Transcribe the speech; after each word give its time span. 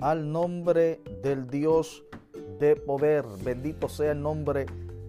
al 0.00 0.30
nombre 0.30 1.00
del 1.22 1.48
Dios 1.48 2.04
de 2.58 2.76
poder. 2.76 3.24
Bendito 3.42 3.88
sea 3.88 4.12
el 4.12 4.20
nombre 4.20 4.66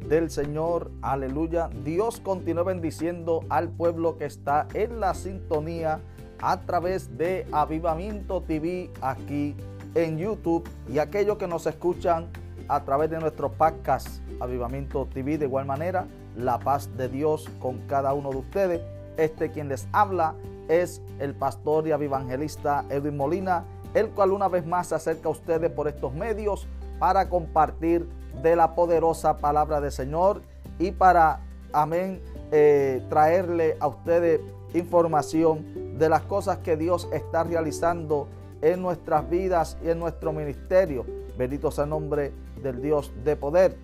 del 0.08 0.32
Señor. 0.32 0.90
Aleluya. 1.02 1.70
Dios 1.84 2.22
continúa 2.22 2.64
bendiciendo 2.64 3.42
al 3.50 3.68
pueblo 3.68 4.18
que 4.18 4.24
está 4.24 4.70
en 4.74 5.02
la 5.02 5.16
sintonía 5.16 6.00
a 6.40 6.62
través 6.62 7.18
de 7.18 7.46
Avivamiento 7.52 8.42
TV 8.42 8.90
aquí 9.02 9.54
en 9.96 10.18
YouTube 10.18 10.64
y 10.90 11.00
aquellos 11.00 11.38
que 11.38 11.48
nos 11.48 11.68
escuchan 11.68 12.30
a 12.70 12.86
través 12.86 13.10
de 13.10 13.20
nuestro 13.20 13.52
podcast 13.52 14.22
Avivamiento 14.40 15.10
TV 15.14 15.40
de 15.40 15.46
igual 15.46 15.66
manera. 15.66 16.08
La 16.38 16.58
paz 16.58 16.90
de 16.96 17.10
Dios 17.10 17.50
con 17.60 17.80
cada 17.80 18.14
uno 18.14 18.30
de 18.30 18.38
ustedes. 18.38 18.82
Este 19.18 19.52
quien 19.52 19.68
les 19.68 19.90
habla 19.92 20.36
es 20.70 21.02
el 21.20 21.36
pastor 21.36 21.86
y 21.86 21.92
evangelista 21.92 22.86
Edwin 22.90 23.18
Molina, 23.18 23.66
el 23.94 24.10
cual 24.10 24.32
una 24.32 24.48
vez 24.48 24.66
más 24.66 24.88
se 24.88 24.96
acerca 24.96 25.28
a 25.28 25.32
ustedes 25.32 25.70
por 25.72 25.88
estos 25.88 26.14
medios 26.14 26.68
para 27.00 27.30
compartir 27.30 28.08
de 28.42 28.56
la 28.56 28.76
poderosa 28.76 29.38
palabra 29.38 29.82
del 29.82 29.92
Señor 29.92 30.42
y 30.80 30.92
para, 30.92 31.42
amén, 31.74 32.22
eh, 32.52 33.04
traerle 33.10 33.78
a 33.80 33.88
ustedes 33.88 34.42
información 34.74 35.98
de 35.98 36.10
las 36.10 36.22
cosas 36.24 36.60
que 36.60 36.78
Dios 36.78 37.10
está 37.12 37.44
realizando 37.44 38.28
en 38.62 38.82
nuestras 38.82 39.30
vidas 39.30 39.78
y 39.84 39.90
en 39.90 40.00
nuestro 40.00 40.32
ministerio. 40.32 41.06
Bendito 41.38 41.72
sea 41.72 41.86
el 41.86 41.90
nombre 41.90 42.32
del 42.62 42.82
Dios 42.82 43.12
de 43.24 43.36
poder. 43.36 43.76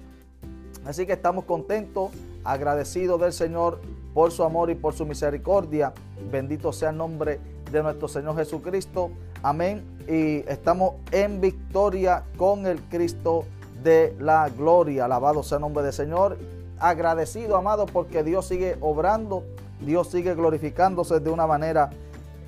Así 0.86 1.06
que 1.06 1.14
estamos 1.14 1.46
contentos, 1.46 2.12
agradecidos 2.44 3.20
del 3.20 3.34
Señor 3.34 3.82
por 4.14 4.32
su 4.32 4.44
amor 4.44 4.70
y 4.70 4.76
por 4.76 4.94
su 4.94 5.06
misericordia. 5.06 5.94
Bendito 6.32 6.72
sea 6.72 6.92
el 6.92 6.98
nombre 6.98 7.40
de 7.72 7.84
nuestro 7.84 8.08
Señor 8.08 8.36
Jesucristo. 8.36 9.12
Amén. 9.44 9.84
Y 10.08 10.50
estamos 10.50 10.96
en 11.12 11.42
victoria 11.42 12.24
con 12.38 12.66
el 12.66 12.82
Cristo 12.84 13.46
de 13.84 14.16
la 14.20 14.50
gloria. 14.50 15.06
Alabado 15.06 15.44
sea 15.44 15.58
el 15.58 15.62
nombre 15.62 15.84
del 15.84 15.94
Señor. 15.94 16.38
Agradecido, 16.80 17.58
amado, 17.58 17.86
porque 17.86 18.24
Dios 18.24 18.48
sigue 18.48 18.78
obrando. 18.82 19.44
Dios 19.82 20.10
sigue 20.10 20.34
glorificándose 20.36 21.20
de 21.20 21.30
una 21.30 21.48
manera 21.48 21.90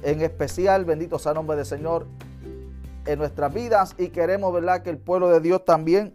en 0.04 0.22
especial. 0.22 0.86
Bendito 0.86 1.20
sea 1.20 1.32
el 1.32 1.36
nombre 1.36 1.58
del 1.58 1.66
Señor 1.66 2.06
en 3.06 3.20
nuestras 3.20 3.54
vidas. 3.54 3.96
Y 3.98 4.10
queremos, 4.10 4.54
¿verdad?, 4.54 4.84
que 4.84 4.90
el 4.90 4.98
pueblo 4.98 5.30
de 5.30 5.40
Dios 5.40 5.66
también 5.66 6.14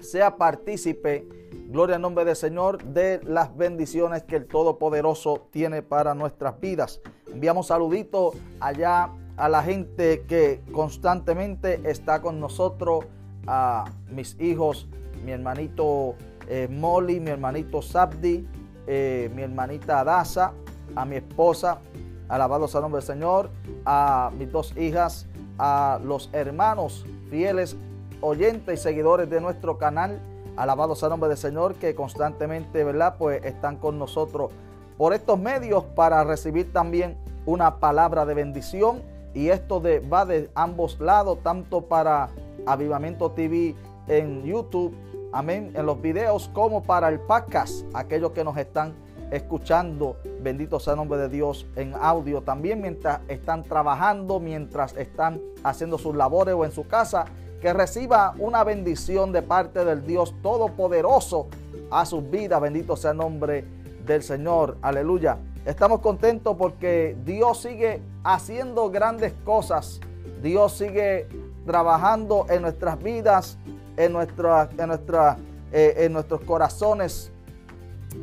sea 0.00 0.36
partícipe 0.36 1.26
Gloria 1.68 1.96
al 1.96 2.02
nombre 2.02 2.24
del 2.24 2.36
Señor 2.36 2.82
de 2.84 3.20
las 3.24 3.56
bendiciones 3.56 4.22
que 4.22 4.36
el 4.36 4.46
Todopoderoso 4.46 5.48
tiene 5.50 5.82
para 5.82 6.14
nuestras 6.14 6.60
vidas. 6.60 7.00
Enviamos 7.32 7.68
saluditos 7.68 8.36
allá 8.60 9.10
a 9.36 9.48
la 9.48 9.62
gente 9.62 10.24
que 10.28 10.62
constantemente 10.72 11.80
está 11.90 12.20
con 12.20 12.38
nosotros, 12.38 13.06
a 13.46 13.84
mis 14.10 14.38
hijos, 14.40 14.88
mi 15.24 15.32
hermanito 15.32 16.14
eh, 16.48 16.68
Molly, 16.70 17.18
mi 17.18 17.30
hermanito 17.30 17.82
Sabdi, 17.82 18.46
eh, 18.86 19.30
mi 19.34 19.42
hermanita 19.42 20.00
Adasa, 20.00 20.52
a 20.94 21.04
mi 21.04 21.16
esposa, 21.16 21.80
alabado 22.28 22.68
sea 22.68 22.78
el 22.78 22.82
nombre 22.82 23.00
del 23.00 23.06
Señor, 23.06 23.50
a 23.84 24.30
mis 24.38 24.52
dos 24.52 24.76
hijas, 24.76 25.26
a 25.58 25.98
los 26.04 26.28
hermanos 26.32 27.06
fieles 27.30 27.76
oyentes 28.20 28.80
y 28.80 28.82
seguidores 28.82 29.28
de 29.28 29.40
nuestro 29.40 29.78
canal 29.78 30.20
Alabado 30.56 30.94
sea 30.94 31.08
el 31.08 31.10
nombre 31.10 31.28
del 31.28 31.38
Señor 31.38 31.74
que 31.74 31.94
constantemente, 31.94 32.84
¿verdad? 32.84 33.16
Pues 33.18 33.44
están 33.44 33.76
con 33.76 33.98
nosotros 33.98 34.50
por 34.96 35.12
estos 35.12 35.38
medios 35.38 35.84
para 35.96 36.22
recibir 36.24 36.72
también 36.72 37.16
una 37.46 37.80
palabra 37.80 38.24
de 38.24 38.34
bendición. 38.34 39.02
Y 39.34 39.48
esto 39.48 39.82
va 40.12 40.24
de 40.24 40.48
ambos 40.54 41.00
lados, 41.00 41.38
tanto 41.42 41.82
para 41.82 42.28
Avivamiento 42.66 43.32
TV 43.32 43.74
en 44.06 44.44
YouTube, 44.44 44.94
amén, 45.32 45.72
en 45.74 45.86
los 45.86 46.00
videos, 46.00 46.48
como 46.52 46.84
para 46.84 47.08
el 47.08 47.18
podcast, 47.18 47.84
aquellos 47.94 48.30
que 48.30 48.44
nos 48.44 48.56
están 48.56 48.94
escuchando, 49.32 50.16
bendito 50.40 50.78
sea 50.78 50.92
el 50.92 50.98
nombre 50.98 51.18
de 51.18 51.28
Dios, 51.28 51.66
en 51.74 51.94
audio 51.94 52.42
también 52.42 52.80
mientras 52.80 53.20
están 53.26 53.64
trabajando, 53.64 54.38
mientras 54.38 54.96
están 54.96 55.40
haciendo 55.64 55.98
sus 55.98 56.14
labores 56.14 56.54
o 56.54 56.64
en 56.64 56.70
su 56.70 56.86
casa 56.86 57.24
que 57.60 57.72
reciba 57.72 58.34
una 58.38 58.62
bendición 58.64 59.32
de 59.32 59.42
parte 59.42 59.84
del 59.84 60.06
Dios 60.06 60.34
Todopoderoso 60.42 61.48
a 61.90 62.04
sus 62.04 62.28
vidas. 62.30 62.60
Bendito 62.60 62.96
sea 62.96 63.12
el 63.12 63.16
nombre 63.16 63.64
del 64.04 64.22
Señor. 64.22 64.76
Aleluya. 64.82 65.38
Estamos 65.64 66.00
contentos 66.00 66.56
porque 66.58 67.16
Dios 67.24 67.62
sigue 67.62 68.02
haciendo 68.22 68.90
grandes 68.90 69.32
cosas. 69.44 70.00
Dios 70.42 70.74
sigue 70.76 71.26
trabajando 71.64 72.44
en 72.50 72.60
nuestras 72.60 73.02
vidas, 73.02 73.56
en, 73.96 74.12
nuestra, 74.12 74.68
en, 74.76 74.88
nuestra, 74.88 75.38
eh, 75.72 75.94
en 75.98 76.12
nuestros 76.12 76.42
corazones. 76.42 77.32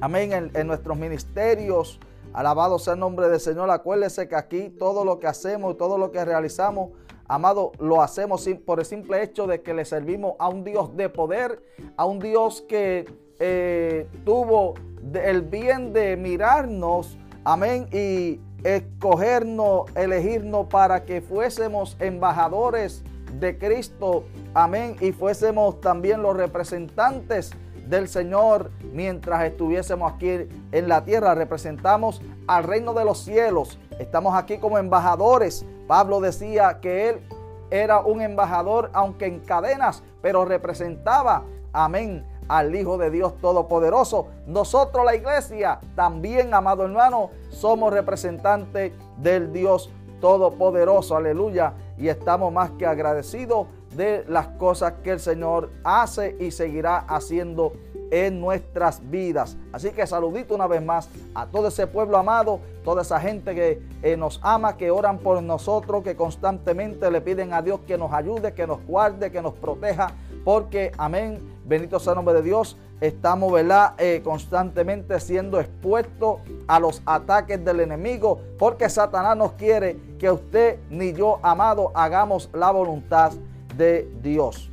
Amén. 0.02 0.34
En, 0.34 0.52
en 0.54 0.68
nuestros 0.68 0.98
ministerios. 0.98 2.00
Alabado 2.34 2.78
sea 2.78 2.94
el 2.94 3.00
nombre 3.00 3.28
del 3.28 3.40
Señor. 3.40 3.72
Acuérdese 3.72 4.28
que 4.28 4.36
aquí 4.36 4.70
todo 4.70 5.04
lo 5.04 5.20
que 5.20 5.28
hacemos, 5.28 5.78
todo 5.78 5.98
lo 5.98 6.12
que 6.12 6.24
realizamos 6.24 6.92
Amado, 7.32 7.72
lo 7.80 8.02
hacemos 8.02 8.46
por 8.66 8.80
el 8.80 8.86
simple 8.86 9.24
hecho 9.24 9.48
de 9.48 9.62
que 9.62 9.74
le 9.74 9.86
servimos 9.86 10.34
a 10.38 10.50
un 10.50 10.66
Dios 10.66 10.98
de 10.98 11.08
poder, 11.08 11.64
a 11.96 12.04
un 12.04 12.20
Dios 12.20 12.62
que 12.68 13.06
eh, 13.40 14.06
tuvo 14.26 14.74
el 15.14 15.42
bien 15.42 15.94
de 15.94 16.18
mirarnos, 16.18 17.18
amén, 17.46 17.88
y 17.94 18.42
escogernos, 18.66 19.86
elegirnos 19.96 20.68
para 20.68 21.06
que 21.06 21.22
fuésemos 21.22 21.96
embajadores 22.02 23.02
de 23.40 23.58
Cristo, 23.58 24.26
amén, 24.54 24.98
y 25.00 25.14
fuésemos 25.14 25.80
también 25.80 26.22
los 26.22 26.36
representantes 26.36 27.52
del 27.88 28.10
Señor 28.10 28.72
mientras 28.92 29.46
estuviésemos 29.46 30.12
aquí 30.12 30.50
en 30.74 30.88
la 30.90 31.06
tierra. 31.06 31.34
Representamos 31.34 32.22
al 32.48 32.66
reino 32.66 32.94
de 32.94 33.06
los 33.06 33.20
cielos. 33.20 33.80
Estamos 34.00 34.36
aquí 34.36 34.58
como 34.58 34.78
embajadores. 34.78 35.66
Pablo 35.92 36.22
decía 36.22 36.80
que 36.80 37.10
él 37.10 37.22
era 37.70 38.00
un 38.00 38.22
embajador, 38.22 38.92
aunque 38.94 39.26
en 39.26 39.42
cadenas, 39.42 40.04
pero 40.22 40.46
representaba, 40.46 41.44
amén, 41.74 42.26
al 42.48 42.74
Hijo 42.74 42.98
de 42.98 43.10
Dios 43.10 43.36
Todopoderoso. 43.42 44.28
Nosotros, 44.48 45.04
la 45.04 45.16
iglesia, 45.16 45.82
también, 45.94 46.54
amado 46.54 46.86
hermano, 46.86 47.32
somos 47.50 47.92
representantes 47.92 48.94
del 49.18 49.52
Dios 49.52 49.92
Todopoderoso. 50.22 51.18
Aleluya. 51.18 51.74
Y 51.98 52.08
estamos 52.08 52.54
más 52.54 52.72
que 52.80 52.86
agradecidos 52.86 53.68
de 53.96 54.26
las 54.28 54.48
cosas 54.48 54.94
que 55.04 55.12
el 55.12 55.20
Señor 55.20 55.70
hace 55.84 56.36
y 56.40 56.52
seguirá 56.52 57.00
haciendo 57.00 57.74
en 58.12 58.42
nuestras 58.42 59.10
vidas. 59.10 59.58
Así 59.72 59.92
que 59.92 60.06
saludito 60.06 60.54
una 60.54 60.68
vez 60.68 60.84
más 60.84 61.10
a 61.34 61.48
todo 61.48 61.70
ese 61.70 61.88
pueblo 61.88 62.18
amado, 62.18 62.60
toda 62.84 63.02
esa 63.02 63.20
gente 63.20 63.56
que 63.56 63.82
eh, 64.04 64.18
nos 64.18 64.40
ama, 64.44 64.76
que 64.78 64.92
oran 64.92 65.18
por 65.18 65.42
nosotros, 65.42 66.04
que 66.04 66.16
constantemente 66.16 67.10
le 67.10 67.22
piden 67.22 67.54
a 67.54 67.62
Dios 67.62 67.80
que 67.88 67.98
nos 67.98 68.12
ayude, 68.12 68.54
que 68.54 68.68
nos 68.68 68.86
guarde, 68.86 69.32
que 69.32 69.42
nos 69.42 69.54
proteja, 69.54 70.12
porque 70.44 70.92
amén, 70.98 71.40
bendito 71.66 72.00
sea 72.00 72.12
el 72.12 72.18
nombre 72.18 72.36
de 72.36 72.42
Dios, 72.42 72.78
estamos 73.00 73.52
¿verdad? 73.52 73.94
Eh, 73.98 74.22
constantemente 74.24 75.20
siendo 75.20 75.60
expuestos 75.60 76.42
a 76.68 76.80
los 76.80 77.02
ataques 77.06 77.64
del 77.64 77.80
enemigo, 77.80 78.42
porque 78.60 78.90
Satanás 78.90 79.38
nos 79.38 79.54
quiere 79.54 79.98
que 80.20 80.30
usted 80.30 80.80
ni 80.90 81.14
yo, 81.14 81.40
amado, 81.42 81.92
hagamos 81.94 82.50
la 82.54 82.72
voluntad 82.72 83.32
de 83.78 84.10
Dios. 84.22 84.70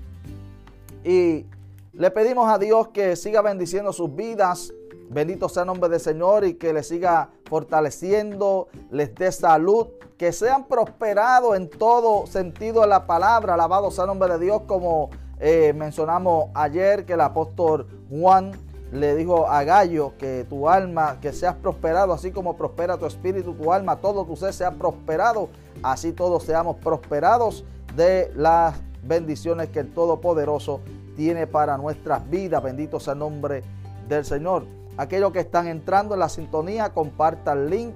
Y 1.04 1.46
le 1.92 2.10
pedimos 2.10 2.50
a 2.50 2.58
Dios 2.58 2.88
que 2.88 3.16
siga 3.16 3.42
bendiciendo 3.42 3.92
sus 3.92 4.14
vidas. 4.14 4.72
Bendito 5.10 5.48
sea 5.48 5.62
el 5.62 5.68
nombre 5.68 5.88
del 5.88 6.00
Señor 6.00 6.44
y 6.44 6.54
que 6.54 6.72
les 6.72 6.88
siga 6.88 7.30
fortaleciendo, 7.46 8.68
les 8.90 9.14
dé 9.14 9.32
salud, 9.32 9.88
que 10.18 10.32
sean 10.32 10.66
prosperados 10.66 11.56
en 11.56 11.70
todo 11.70 12.26
sentido 12.26 12.82
de 12.82 12.88
la 12.88 13.06
palabra. 13.06 13.54
Alabado 13.54 13.90
sea 13.90 14.04
el 14.04 14.08
nombre 14.08 14.28
de 14.34 14.38
Dios, 14.38 14.62
como 14.66 15.10
eh, 15.40 15.72
mencionamos 15.74 16.50
ayer, 16.54 17.06
que 17.06 17.14
el 17.14 17.20
apóstol 17.22 17.86
Juan 18.10 18.52
le 18.92 19.14
dijo 19.14 19.46
a 19.48 19.64
Gallo 19.64 20.14
que 20.18 20.44
tu 20.48 20.68
alma, 20.68 21.18
que 21.20 21.32
seas 21.32 21.54
prosperado, 21.54 22.12
así 22.12 22.30
como 22.30 22.56
prospera 22.56 22.96
tu 22.96 23.06
espíritu, 23.06 23.54
tu 23.54 23.72
alma, 23.72 23.96
todo 23.96 24.24
tu 24.24 24.36
ser 24.36 24.52
sea 24.52 24.72
prosperado, 24.72 25.48
así 25.82 26.12
todos 26.12 26.44
seamos 26.44 26.76
prosperados 26.76 27.64
de 27.96 28.32
las 28.34 28.74
bendiciones 29.02 29.68
que 29.70 29.80
el 29.80 29.92
Todopoderoso 29.92 30.80
tiene 31.16 31.46
para 31.46 31.76
nuestras 31.76 32.28
vidas. 32.28 32.62
Bendito 32.62 33.00
sea 33.00 33.14
el 33.14 33.18
nombre 33.20 33.62
del 34.08 34.24
Señor. 34.24 34.64
Aquellos 34.96 35.32
que 35.32 35.40
están 35.40 35.68
entrando 35.68 36.14
en 36.14 36.20
la 36.20 36.28
sintonía, 36.28 36.90
comparta 36.90 37.52
el 37.52 37.70
link, 37.70 37.94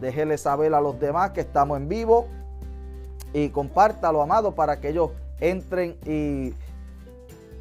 déjele 0.00 0.36
saber 0.36 0.74
a 0.74 0.80
los 0.80 0.98
demás 1.00 1.30
que 1.30 1.40
estamos 1.40 1.78
en 1.78 1.88
vivo 1.88 2.26
y 3.32 3.48
compártalo, 3.48 4.20
amado, 4.20 4.54
para 4.54 4.80
que 4.80 4.90
ellos 4.90 5.10
entren 5.40 5.96
y 6.04 6.52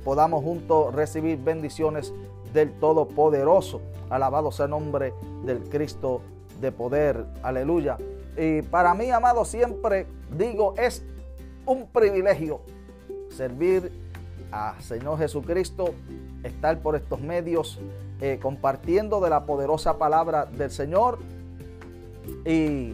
podamos 0.04 0.44
juntos 0.44 0.94
recibir 0.94 1.38
bendiciones 1.38 2.14
del 2.54 2.72
Todopoderoso. 2.80 3.82
Alabado 4.10 4.52
sea 4.52 4.66
el 4.66 4.72
nombre 4.72 5.14
del 5.46 5.60
Cristo 5.70 6.22
de 6.60 6.72
poder. 6.72 7.26
Aleluya. 7.44 7.98
Y 8.38 8.62
para 8.64 8.94
mí, 8.94 9.10
amado, 9.10 9.46
siempre 9.46 10.06
digo, 10.38 10.74
es 10.78 11.04
un 11.66 11.88
privilegio 11.88 12.62
servir 13.32 13.92
a 14.52 14.76
Señor 14.82 15.18
Jesucristo, 15.18 15.94
estar 16.44 16.80
por 16.80 16.96
estos 16.96 17.22
medios 17.22 17.80
eh, 18.20 18.40
compartiendo 18.42 19.22
de 19.22 19.30
la 19.30 19.46
poderosa 19.46 19.98
palabra 19.98 20.46
del 20.46 20.72
Señor 20.72 21.20
y 22.46 22.94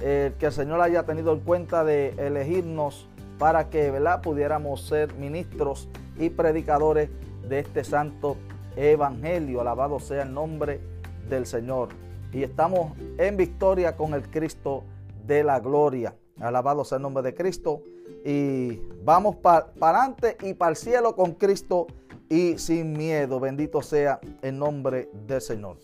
eh, 0.00 0.32
que 0.38 0.46
el 0.46 0.52
Señor 0.52 0.80
haya 0.80 1.04
tenido 1.04 1.32
en 1.32 1.40
cuenta 1.40 1.84
de 1.84 2.14
elegirnos 2.18 3.06
para 3.38 3.70
que 3.70 3.90
¿verdad? 3.90 4.20
pudiéramos 4.20 4.82
ser 4.82 5.14
ministros 5.14 5.88
y 6.18 6.30
predicadores 6.30 7.08
de 7.48 7.60
este 7.60 7.84
santo 7.84 8.36
evangelio. 8.76 9.60
Alabado 9.60 10.00
sea 10.00 10.22
el 10.22 10.34
nombre 10.34 10.80
del 11.28 11.46
Señor. 11.46 11.88
Y 12.32 12.42
estamos 12.42 12.92
en 13.16 13.36
victoria 13.36 13.96
con 13.96 14.14
el 14.14 14.28
Cristo 14.28 14.84
de 15.26 15.44
la 15.44 15.60
gloria. 15.60 16.14
Alabado 16.40 16.84
sea 16.84 16.96
el 16.96 17.02
nombre 17.02 17.22
de 17.22 17.34
Cristo. 17.34 17.82
Y 18.24 18.80
vamos 19.04 19.36
para 19.36 19.72
adelante 19.80 20.36
y 20.42 20.54
para 20.54 20.70
el 20.70 20.76
cielo 20.76 21.14
con 21.14 21.32
Cristo 21.32 21.86
y 22.28 22.58
sin 22.58 22.92
miedo. 22.92 23.40
Bendito 23.40 23.82
sea 23.82 24.20
el 24.42 24.58
nombre 24.58 25.10
del 25.26 25.40
Señor. 25.40 25.76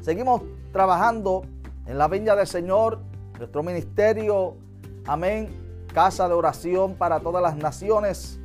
Seguimos 0.00 0.42
trabajando 0.72 1.42
en 1.86 1.98
la 1.98 2.08
viña 2.08 2.34
del 2.34 2.46
Señor, 2.46 3.00
nuestro 3.38 3.62
ministerio, 3.62 4.56
amén, 5.06 5.48
casa 5.92 6.28
de 6.28 6.34
oración 6.34 6.94
para 6.94 7.20
todas 7.20 7.42
las 7.42 7.56
naciones, 7.56 8.38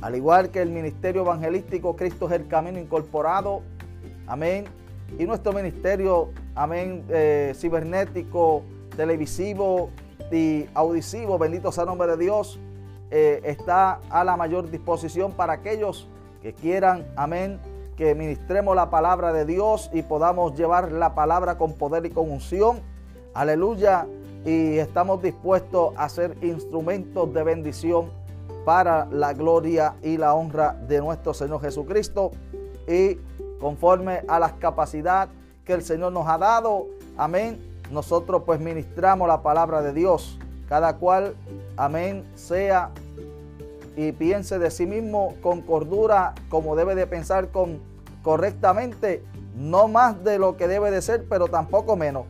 al 0.00 0.14
igual 0.14 0.50
que 0.50 0.60
el 0.60 0.70
ministerio 0.70 1.22
evangelístico 1.22 1.96
Cristo 1.96 2.26
es 2.26 2.32
el 2.32 2.48
camino 2.48 2.78
incorporado, 2.78 3.62
amén, 4.26 4.64
y 5.18 5.24
nuestro 5.24 5.52
ministerio, 5.52 6.30
amén, 6.54 7.04
eh, 7.08 7.52
cibernético, 7.56 8.62
televisivo 8.96 9.90
y 10.32 10.68
auditivo, 10.74 11.38
bendito 11.38 11.70
sea 11.72 11.84
el 11.84 11.88
nombre 11.88 12.08
de 12.08 12.16
Dios, 12.16 12.58
eh, 13.10 13.40
está 13.44 14.00
a 14.08 14.24
la 14.24 14.36
mayor 14.36 14.70
disposición 14.70 15.32
para 15.32 15.54
aquellos 15.54 16.08
que 16.40 16.52
quieran, 16.52 17.06
amén, 17.14 17.60
que 17.96 18.14
ministremos 18.14 18.74
la 18.74 18.90
palabra 18.90 19.32
de 19.32 19.44
Dios 19.44 19.90
y 19.92 20.02
podamos 20.02 20.56
llevar 20.56 20.90
la 20.90 21.14
palabra 21.14 21.58
con 21.58 21.74
poder 21.74 22.06
y 22.06 22.10
con 22.10 22.30
unción. 22.30 22.80
Aleluya. 23.34 24.06
Y 24.44 24.78
estamos 24.78 25.22
dispuestos 25.22 25.94
a 25.96 26.08
ser 26.08 26.36
instrumentos 26.42 27.32
de 27.32 27.44
bendición 27.44 28.10
para 28.64 29.06
la 29.06 29.32
gloria 29.34 29.94
y 30.02 30.16
la 30.16 30.34
honra 30.34 30.72
de 30.88 31.00
nuestro 31.00 31.32
Señor 31.32 31.60
Jesucristo. 31.60 32.32
Y 32.88 33.18
conforme 33.60 34.22
a 34.26 34.40
las 34.40 34.54
capacidades 34.54 35.32
que 35.64 35.74
el 35.74 35.82
Señor 35.82 36.12
nos 36.12 36.26
ha 36.26 36.38
dado, 36.38 36.86
amén, 37.16 37.71
nosotros 37.90 38.42
pues 38.46 38.60
ministramos 38.60 39.28
la 39.28 39.42
palabra 39.42 39.82
de 39.82 39.92
Dios. 39.92 40.38
Cada 40.68 40.96
cual, 40.96 41.34
amén, 41.76 42.24
sea 42.34 42.90
y 43.96 44.12
piense 44.12 44.58
de 44.58 44.70
sí 44.70 44.86
mismo 44.86 45.34
con 45.42 45.60
cordura, 45.60 46.34
como 46.48 46.76
debe 46.76 46.94
de 46.94 47.06
pensar 47.06 47.48
con 47.48 47.80
correctamente, 48.22 49.22
no 49.56 49.88
más 49.88 50.22
de 50.24 50.38
lo 50.38 50.56
que 50.56 50.68
debe 50.68 50.90
de 50.90 51.02
ser, 51.02 51.26
pero 51.28 51.48
tampoco 51.48 51.96
menos. 51.96 52.24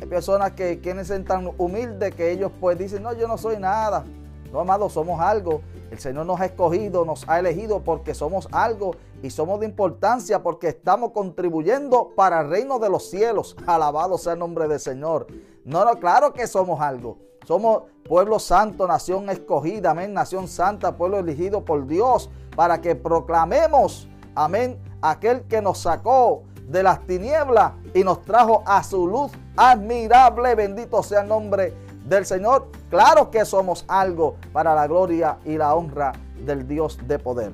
Hay 0.00 0.06
personas 0.06 0.52
que 0.52 0.80
quieren 0.80 1.04
ser 1.04 1.24
tan 1.24 1.50
humildes 1.56 2.14
que 2.14 2.30
ellos 2.30 2.52
pues 2.60 2.78
dicen, 2.78 3.02
no, 3.02 3.14
yo 3.14 3.26
no 3.28 3.38
soy 3.38 3.56
nada. 3.56 4.04
No, 4.52 4.60
amados, 4.60 4.92
somos 4.92 5.20
algo. 5.20 5.62
El 5.90 5.98
Señor 5.98 6.26
nos 6.26 6.40
ha 6.40 6.46
escogido, 6.46 7.04
nos 7.04 7.28
ha 7.28 7.38
elegido 7.38 7.80
porque 7.80 8.14
somos 8.14 8.48
algo 8.52 8.92
y 9.22 9.30
somos 9.30 9.60
de 9.60 9.66
importancia 9.66 10.42
porque 10.42 10.68
estamos 10.68 11.12
contribuyendo 11.12 12.10
para 12.16 12.40
el 12.40 12.50
reino 12.50 12.78
de 12.78 12.90
los 12.90 13.08
cielos. 13.08 13.56
Alabado 13.66 14.18
sea 14.18 14.32
el 14.32 14.40
nombre 14.40 14.66
del 14.68 14.80
Señor. 14.80 15.26
No, 15.64 15.84
no, 15.84 15.98
claro 15.98 16.32
que 16.32 16.46
somos 16.46 16.80
algo. 16.80 17.18
Somos 17.46 17.84
pueblo 18.08 18.40
santo, 18.40 18.88
nación 18.88 19.30
escogida, 19.30 19.92
amén, 19.92 20.12
nación 20.12 20.48
santa, 20.48 20.96
pueblo 20.96 21.18
elegido 21.18 21.64
por 21.64 21.86
Dios, 21.86 22.28
para 22.56 22.80
que 22.80 22.96
proclamemos, 22.96 24.08
amén, 24.34 24.80
aquel 25.00 25.42
que 25.42 25.62
nos 25.62 25.78
sacó 25.78 26.42
de 26.66 26.82
las 26.82 27.06
tinieblas 27.06 27.72
y 27.94 28.02
nos 28.02 28.22
trajo 28.22 28.64
a 28.66 28.82
su 28.82 29.06
luz 29.06 29.30
admirable, 29.56 30.56
bendito 30.56 31.02
sea 31.04 31.20
el 31.20 31.28
nombre 31.28 31.72
del 32.06 32.24
Señor. 32.24 32.68
Claro 32.88 33.30
que 33.30 33.44
somos 33.44 33.84
algo 33.88 34.36
para 34.52 34.74
la 34.74 34.86
gloria 34.86 35.38
y 35.44 35.56
la 35.56 35.74
honra 35.74 36.12
del 36.44 36.66
Dios 36.66 36.98
de 37.06 37.18
poder. 37.18 37.52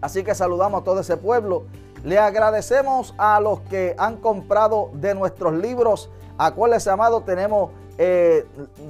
Así 0.00 0.24
que 0.24 0.34
saludamos 0.34 0.82
a 0.82 0.84
todo 0.84 1.00
ese 1.00 1.16
pueblo. 1.16 1.64
Le 2.04 2.18
agradecemos 2.18 3.14
a 3.16 3.40
los 3.40 3.60
que 3.60 3.94
han 3.96 4.16
comprado 4.16 4.90
de 4.94 5.14
nuestros 5.14 5.54
libros. 5.54 6.10
Acuérdense, 6.36 6.90
amado, 6.90 7.22
tenemos 7.22 7.70
eh, 7.98 8.44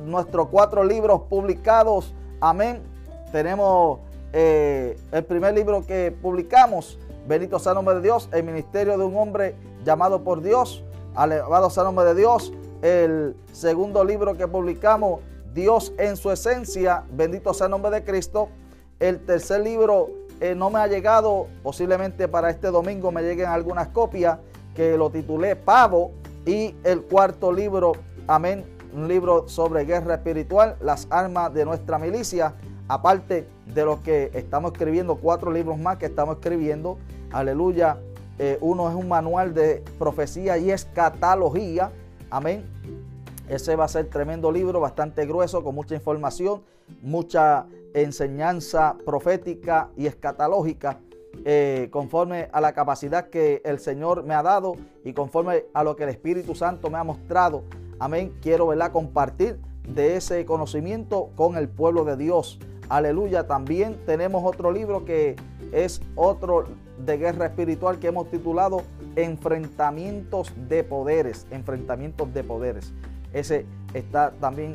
nuestros 0.07 0.49
cuatro 0.49 0.83
libros 0.83 1.23
publicados. 1.29 2.15
Amén. 2.41 2.83
Tenemos 3.31 4.01
eh, 4.33 4.99
el 5.13 5.25
primer 5.25 5.55
libro 5.55 5.85
que 5.85 6.17
publicamos, 6.23 6.99
Benito 7.27 7.59
sea 7.59 7.75
nombre 7.75 7.97
de 7.97 8.01
Dios, 8.01 8.29
el 8.33 8.43
ministerio 8.45 8.97
de 8.97 9.05
un 9.05 9.17
hombre 9.17 9.55
llamado 9.85 10.25
por 10.25 10.43
Dios. 10.43 10.83
Alabado 11.15 11.69
sea 11.69 11.85
nombre 11.85 12.07
de 12.07 12.15
Dios. 12.15 12.53
El 12.83 13.37
segundo 13.53 14.05
libro 14.05 14.37
que 14.37 14.49
publicamos, 14.49 15.21
Dios 15.55 15.93
en 15.99 16.17
su 16.17 16.33
esencia, 16.33 17.05
bendito 17.13 17.55
sea 17.55 17.67
el 17.67 17.71
nombre 17.71 17.93
de 17.93 18.03
Cristo. 18.03 18.49
El 18.99 19.25
tercer 19.25 19.61
libro 19.61 20.11
eh, 20.41 20.57
no 20.57 20.69
me 20.69 20.81
ha 20.81 20.89
llegado, 20.89 21.47
posiblemente 21.63 22.27
para 22.27 22.51
este 22.51 22.73
domingo 22.73 23.13
me 23.13 23.23
lleguen 23.23 23.47
algunas 23.47 23.89
copias, 23.89 24.39
que 24.75 24.99
lo 24.99 25.11
titulé 25.11 25.55
Pavo. 25.55 26.11
Y 26.45 26.75
el 26.83 27.03
cuarto 27.03 27.53
libro, 27.53 27.93
amén, 28.27 28.65
un 28.93 29.07
libro 29.07 29.49
sobre 29.49 29.85
guerra 29.85 30.15
espiritual, 30.15 30.77
las 30.81 31.07
armas 31.09 31.55
de 31.55 31.65
nuestra 31.65 31.99
milicia, 31.99 32.55
aparte 32.89 33.47
de 33.73 33.85
lo 33.85 34.03
que 34.03 34.33
estamos 34.35 34.73
escribiendo, 34.73 35.15
cuatro 35.15 35.53
libros 35.53 35.79
más 35.79 35.99
que 35.99 36.07
estamos 36.07 36.39
escribiendo, 36.39 36.99
aleluya. 37.31 37.99
Eh, 38.41 38.59
uno 38.61 38.89
es 38.89 38.97
un 38.97 39.07
manual 39.07 39.55
de 39.55 39.85
profecía 40.01 40.59
y 40.59 40.73
escatología, 40.73 41.93
amén. 42.33 42.65
Ese 43.49 43.77
va 43.77 43.85
a 43.85 43.89
ser 43.89 44.09
tremendo 44.09 44.51
libro, 44.51 44.81
bastante 44.81 45.27
grueso, 45.27 45.63
con 45.63 45.75
mucha 45.75 45.95
información, 45.95 46.63
mucha 47.03 47.67
enseñanza 47.95 48.97
profética 49.05 49.91
y 49.97 50.07
escatológica, 50.07 50.99
eh, 51.45 51.89
conforme 51.91 52.49
a 52.53 52.61
la 52.61 52.73
capacidad 52.73 53.29
que 53.29 53.63
el 53.65 53.79
Señor 53.79 54.25
me 54.25 54.35
ha 54.35 54.43
dado 54.43 54.75
y 55.05 55.13
conforme 55.13 55.67
a 55.73 55.85
lo 55.85 55.95
que 55.95 56.05
el 56.05 56.09
Espíritu 56.09 56.55
Santo 56.55 56.91
me 56.91 56.99
ha 56.99 57.05
mostrado 57.05 57.65
Amén. 58.03 58.33
Quiero 58.43 58.67
¿verdad? 58.67 58.91
compartir 58.91 59.61
de 59.87 60.17
ese 60.17 60.45
conocimiento 60.45 61.31
con 61.37 61.57
el 61.57 61.69
pueblo 61.69 62.05
de 62.05 62.17
Dios. 62.17 62.59
Aleluya. 62.89 63.47
También 63.47 63.97
tenemos 64.07 64.43
otro 64.45 64.73
libro 64.73 65.05
que 65.05 65.37
es 65.71 66.03
otro 66.17 66.65
de 66.99 67.17
guerra 67.17 67.47
espiritual 67.47 68.01
que 68.01 68.09
hemos 68.09 68.29
titulado 68.29 68.83
Enfrentamientos 69.17 70.53
de 70.69 70.85
Poderes. 70.85 71.47
Enfrentamientos 71.51 72.33
de 72.33 72.45
Poderes. 72.45 72.93
Ese 73.33 73.67
está 73.95 74.33
también 74.33 74.75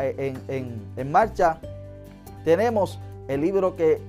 eh, 0.00 0.34
en, 0.48 0.82
en 0.96 1.12
marcha. 1.12 1.60
Tenemos 2.44 2.98
el 3.28 3.40
libro 3.40 3.76
que 3.76 4.00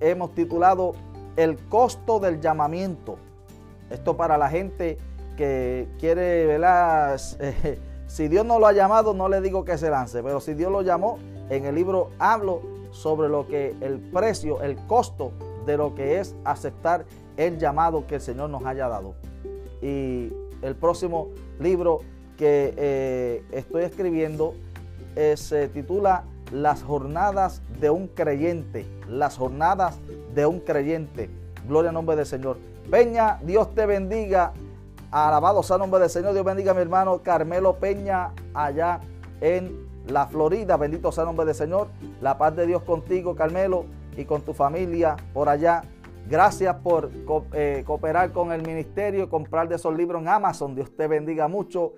hemos 0.00 0.34
titulado 0.34 0.94
El 1.36 1.56
costo 1.56 2.20
del 2.20 2.40
llamamiento. 2.40 3.18
Esto 3.90 4.16
para 4.16 4.36
la 4.36 4.48
gente 4.48 4.98
que 5.36 5.88
quiere, 5.98 6.46
¿verdad? 6.46 7.20
Si 8.06 8.28
Dios 8.28 8.46
no 8.46 8.60
lo 8.60 8.68
ha 8.68 8.72
llamado, 8.72 9.14
no 9.14 9.28
le 9.28 9.40
digo 9.40 9.64
que 9.64 9.76
se 9.76 9.90
lance, 9.90 10.22
pero 10.22 10.40
si 10.40 10.54
Dios 10.54 10.70
lo 10.70 10.82
llamó, 10.82 11.18
en 11.50 11.64
el 11.64 11.74
libro 11.74 12.10
hablo 12.20 12.62
sobre 12.92 13.28
lo 13.28 13.48
que 13.48 13.74
el 13.80 13.98
precio, 13.98 14.62
el 14.62 14.76
costo 14.86 15.32
de 15.66 15.76
lo 15.76 15.94
que 15.94 16.20
es 16.20 16.34
aceptar 16.44 17.04
el 17.36 17.58
llamado 17.58 18.06
que 18.06 18.14
el 18.14 18.20
Señor 18.20 18.48
nos 18.50 18.64
haya 18.64 18.88
dado. 18.88 19.14
Y 19.82 20.32
el 20.62 20.74
próximo 20.74 21.28
libro 21.60 22.00
que 22.36 22.74
eh, 22.76 23.44
estoy 23.52 23.84
escribiendo 23.84 24.54
eh, 25.16 25.36
se 25.36 25.68
titula 25.68 26.24
Las 26.52 26.82
jornadas 26.82 27.62
de 27.80 27.90
un 27.90 28.08
creyente. 28.08 28.86
Las 29.08 29.36
jornadas 29.36 29.98
de 30.34 30.46
un 30.46 30.60
creyente. 30.60 31.30
Gloria 31.66 31.90
al 31.90 31.94
nombre 31.94 32.16
del 32.16 32.26
Señor. 32.26 32.58
Peña, 32.90 33.38
Dios 33.42 33.74
te 33.74 33.86
bendiga. 33.86 34.52
Alabado 35.10 35.62
sea 35.62 35.76
el 35.76 35.80
nombre 35.80 36.00
del 36.00 36.10
Señor. 36.10 36.32
Dios 36.32 36.44
bendiga 36.44 36.72
a 36.72 36.74
mi 36.74 36.82
hermano 36.82 37.22
Carmelo 37.22 37.76
Peña 37.76 38.32
allá 38.54 39.00
en 39.40 39.86
la 40.08 40.26
Florida. 40.26 40.76
Bendito 40.76 41.10
sea 41.10 41.22
el 41.22 41.28
nombre 41.28 41.46
del 41.46 41.54
Señor. 41.54 41.88
La 42.20 42.38
paz 42.38 42.54
de 42.54 42.66
Dios 42.66 42.82
contigo, 42.82 43.34
Carmelo, 43.34 43.86
y 44.16 44.24
con 44.24 44.42
tu 44.42 44.52
familia 44.52 45.16
por 45.32 45.48
allá. 45.48 45.82
Gracias 46.28 46.74
por 46.76 47.10
eh, 47.52 47.84
cooperar 47.86 48.32
con 48.32 48.50
el 48.50 48.62
ministerio, 48.62 49.30
comprar 49.30 49.68
de 49.68 49.76
esos 49.76 49.96
libros 49.96 50.22
en 50.22 50.28
Amazon. 50.28 50.74
Dios 50.74 50.90
te 50.90 51.06
bendiga 51.06 51.46
mucho 51.46 51.92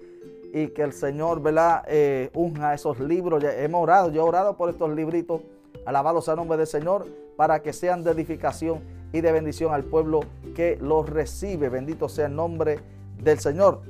y 0.53 0.69
que 0.69 0.83
el 0.83 0.93
Señor, 0.93 1.41
¿verdad? 1.41 1.83
Eh, 1.89 2.31
unja 2.35 2.75
esos 2.75 3.01
libros. 3.01 3.43
Ya 3.43 3.55
hemos 3.57 3.83
orado, 3.83 4.11
yo 4.11 4.23
he 4.23 4.29
orado 4.29 4.57
por 4.57 4.69
estos 4.69 4.95
libritos. 4.95 5.41
Alabado 5.87 6.21
sea 6.21 6.35
el 6.35 6.39
nombre 6.39 6.59
del 6.59 6.67
Señor 6.67 7.07
para 7.37 7.63
que 7.63 7.73
sean 7.73 8.05
de 8.05 8.11
edificación 8.11 8.81
y 9.13 9.23
de 9.23 9.33
bendición 9.33 9.73
al 9.73 9.85
pueblo 9.85 10.21
que 10.55 10.77
los 10.81 11.09
recibe. 11.09 11.71
Bendito 11.71 12.11
sea 12.11 12.27
el 12.27 12.35
nombre 12.35 12.81
del 13.23 13.39
Señor. 13.39 13.81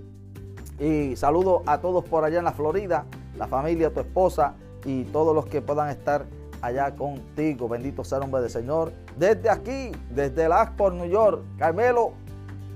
Y 0.79 1.17
saludo 1.17 1.63
a 1.67 1.81
todos 1.81 2.05
por 2.05 2.23
allá 2.23 2.39
en 2.39 2.45
la 2.45 2.53
Florida, 2.53 3.07
la 3.37 3.49
familia, 3.49 3.93
tu 3.93 3.99
esposa, 3.99 4.55
y 4.85 5.05
todos 5.05 5.35
los 5.35 5.47
que 5.47 5.61
puedan 5.61 5.89
estar 5.89 6.27
allá 6.63 6.95
contigo. 6.95 7.69
Bendito 7.69 8.05
sea 8.05 8.19
el 8.19 8.23
nombre 8.23 8.43
del 8.43 8.51
Señor. 8.51 8.93
Desde 9.17 9.51
aquí, 9.51 9.93
desde 10.11 10.45
el 10.45 10.53
Asport, 10.53 10.95
New 10.95 11.09
York. 11.09 11.43
Carmelo, 11.59 12.13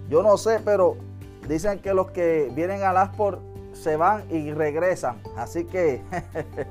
yo 0.09 0.23
no 0.23 0.37
sé, 0.37 0.61
pero 0.65 0.97
dicen 1.49 1.79
que 1.81 1.95
los 1.95 2.11
que 2.11 2.51
vienen 2.55 2.83
al 2.83 2.97
Asport 2.97 3.41
se 3.73 3.97
van 3.97 4.25
y 4.31 4.53
regresan. 4.53 5.21
Así 5.37 5.65
que 5.65 6.03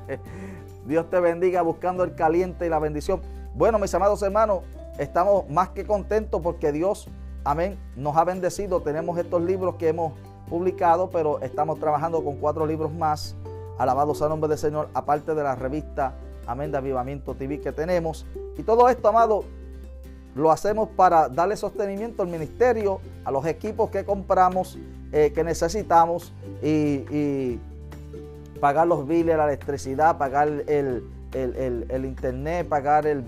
Dios 0.86 1.08
te 1.10 1.20
bendiga 1.20 1.62
buscando 1.62 2.04
el 2.04 2.14
caliente 2.14 2.66
y 2.66 2.68
la 2.68 2.78
bendición. 2.78 3.20
Bueno, 3.54 3.78
mis 3.78 3.94
amados 3.94 4.22
hermanos, 4.22 4.60
estamos 4.98 5.48
más 5.48 5.70
que 5.70 5.84
contentos 5.84 6.40
porque 6.40 6.72
Dios, 6.72 7.08
amén, 7.44 7.78
nos 7.96 8.16
ha 8.16 8.24
bendecido. 8.24 8.80
Tenemos 8.80 9.18
estos 9.18 9.42
libros 9.42 9.76
que 9.76 9.88
hemos 9.88 10.12
publicado, 10.48 11.10
pero 11.10 11.40
estamos 11.40 11.78
trabajando 11.78 12.22
con 12.24 12.36
cuatro 12.36 12.66
libros 12.66 12.92
más. 12.92 13.36
Alabados 13.78 14.20
al 14.22 14.28
nombre 14.28 14.48
del 14.48 14.58
Señor, 14.58 14.90
aparte 14.94 15.34
de 15.34 15.42
la 15.42 15.54
revista 15.54 16.14
Amén 16.46 16.70
de 16.72 16.78
Avivamiento 16.78 17.34
TV 17.34 17.60
que 17.60 17.72
tenemos. 17.72 18.26
Y 18.56 18.62
todo 18.62 18.88
esto, 18.88 19.08
amado, 19.08 19.44
lo 20.34 20.50
hacemos 20.50 20.88
para 20.90 21.28
darle 21.28 21.56
sostenimiento 21.56 22.22
al 22.22 22.28
ministerio, 22.28 23.00
a 23.24 23.30
los 23.30 23.44
equipos 23.46 23.90
que 23.90 24.04
compramos, 24.04 24.78
eh, 25.12 25.32
que 25.34 25.44
necesitamos 25.44 26.32
y, 26.62 27.58
pagar 28.60 28.86
los 28.86 29.06
biles, 29.08 29.36
la 29.36 29.44
electricidad, 29.44 30.18
pagar 30.18 30.48
el, 30.48 31.04
internet, 32.04 32.68
pagar 32.68 33.06
el, 33.06 33.24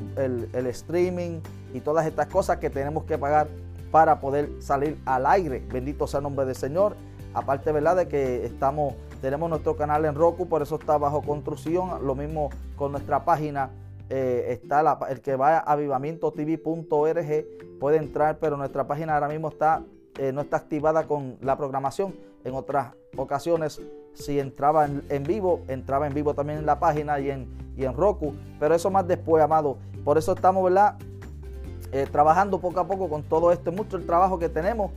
streaming 0.68 1.40
y 1.72 1.80
todas 1.80 2.06
estas 2.06 2.28
cosas 2.28 2.58
que 2.58 2.70
tenemos 2.70 3.04
que 3.04 3.18
pagar 3.18 3.48
para 3.90 4.20
poder 4.20 4.48
salir 4.60 4.96
al 5.04 5.26
aire. 5.26 5.62
Bendito 5.72 6.06
sea 6.06 6.18
el 6.18 6.24
nombre 6.24 6.46
del 6.46 6.56
Señor. 6.56 6.96
Aparte, 7.34 7.72
¿verdad? 7.72 7.96
De 7.96 8.08
que 8.08 8.46
estamos, 8.46 8.94
tenemos 9.24 9.48
nuestro 9.48 9.74
canal 9.74 10.04
en 10.04 10.14
Roku, 10.14 10.46
por 10.46 10.60
eso 10.60 10.74
está 10.74 10.98
bajo 10.98 11.22
construcción. 11.22 12.06
Lo 12.06 12.14
mismo 12.14 12.50
con 12.76 12.92
nuestra 12.92 13.24
página. 13.24 13.70
Eh, 14.10 14.48
está 14.50 14.98
el 15.08 15.22
que 15.22 15.34
va 15.34 15.56
a 15.56 15.72
avivamientotv.org 15.72 17.46
puede 17.80 17.96
entrar, 17.96 18.36
pero 18.38 18.58
nuestra 18.58 18.86
página 18.86 19.14
ahora 19.14 19.28
mismo 19.28 19.48
está, 19.48 19.82
eh, 20.18 20.30
no 20.30 20.42
está 20.42 20.58
activada 20.58 21.04
con 21.04 21.38
la 21.40 21.56
programación. 21.56 22.14
En 22.44 22.54
otras 22.54 22.92
ocasiones, 23.16 23.80
si 24.12 24.38
entraba 24.38 24.84
en, 24.84 25.22
vivo, 25.22 25.62
entraba 25.68 26.06
en 26.06 26.12
vivo 26.12 26.34
también 26.34 26.58
en 26.58 26.66
la 26.66 26.78
página 26.78 27.18
y 27.18 27.30
en, 27.30 27.48
y 27.78 27.86
en 27.86 27.94
Roku. 27.94 28.34
Pero 28.60 28.74
eso 28.74 28.90
más 28.90 29.08
después, 29.08 29.42
amado. 29.42 29.78
Por 30.04 30.18
eso 30.18 30.34
estamos, 30.34 30.62
¿verdad? 30.62 30.98
Eh, 31.92 32.06
trabajando 32.12 32.60
poco 32.60 32.78
a 32.78 32.86
poco 32.86 33.08
con 33.08 33.22
todo 33.22 33.52
esto. 33.52 33.70
Es 33.70 33.76
mucho 33.76 33.96
el 33.96 34.04
trabajo 34.04 34.38
que 34.38 34.50
tenemos 34.50 34.90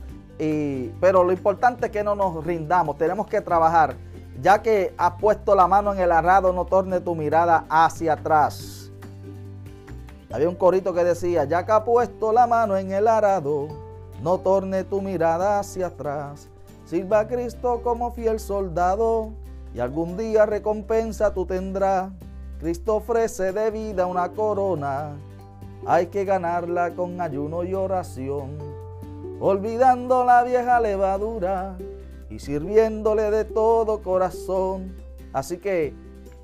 pero 1.00 1.24
lo 1.24 1.32
importante 1.32 1.86
es 1.86 1.92
que 1.92 2.04
no 2.04 2.14
nos 2.14 2.44
rindamos, 2.44 2.96
tenemos 2.96 3.26
que 3.26 3.40
trabajar. 3.40 3.96
Ya 4.40 4.62
que 4.62 4.94
has 4.96 5.12
puesto 5.20 5.54
la 5.54 5.66
mano 5.66 5.92
en 5.92 6.00
el 6.00 6.12
arado, 6.12 6.52
no 6.52 6.64
torne 6.64 7.00
tu 7.00 7.14
mirada 7.14 7.64
hacia 7.68 8.12
atrás. 8.12 8.90
Había 10.30 10.48
un 10.48 10.54
corito 10.54 10.94
que 10.94 11.02
decía, 11.02 11.44
ya 11.44 11.64
que 11.64 11.72
has 11.72 11.82
puesto 11.82 12.32
la 12.32 12.46
mano 12.46 12.76
en 12.76 12.92
el 12.92 13.08
arado, 13.08 13.68
no 14.22 14.38
torne 14.38 14.84
tu 14.84 15.00
mirada 15.00 15.58
hacia 15.58 15.88
atrás. 15.88 16.48
Sirva 16.84 17.20
a 17.20 17.28
Cristo 17.28 17.80
como 17.82 18.12
fiel 18.12 18.38
soldado 18.38 19.30
y 19.74 19.80
algún 19.80 20.16
día 20.16 20.46
recompensa 20.46 21.34
tú 21.34 21.46
tendrás. 21.46 22.10
Cristo 22.60 22.96
ofrece 22.96 23.52
de 23.52 23.70
vida 23.70 24.06
una 24.06 24.30
corona, 24.30 25.16
hay 25.86 26.06
que 26.06 26.24
ganarla 26.24 26.90
con 26.90 27.20
ayuno 27.20 27.62
y 27.62 27.74
oración 27.74 28.58
olvidando 29.40 30.24
la 30.24 30.42
vieja 30.42 30.80
levadura 30.80 31.76
y 32.30 32.38
sirviéndole 32.38 33.30
de 33.30 33.44
todo 33.44 34.02
corazón. 34.02 34.94
Así 35.32 35.58
que 35.58 35.94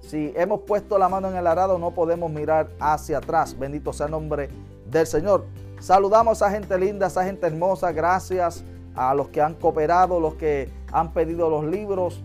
si 0.00 0.32
hemos 0.36 0.60
puesto 0.60 0.98
la 0.98 1.08
mano 1.08 1.28
en 1.28 1.36
el 1.36 1.46
arado 1.46 1.78
no 1.78 1.92
podemos 1.92 2.30
mirar 2.30 2.68
hacia 2.78 3.18
atrás. 3.18 3.58
Bendito 3.58 3.92
sea 3.92 4.06
el 4.06 4.12
nombre 4.12 4.48
del 4.90 5.06
Señor. 5.06 5.44
Saludamos 5.80 6.42
a 6.42 6.50
gente 6.50 6.78
linda, 6.78 7.06
a 7.06 7.08
esa 7.08 7.24
gente 7.24 7.46
hermosa. 7.46 7.92
Gracias 7.92 8.64
a 8.94 9.14
los 9.14 9.28
que 9.28 9.40
han 9.40 9.54
cooperado, 9.54 10.20
los 10.20 10.34
que 10.34 10.70
han 10.92 11.12
pedido 11.12 11.50
los 11.50 11.64
libros. 11.64 12.22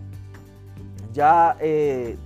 Ya 1.12 1.56
eh, 1.60 2.16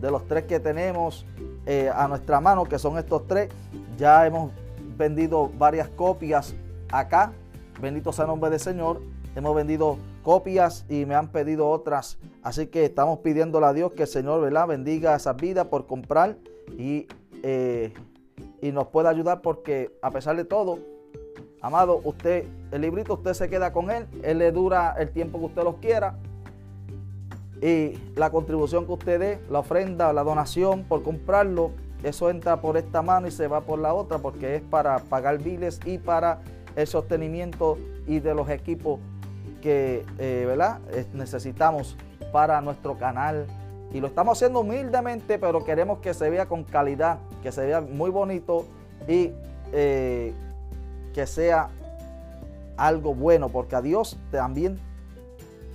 de 0.00 0.10
los 0.10 0.26
tres 0.28 0.44
que 0.44 0.60
tenemos 0.60 1.26
eh, 1.66 1.90
a 1.94 2.06
nuestra 2.08 2.40
mano, 2.40 2.64
que 2.64 2.78
son 2.78 2.96
estos 2.96 3.26
tres, 3.26 3.50
ya 3.98 4.26
hemos 4.26 4.52
vendido 4.96 5.50
varias 5.58 5.88
copias 5.88 6.54
acá 6.90 7.32
Bendito 7.80 8.12
sea 8.12 8.24
el 8.24 8.28
nombre 8.28 8.50
del 8.50 8.60
Señor. 8.60 9.00
Hemos 9.34 9.54
vendido 9.54 9.98
copias 10.22 10.84
y 10.88 11.06
me 11.06 11.14
han 11.14 11.28
pedido 11.28 11.68
otras. 11.68 12.18
Así 12.42 12.66
que 12.66 12.84
estamos 12.84 13.20
pidiéndole 13.20 13.66
a 13.66 13.72
Dios 13.72 13.92
que 13.92 14.02
el 14.02 14.08
Señor 14.08 14.40
¿verdad? 14.40 14.66
bendiga 14.66 15.14
esas 15.14 15.36
vidas 15.36 15.66
por 15.66 15.86
comprar 15.86 16.36
y, 16.78 17.06
eh, 17.42 17.92
y 18.60 18.72
nos 18.72 18.88
pueda 18.88 19.10
ayudar 19.10 19.42
porque 19.42 19.96
a 20.02 20.10
pesar 20.10 20.36
de 20.36 20.44
todo, 20.44 20.78
amado, 21.60 22.00
usted, 22.04 22.46
el 22.70 22.80
librito 22.80 23.14
usted 23.14 23.34
se 23.34 23.48
queda 23.48 23.72
con 23.72 23.90
él. 23.90 24.06
Él 24.22 24.38
le 24.38 24.52
dura 24.52 24.94
el 24.98 25.10
tiempo 25.10 25.38
que 25.38 25.46
usted 25.46 25.62
los 25.62 25.76
quiera. 25.76 26.18
Y 27.62 27.98
la 28.16 28.30
contribución 28.30 28.86
que 28.86 28.92
usted 28.92 29.20
dé, 29.20 29.40
la 29.50 29.58
ofrenda, 29.58 30.12
la 30.12 30.22
donación 30.22 30.84
por 30.84 31.02
comprarlo, 31.02 31.72
eso 32.02 32.30
entra 32.30 32.62
por 32.62 32.78
esta 32.78 33.02
mano 33.02 33.28
y 33.28 33.30
se 33.30 33.46
va 33.46 33.60
por 33.60 33.78
la 33.78 33.92
otra 33.92 34.18
porque 34.18 34.56
es 34.56 34.62
para 34.62 34.98
pagar 34.98 35.38
biles 35.38 35.78
y 35.84 35.98
para 35.98 36.40
el 36.74 36.86
sostenimiento 36.86 37.76
y 38.06 38.20
de 38.20 38.34
los 38.34 38.48
equipos 38.48 39.00
que 39.60 40.04
eh, 40.18 40.44
¿verdad? 40.46 40.80
necesitamos 41.12 41.96
para 42.32 42.60
nuestro 42.60 42.96
canal. 42.96 43.46
Y 43.92 44.00
lo 44.00 44.06
estamos 44.06 44.38
haciendo 44.38 44.60
humildemente, 44.60 45.38
pero 45.38 45.64
queremos 45.64 45.98
que 45.98 46.14
se 46.14 46.30
vea 46.30 46.46
con 46.46 46.64
calidad, 46.64 47.18
que 47.42 47.50
se 47.50 47.66
vea 47.66 47.80
muy 47.80 48.10
bonito 48.10 48.66
y 49.08 49.32
eh, 49.72 50.32
que 51.12 51.26
sea 51.26 51.70
algo 52.76 53.14
bueno, 53.14 53.48
porque 53.48 53.74
a 53.76 53.82
Dios 53.82 54.16
también 54.30 54.78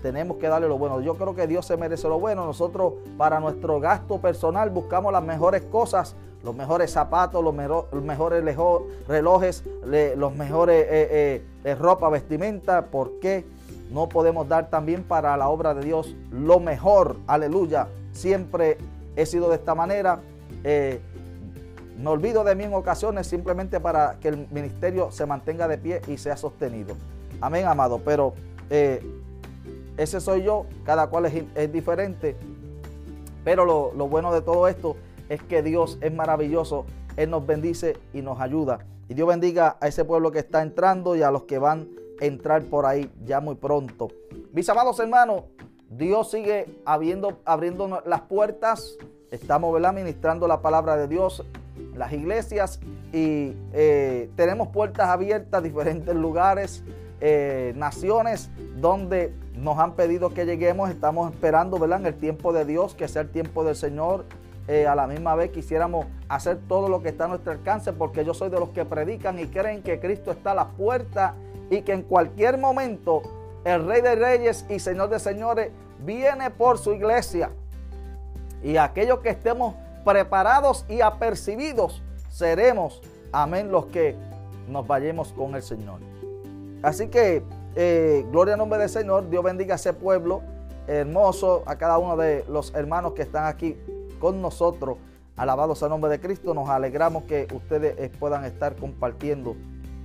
tenemos 0.02 0.38
que 0.38 0.48
darle 0.48 0.68
lo 0.68 0.78
bueno. 0.78 1.02
Yo 1.02 1.16
creo 1.16 1.36
que 1.36 1.46
Dios 1.46 1.66
se 1.66 1.76
merece 1.76 2.08
lo 2.08 2.20
bueno. 2.20 2.46
Nosotros 2.46 2.94
para 3.18 3.40
nuestro 3.40 3.80
gasto 3.80 4.20
personal 4.20 4.70
buscamos 4.70 5.12
las 5.12 5.24
mejores 5.24 5.64
cosas 5.64 6.16
los 6.46 6.56
mejores 6.56 6.92
zapatos, 6.92 7.44
los, 7.44 7.54
mejores 8.04 8.44
relojes, 9.08 9.64
los 10.16 10.36
mejores 10.36 10.86
eh, 10.88 11.44
eh, 11.64 11.76
ropa, 11.76 12.08
vestimenta. 12.10 12.86
¿Por 12.86 13.20
qué 13.20 13.44
no 13.92 14.10
podemos 14.10 14.48
dar 14.48 14.70
también 14.70 15.04
para 15.04 15.36
la 15.38 15.50
obra 15.50 15.74
de 15.74 15.84
Dios 15.86 16.16
lo 16.32 16.60
mejor? 16.60 17.18
Aleluya. 17.28 17.88
Siempre 18.12 18.78
he 19.16 19.26
sido 19.26 19.50
de 19.50 19.56
esta 19.56 19.76
manera. 19.76 20.20
me 20.64 22.10
olvido 22.10 22.44
de 22.44 22.56
mí 22.56 22.64
en 22.64 22.74
ocasiones 22.74 23.28
simplemente 23.28 23.80
para 23.80 24.18
que 24.20 24.30
el 24.30 24.48
ministerio 24.52 25.12
se 25.12 25.26
mantenga 25.26 25.68
de 25.68 25.78
pie 25.78 26.02
y 26.08 26.18
sea 26.18 26.38
sostenido. 26.38 26.96
Amén, 27.42 27.66
amado. 27.68 28.02
Pero 28.04 28.34
ese 29.98 30.20
soy 30.20 30.44
yo, 30.44 30.66
cada 30.84 31.08
cual 31.08 31.26
es, 31.26 31.72
diferente. 31.72 32.36
Pero 33.44 33.66
lo, 33.66 33.94
lo 33.96 34.08
bueno 34.08 34.34
de 34.34 34.42
todo 34.42 34.68
esto 34.68 34.96
es 35.30 35.42
que 35.42 35.62
Dios 35.62 35.98
es 36.02 36.14
maravilloso, 36.14 36.86
Él 37.16 37.30
nos 37.30 37.46
bendice 37.46 37.98
y 38.14 38.22
nos 38.22 38.40
ayuda. 38.40 38.80
Y 39.08 39.14
Dios 39.14 39.28
bendiga 39.28 39.78
a 39.80 39.88
ese 39.88 40.04
pueblo 40.04 40.32
que 40.32 40.40
está 40.40 40.62
entrando 40.62 41.16
y 41.16 41.22
a 41.22 41.32
los 41.32 41.44
que 41.44 41.60
van 41.60 41.88
entrar 42.20 42.64
por 42.64 42.86
ahí 42.86 43.10
ya 43.24 43.40
muy 43.40 43.56
pronto. 43.56 44.10
Mis 44.54 44.68
amados 44.70 45.00
hermanos, 45.00 45.44
Dios 45.90 46.32
sigue 46.32 46.66
abriendo, 46.86 47.40
abriendo 47.46 48.02
las 48.06 48.22
puertas. 48.22 48.98
Estamos 49.32 49.74
¿verdad? 49.74 49.94
ministrando 49.94 50.48
la 50.48 50.62
palabra 50.62 50.98
de 50.98 51.08
Dios 51.08 51.44
las 51.96 52.12
iglesias 52.14 52.80
y 53.12 53.54
eh, 53.74 54.30
tenemos 54.36 54.70
puertas 54.70 55.08
abiertas, 55.10 55.64
diferentes 55.64 56.14
lugares, 56.16 56.84
eh, 57.22 57.74
naciones 57.76 58.50
donde 58.76 59.34
nos 59.54 59.80
han 59.80 59.94
pedido 59.94 60.34
que 60.34 60.46
lleguemos. 60.46 60.90
Estamos 60.90 61.32
esperando 61.32 61.80
¿verdad? 61.80 62.02
en 62.02 62.08
el 62.08 62.16
tiempo 62.16 62.54
de 62.54 62.66
Dios, 62.66 62.96
que 62.96 63.08
sea 63.08 63.22
el 63.22 63.30
tiempo 63.30 63.64
del 63.64 63.76
Señor 63.76 64.26
eh, 64.68 64.88
a 64.88 64.96
la 64.96 65.06
misma 65.06 65.36
vez 65.36 65.52
quisiéramos 65.52 66.08
hacer 66.28 66.58
todo 66.68 66.90
lo 66.90 67.04
que 67.04 67.10
está 67.10 67.26
a 67.26 67.28
nuestro 67.28 67.52
alcance 67.52 67.94
porque 67.94 68.26
yo 68.26 68.34
soy 68.34 68.50
de 68.50 68.60
los 68.60 68.70
que 68.70 68.84
predican 68.84 69.38
y 69.38 69.46
creen 69.46 69.84
que 69.84 70.00
Cristo 70.00 70.32
está 70.32 70.52
a 70.52 70.56
la 70.56 70.70
puerta 70.70 71.36
y 71.70 71.82
que 71.82 71.94
en 71.94 72.04
cualquier 72.04 72.58
momento 72.58 73.22
el 73.64 73.86
Rey 73.86 74.02
de 74.02 74.16
Reyes 74.16 74.66
y 74.70 74.80
Señor 74.80 75.10
de 75.10 75.20
Señores 75.20 75.72
viene 76.06 76.52
por 76.52 76.78
su 76.78 76.94
iglesia. 76.94 77.50
Y 78.64 78.78
aquellos 78.78 79.20
que 79.20 79.30
estemos 79.30 79.76
preparados 80.04 80.86
y 80.88 81.02
apercibidos 81.02 82.02
seremos, 82.30 83.02
amén, 83.32 83.72
los 83.72 83.88
que 83.88 84.16
nos 84.70 84.88
vayamos 84.88 85.34
con 85.34 85.56
el 85.56 85.62
Señor. 85.62 86.00
Así 86.84 87.08
que, 87.08 87.44
eh, 87.76 88.26
gloria 88.32 88.54
al 88.54 88.60
nombre 88.60 88.80
del 88.80 88.90
Señor, 88.90 89.30
Dios 89.30 89.44
bendiga 89.44 89.74
a 89.74 89.78
ese 89.78 89.94
pueblo 89.94 90.42
hermoso, 90.88 91.64
a 91.66 91.76
cada 91.78 91.98
uno 91.98 92.16
de 92.16 92.46
los 92.48 92.74
hermanos 92.76 93.14
que 93.14 93.24
están 93.24 93.46
aquí 93.46 93.76
con 94.20 94.42
nosotros. 94.42 94.98
Alabado 95.36 95.76
sea 95.76 95.88
el 95.88 95.92
nombre 95.92 96.12
de 96.12 96.20
Cristo. 96.20 96.54
Nos 96.54 96.70
alegramos 96.70 97.24
que 97.24 97.48
ustedes 97.54 98.10
puedan 98.18 98.46
estar 98.46 98.76
compartiendo, 98.76 99.56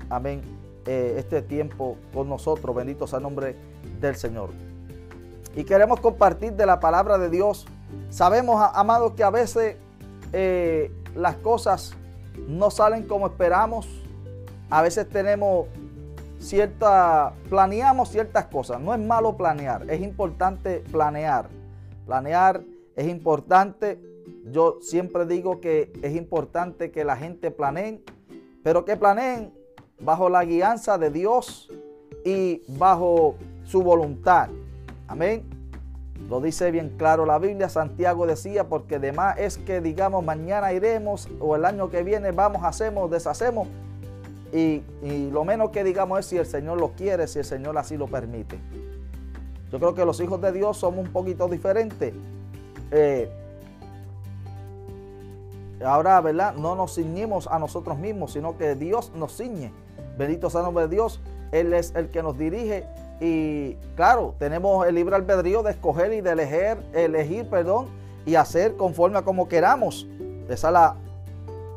amén, 0.08 0.42
eh, 0.90 1.14
este 1.18 1.42
tiempo 1.42 1.96
con 2.12 2.28
nosotros. 2.28 2.74
Bendito 2.74 3.06
sea 3.06 3.18
el 3.18 3.22
nombre 3.22 3.54
del 4.00 4.16
Señor. 4.16 4.50
Y 5.54 5.64
queremos 5.64 6.00
compartir 6.00 6.52
de 6.54 6.66
la 6.66 6.80
palabra 6.80 7.18
de 7.18 7.28
Dios 7.30 7.66
Sabemos, 8.08 8.60
amados, 8.74 9.12
que 9.12 9.22
a 9.22 9.30
veces 9.30 9.76
eh, 10.32 10.92
las 11.14 11.36
cosas 11.36 11.94
no 12.48 12.70
salen 12.70 13.06
como 13.06 13.26
esperamos. 13.26 13.88
A 14.68 14.82
veces 14.82 15.08
tenemos 15.08 15.66
cierta, 16.38 17.32
planeamos 17.48 18.08
ciertas 18.08 18.46
cosas. 18.46 18.80
No 18.80 18.94
es 18.94 19.00
malo 19.00 19.36
planear, 19.36 19.88
es 19.88 20.00
importante 20.00 20.82
planear. 20.90 21.48
Planear 22.06 22.62
es 22.96 23.06
importante. 23.06 24.00
Yo 24.50 24.78
siempre 24.80 25.26
digo 25.26 25.60
que 25.60 25.92
es 26.02 26.16
importante 26.16 26.90
que 26.90 27.04
la 27.04 27.16
gente 27.16 27.50
planee, 27.50 28.02
pero 28.62 28.84
que 28.84 28.96
planeen 28.96 29.52
bajo 30.00 30.28
la 30.28 30.44
guianza 30.44 30.98
de 30.98 31.10
Dios 31.10 31.70
y 32.24 32.62
bajo 32.68 33.36
su 33.64 33.82
voluntad. 33.82 34.48
Amén. 35.06 35.44
Lo 36.28 36.40
dice 36.40 36.70
bien 36.70 36.94
claro 36.96 37.26
la 37.26 37.38
Biblia. 37.38 37.68
Santiago 37.68 38.26
decía, 38.26 38.68
porque 38.68 38.98
demás 38.98 39.36
es 39.38 39.58
que 39.58 39.80
digamos 39.80 40.24
mañana 40.24 40.72
iremos 40.72 41.28
o 41.40 41.56
el 41.56 41.64
año 41.64 41.90
que 41.90 42.02
viene 42.02 42.30
vamos, 42.30 42.62
hacemos, 42.64 43.10
deshacemos. 43.10 43.68
Y, 44.52 44.82
lo 45.30 45.44
menos 45.44 45.70
que 45.70 45.84
digamos 45.84 46.18
es 46.20 46.26
si 46.26 46.36
el 46.36 46.46
Señor 46.46 46.78
lo 46.78 46.92
quiere, 46.92 47.28
si 47.28 47.38
el 47.38 47.44
Señor 47.44 47.78
así 47.78 47.96
lo 47.96 48.06
permite. 48.06 48.58
Yo 49.70 49.78
creo 49.78 49.94
que 49.94 50.04
los 50.04 50.20
hijos 50.20 50.40
de 50.40 50.50
Dios 50.50 50.76
somos 50.76 51.06
un 51.06 51.12
poquito 51.12 51.46
diferentes. 51.48 52.12
Eh, 52.90 53.30
ahora, 55.84 56.20
¿verdad? 56.20 56.54
No 56.54 56.74
nos 56.74 56.96
ciñimos 56.96 57.46
a 57.46 57.58
nosotros 57.60 57.96
mismos, 57.96 58.32
sino 58.32 58.58
que 58.58 58.74
Dios 58.74 59.12
nos 59.14 59.36
ciñe. 59.36 59.72
Bendito 60.20 60.50
sea 60.50 60.60
el 60.60 60.66
nombre 60.66 60.86
de 60.86 60.90
Dios. 60.90 61.18
Él 61.50 61.72
es 61.72 61.94
el 61.96 62.10
que 62.10 62.22
nos 62.22 62.36
dirige. 62.36 62.84
Y 63.20 63.72
claro, 63.96 64.34
tenemos 64.38 64.86
el 64.86 64.94
libre 64.94 65.16
albedrío 65.16 65.62
de 65.62 65.70
escoger 65.70 66.12
y 66.12 66.20
de 66.20 66.32
elegir, 66.32 66.76
elegir, 66.92 67.48
perdón, 67.48 67.86
y 68.26 68.34
hacer 68.34 68.76
conforme 68.76 69.16
a 69.16 69.22
como 69.22 69.48
queramos. 69.48 70.06
Esa 70.50 70.68
es 70.68 70.72
la 70.74 70.96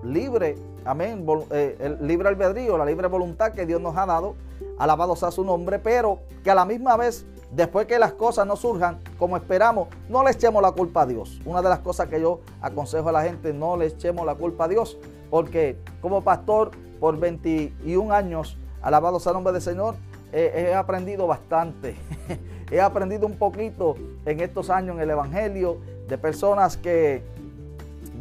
libre, 0.03 0.57
amén, 0.83 1.25
eh, 1.51 1.77
el 1.79 2.05
libre 2.05 2.27
albedrío, 2.27 2.77
la 2.77 2.85
libre 2.85 3.07
voluntad 3.07 3.53
que 3.53 3.65
Dios 3.65 3.79
nos 3.79 3.95
ha 3.95 4.05
dado. 4.05 4.35
Alabado 4.77 5.15
sea 5.15 5.31
su 5.31 5.45
nombre, 5.45 5.79
pero 5.79 6.19
que 6.43 6.51
a 6.51 6.55
la 6.55 6.65
misma 6.65 6.97
vez 6.97 7.25
después 7.51 7.87
que 7.87 7.97
las 7.97 8.11
cosas 8.11 8.45
no 8.45 8.57
surjan 8.57 8.99
como 9.17 9.37
esperamos, 9.37 9.87
no 10.09 10.21
le 10.21 10.31
echemos 10.31 10.61
la 10.61 10.73
culpa 10.73 11.03
a 11.03 11.05
Dios. 11.05 11.39
Una 11.45 11.61
de 11.61 11.69
las 11.69 11.79
cosas 11.79 12.09
que 12.09 12.19
yo 12.19 12.41
aconsejo 12.61 13.07
a 13.07 13.13
la 13.13 13.23
gente, 13.23 13.53
no 13.53 13.77
le 13.77 13.85
echemos 13.85 14.25
la 14.25 14.35
culpa 14.35 14.65
a 14.65 14.67
Dios, 14.67 14.97
porque 15.29 15.77
como 16.01 16.21
pastor 16.21 16.71
por 17.03 17.19
21 17.19 18.13
años, 18.13 18.57
alabado 18.81 19.19
sea 19.19 19.31
el 19.31 19.33
nombre 19.33 19.51
del 19.51 19.61
Señor, 19.61 19.95
he 20.31 20.73
aprendido 20.73 21.27
bastante. 21.27 21.97
he 22.71 22.79
aprendido 22.79 23.27
un 23.27 23.37
poquito 23.37 23.95
en 24.25 24.39
estos 24.39 24.69
años 24.69 24.95
en 24.95 25.01
el 25.01 25.09
Evangelio 25.09 25.79
de 26.07 26.17
personas 26.17 26.77
que, 26.77 27.21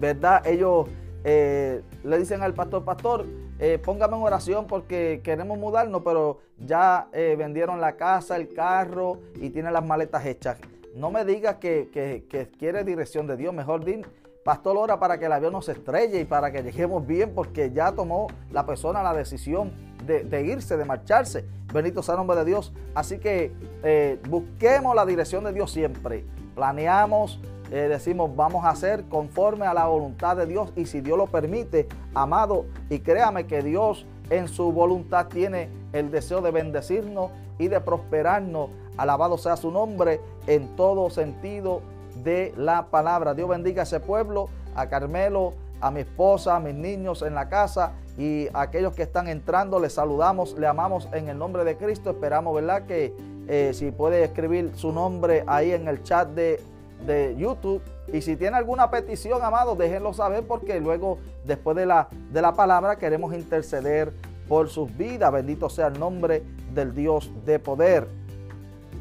¿verdad? 0.01 0.45
Ellos 0.45 0.89
eh, 1.23 1.83
le 2.03 2.19
dicen 2.19 2.43
al 2.43 2.55
pastor, 2.55 2.85
pastor, 2.85 3.25
eh, 3.61 3.79
póngame 3.79 4.17
en 4.17 4.23
oración 4.25 4.67
porque 4.67 5.21
queremos 5.23 5.57
mudarnos, 5.61 6.03
pero 6.03 6.41
ya 6.59 7.07
eh, 7.13 7.37
vendieron 7.39 7.81
la 7.81 7.93
casa, 7.95 8.35
el 8.35 8.53
carro 8.53 9.21
y 9.37 9.51
tienen 9.51 9.75
las 9.75 9.85
maletas 9.85 10.27
hechas. 10.27 10.59
No 10.97 11.13
me 11.13 11.25
digas 11.25 11.59
que, 11.59 11.89
que, 11.93 12.49
quiere 12.59 12.83
dirección 12.83 13.29
de 13.29 13.37
Dios, 13.37 13.55
mejor 13.55 13.85
di, 13.85 14.03
pastor, 14.45 14.77
ora 14.77 14.99
para 14.99 15.19
que 15.19 15.27
el 15.27 15.33
avión 15.33 15.53
no 15.53 15.63
se 15.63 15.73
estrelle 15.73 16.21
y 16.21 16.25
para 16.25 16.51
que 16.51 16.63
lleguemos 16.63 17.07
bien, 17.07 17.33
porque 17.35 17.71
ya 17.73 17.93
tomó 17.93 18.27
la 18.51 18.67
persona 18.67 19.03
la 19.03 19.15
decisión 19.15 19.73
de, 20.07 20.43
irse, 20.43 20.77
de 20.77 20.85
marcharse. 20.85 21.45
Bendito 21.73 22.03
sea 22.03 22.15
el 22.15 22.19
nombre 22.19 22.37
de 22.37 22.45
Dios. 22.45 22.73
Así 22.95 23.19
que 23.19 23.53
eh, 23.83 24.21
busquemos 24.29 24.95
la 24.95 25.07
dirección 25.07 25.45
de 25.45 25.53
Dios 25.53 25.71
siempre. 25.71 26.25
Planeamos, 26.55 27.41
eh, 27.71 27.87
decimos 27.89 28.35
vamos 28.35 28.65
a 28.65 28.71
hacer 28.71 29.05
conforme 29.05 29.67
a 29.67 29.75
la 29.75 29.87
voluntad 29.87 30.37
de 30.37 30.47
Dios 30.47 30.73
y 30.77 30.87
si 30.87 31.01
Dios 31.01 31.17
lo 31.17 31.27
permite, 31.27 31.89
amado, 32.15 32.67
y 32.91 32.99
créame 32.99 33.47
que 33.47 33.63
Dios 33.63 34.07
en 34.29 34.49
su 34.49 34.73
voluntad 34.73 35.29
tiene 35.29 35.69
el 35.93 36.11
deseo 36.11 36.41
de 36.41 36.51
bendecirnos 36.51 37.31
y 37.59 37.69
de 37.69 37.81
prosperarnos. 37.81 38.71
Alabado 38.97 39.39
sea 39.39 39.57
su 39.57 39.71
nombre 39.71 40.21
en 40.47 40.77
todo 40.77 41.09
sentido 41.09 41.81
de 42.17 42.53
la 42.57 42.87
palabra. 42.87 43.35
Dios 43.35 43.49
bendiga 43.49 43.83
a 43.83 43.85
ese 43.85 44.01
pueblo, 44.01 44.49
a 44.75 44.87
Carmelo, 44.89 45.55
a 45.81 45.91
mi 45.91 46.01
esposa, 46.01 46.57
a 46.57 46.61
mis 46.61 46.75
niños 46.75 47.23
en 47.23 47.35
la 47.35 47.49
casa 47.49 47.93
y 48.17 48.49
a 48.53 48.63
aquellos 48.63 48.95
que 48.95 49.03
están 49.03 49.29
entrando. 49.29 49.81
Les 49.81 49.95
saludamos, 49.95 50.57
le 50.59 50.67
amamos 50.67 51.09
en 51.13 51.29
el 51.29 51.39
nombre 51.39 51.65
de 51.65 51.77
Cristo. 51.77 52.11
Esperamos, 52.11 52.55
¿verdad? 52.55 52.87
Que 52.87 53.15
eh, 53.49 53.73
si 53.75 53.91
puede 53.91 54.25
escribir 54.25 54.73
su 54.75 54.93
nombre 54.93 55.45
ahí 55.47 55.73
en 55.73 55.89
el 55.89 56.03
chat 56.03 56.29
de 56.29 56.61
de 57.07 57.35
YouTube. 57.37 57.83
Y 58.13 58.21
si 58.23 58.37
tiene 58.37 58.57
alguna 58.57 58.91
petición, 58.91 59.43
amado, 59.43 59.75
déjenlo 59.75 60.13
saber 60.13 60.47
porque 60.47 60.81
luego, 60.81 61.19
después 61.45 61.77
de 61.77 61.87
la, 61.87 62.09
de 62.31 62.43
la 62.43 62.55
palabra, 62.55 62.97
queremos 62.97 63.35
interceder 63.35 64.13
por 64.49 64.69
sus 64.69 64.95
vidas. 64.97 65.33
Bendito 65.33 65.69
sea 65.69 65.89
el 65.89 65.99
nombre 65.99 66.43
del 66.75 66.95
Dios 66.95 67.31
de 67.45 67.59
poder. 67.59 68.09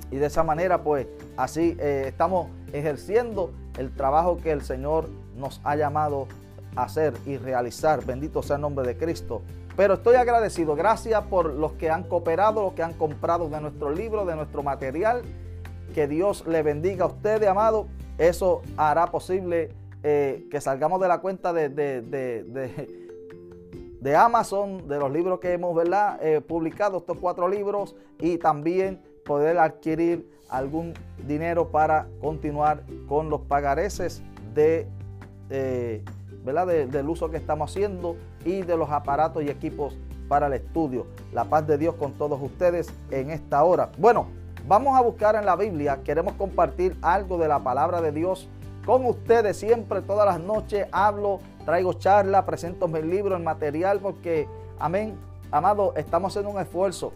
Y 0.10 0.18
de 0.18 0.26
esa 0.26 0.44
manera, 0.44 0.84
pues, 0.84 1.08
así 1.38 1.76
eh, 1.80 2.06
estamos 2.08 2.48
ejerciendo 2.74 3.52
el 3.78 3.94
trabajo 3.96 4.38
que 4.38 4.52
el 4.52 4.62
Señor 4.62 5.10
nos 5.36 5.62
ha 5.64 5.76
llamado 5.76 6.28
a 6.76 6.84
hacer 6.84 7.14
y 7.26 7.38
realizar. 7.38 8.06
Bendito 8.06 8.42
sea 8.42 8.58
el 8.58 8.62
nombre 8.62 8.86
de 8.86 8.98
Cristo. 8.98 9.42
Pero 9.76 9.96
estoy 9.96 10.16
agradecido. 10.16 10.76
Gracias 10.76 11.22
por 11.24 11.54
los 11.54 11.74
que 11.74 11.90
han 11.90 12.04
cooperado, 12.04 12.64
los 12.64 12.74
que 12.74 12.84
han 12.84 12.94
comprado 12.94 13.50
de 13.50 13.62
nuestro 13.62 13.92
libro, 13.92 14.26
de 14.26 14.36
nuestro 14.36 14.64
material 14.64 15.24
que 15.94 16.08
Dios 16.08 16.46
le 16.48 16.64
bendiga 16.64 17.06
a 17.06 17.08
ustedes, 17.08 17.48
amado. 17.48 17.88
Eso 18.18 18.62
hará 18.78 19.08
posible 19.08 19.72
eh, 20.04 20.48
que 20.50 20.62
salgamos 20.62 21.02
de 21.02 21.08
la 21.08 21.20
cuenta 21.20 21.54
de, 21.54 21.70
de, 21.70 22.86
Amazon, 24.16 24.88
de 24.88 24.98
los 24.98 25.12
libros 25.12 25.40
que 25.40 25.54
hemos 25.54 25.76
¿verdad? 25.76 26.20
Eh, 26.22 26.42
publicado, 26.42 26.98
estos 26.98 27.18
cuatro 27.18 27.48
libros, 27.48 27.96
y 28.20 28.38
también 28.38 29.02
poder 29.26 29.58
adquirir 29.60 30.30
algún 30.52 30.94
dinero 31.28 31.70
para 31.70 32.08
continuar 32.22 32.84
con 33.08 33.32
los 33.32 33.42
pagareces 33.42 34.22
de, 34.54 34.88
eh, 35.50 36.04
¿verdad? 36.46 36.68
del 36.68 37.10
uso 37.10 37.32
que 37.32 37.38
estamos 37.38 37.72
haciendo 37.72 38.16
y 38.46 38.62
de 38.62 38.78
los 38.78 38.92
aparatos 38.92 39.42
y 39.44 39.50
equipos 39.50 39.98
para 40.28 40.46
el 40.48 40.54
estudio. 40.54 41.08
La 41.34 41.46
paz 41.46 41.66
de 41.66 41.80
Dios 41.80 41.96
con 41.96 42.14
todos 42.14 42.40
ustedes 42.40 42.94
en 43.10 43.32
esta 43.32 43.64
hora. 43.64 43.90
Bueno, 43.98 44.28
Vamos 44.68 44.96
a 44.96 45.02
buscar 45.02 45.36
en 45.36 45.46
la 45.46 45.56
Biblia, 45.56 46.02
queremos 46.04 46.34
compartir 46.34 46.96
algo 47.02 47.38
de 47.38 47.48
la 47.48 47.60
palabra 47.60 48.00
de 48.00 48.12
Dios 48.12 48.48
con 48.86 49.06
ustedes 49.06 49.58
siempre, 49.58 50.02
todas 50.02 50.26
las 50.26 50.40
noches 50.40 50.88
hablo, 50.92 51.40
traigo 51.66 51.94
charla, 51.94 52.46
presento 52.46 52.88
mi 52.88 53.02
libro, 53.02 53.36
el 53.36 53.44
material, 53.44 54.00
porque, 54.00 54.48
amén, 54.80 55.18
amado, 55.52 55.94
estamos 55.96 56.32
haciendo 56.32 56.52
un 56.52 56.62
esfuerzo, 56.62 57.12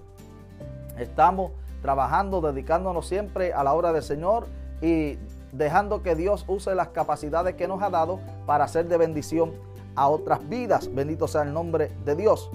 estamos 0.97 1.51
trabajando, 1.85 2.41
dedicándonos 2.41 3.07
siempre 3.07 3.53
a 3.53 3.63
la 3.63 3.75
obra 3.75 3.93
del 3.93 4.01
Señor 4.01 4.47
y 4.81 5.19
dejando 5.51 6.01
que 6.01 6.15
Dios 6.15 6.43
use 6.47 6.73
las 6.73 6.87
capacidades 6.87 7.53
que 7.53 7.67
nos 7.67 7.79
ha 7.83 7.91
dado 7.91 8.19
para 8.47 8.63
hacer 8.63 8.87
de 8.87 8.97
bendición 8.97 9.51
a 9.93 10.07
otras 10.07 10.49
vidas. 10.49 10.89
Bendito 10.91 11.27
sea 11.27 11.43
el 11.43 11.53
nombre 11.53 11.91
de 12.03 12.15
Dios. 12.15 12.49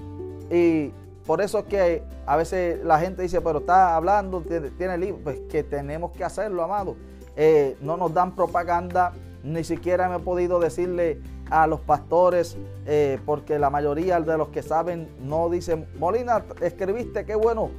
Y 0.50 0.90
por 1.28 1.40
eso 1.40 1.60
es 1.60 1.66
que 1.66 2.02
a 2.26 2.36
veces 2.36 2.84
la 2.84 2.98
gente 2.98 3.22
dice, 3.22 3.40
pero 3.40 3.60
está 3.60 3.94
hablando, 3.94 4.42
tiene, 4.42 4.98
libro. 4.98 5.20
Pues 5.22 5.38
que 5.48 5.62
tenemos 5.62 6.10
que 6.10 6.24
hacerlo, 6.24 6.64
amado. 6.64 6.96
Eh, 7.36 7.76
no 7.80 7.96
nos 7.96 8.12
dan 8.12 8.34
propaganda, 8.34 9.12
ni 9.44 9.62
siquiera 9.62 10.08
me 10.08 10.16
he 10.16 10.18
podido 10.18 10.58
decirle 10.58 11.20
a 11.50 11.68
los 11.68 11.78
pastores, 11.78 12.58
eh, 12.84 13.20
porque 13.24 13.60
la 13.60 13.70
mayoría 13.70 14.20
de 14.20 14.36
los 14.36 14.48
que 14.48 14.64
saben 14.64 15.08
no 15.20 15.48
dicen, 15.48 15.86
Molina, 16.00 16.44
escribiste, 16.60 17.24
qué 17.24 17.36
bueno, 17.36 17.70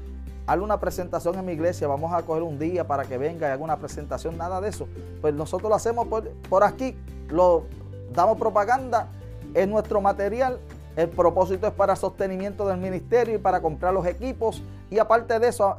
hazle 0.52 0.64
una 0.64 0.80
presentación 0.80 1.38
en 1.38 1.46
mi 1.46 1.54
iglesia, 1.54 1.88
vamos 1.88 2.14
a 2.14 2.24
coger 2.24 2.44
un 2.44 2.60
día 2.60 2.88
para 2.88 3.06
que 3.06 3.18
venga 3.18 3.48
y 3.48 3.52
haga 3.52 3.64
una 3.64 3.78
presentación, 3.78 4.38
nada 4.38 4.60
de 4.62 4.70
eso. 4.70 4.88
Pues 5.22 5.34
nosotros 5.34 5.70
lo 5.70 5.76
hacemos 5.76 6.08
por, 6.08 6.30
por 6.50 6.64
aquí, 6.64 6.98
lo 7.30 7.66
damos 8.14 8.38
propaganda, 8.38 9.08
es 9.54 9.68
nuestro 9.68 10.02
material 10.02 10.60
el 10.96 11.10
propósito 11.10 11.68
es 11.68 11.74
para 11.74 11.96
sostenimiento 11.96 12.68
del 12.68 12.78
ministerio 12.78 13.36
y 13.36 13.38
para 13.38 13.62
comprar 13.62 13.94
los 13.94 14.06
equipos. 14.06 14.62
Y 14.90 15.00
aparte 15.00 15.40
de 15.40 15.48
eso, 15.48 15.78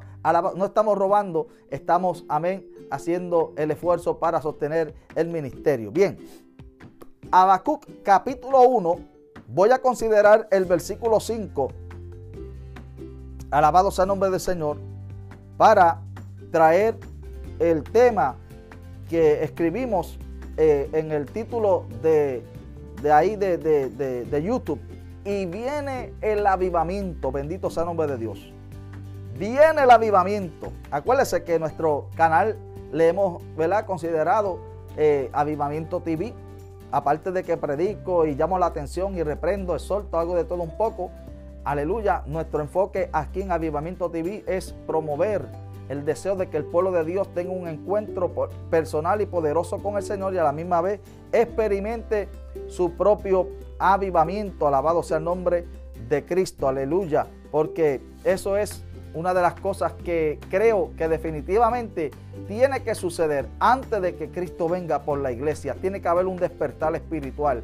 no 0.57 0.65
estamos 0.65 0.97
robando, 0.97 1.49
estamos, 1.71 2.25
amén, 2.29 2.67
haciendo 2.91 3.53
el 3.57 3.71
esfuerzo 3.71 4.19
para 4.19 4.41
sostener 4.41 4.95
el 5.15 5.29
ministerio. 5.29 5.91
Bien, 5.91 6.19
Habacuc 7.31 7.85
capítulo 8.03 8.63
1, 8.63 8.97
voy 9.49 9.71
a 9.71 9.81
considerar 9.81 10.49
el 10.51 10.65
versículo 10.65 11.21
5. 11.21 11.69
Alabado 13.53 13.91
sea 13.91 14.05
el 14.05 14.09
nombre 14.09 14.31
del 14.31 14.41
Señor, 14.41 14.79
para 15.57 16.01
traer 16.51 16.97
el 17.61 17.85
tema 17.85 18.37
que 19.09 19.45
escribimos 19.45 20.19
eh, 20.57 20.89
en 20.93 21.13
el 21.13 21.27
título 21.27 21.87
de, 22.03 22.43
de 23.01 23.13
ahí 23.13 23.37
de, 23.37 23.59
de 23.59 24.43
YouTube 24.43 24.81
y 25.25 25.47
viene 25.47 26.13
el 26.21 26.47
avivamiento. 26.47 27.31
Bendito 27.31 27.71
sea 27.71 27.83
el 27.83 27.89
nombre 27.89 28.07
de 28.07 28.19
Dios. 28.19 28.53
Viene 29.39 29.83
el 29.83 29.91
avivamiento. 29.91 30.73
Acuérdese 30.91 31.45
que 31.45 31.59
nuestro 31.59 32.09
canal 32.17 32.57
le 32.93 33.09
hemos 33.09 33.43
¿verdad? 33.57 33.87
considerado 33.87 34.59
eh, 34.97 35.31
Avivamiento 35.33 36.01
TV. 36.01 36.35
Aparte 36.91 37.33
de 37.33 37.43
que 37.43 37.57
predico 37.57 38.27
y 38.27 38.35
llamo 38.35 38.59
la 38.59 38.67
atención 38.67 39.17
y 39.17 39.23
reprendo, 39.23 39.75
exhorto, 39.75 40.19
hago 40.19 40.37
de 40.37 40.45
todo 40.45 40.63
un 40.63 40.77
poco. 40.77 41.11
Aleluya, 41.65 42.25
nuestro 42.27 42.61
enfoque 42.61 43.09
aquí 43.13 43.41
en 43.41 43.53
Avivamiento 43.53 44.11
TV 44.11 44.43
es 44.49 44.73
promover 44.85 45.47
el 45.89 46.05
deseo 46.05 46.35
de 46.35 46.49
que 46.49 46.57
el 46.57 46.65
pueblo 46.65 46.91
de 46.91 47.05
Dios 47.05 47.33
tenga 47.35 47.53
un 47.53 47.69
encuentro 47.69 48.33
personal 48.69 49.21
y 49.21 49.27
poderoso 49.27 49.79
con 49.79 49.97
el 49.97 50.03
Señor 50.03 50.35
y 50.35 50.39
a 50.39 50.43
la 50.43 50.51
misma 50.51 50.81
vez 50.81 51.01
experimente 51.31 52.29
su 52.67 52.93
propio 52.93 53.49
avivamiento. 53.79 54.67
Alabado 54.67 55.05
sea 55.05 55.19
el 55.19 55.25
nombre 55.25 55.67
de 56.09 56.25
Cristo, 56.25 56.67
aleluya, 56.67 57.29
porque 57.53 58.01
eso 58.25 58.57
es 58.57 58.85
una 59.15 59.33
de 59.33 59.43
las 59.43 59.55
cosas 59.55 59.93
que 59.93 60.41
creo 60.51 60.91
que 60.97 61.07
definitivamente 61.07 62.11
tiene 62.49 62.83
que 62.83 62.97
suceder 62.97 63.47
antes 63.61 64.03
de 64.03 64.17
que 64.17 64.31
Cristo 64.31 64.69
venga 64.69 65.03
por 65.03 65.21
la 65.21 65.31
iglesia. 65.31 65.77
Tiene 65.81 66.01
que 66.01 66.09
haber 66.09 66.27
un 66.27 66.39
despertar 66.39 66.97
espiritual. 66.97 67.63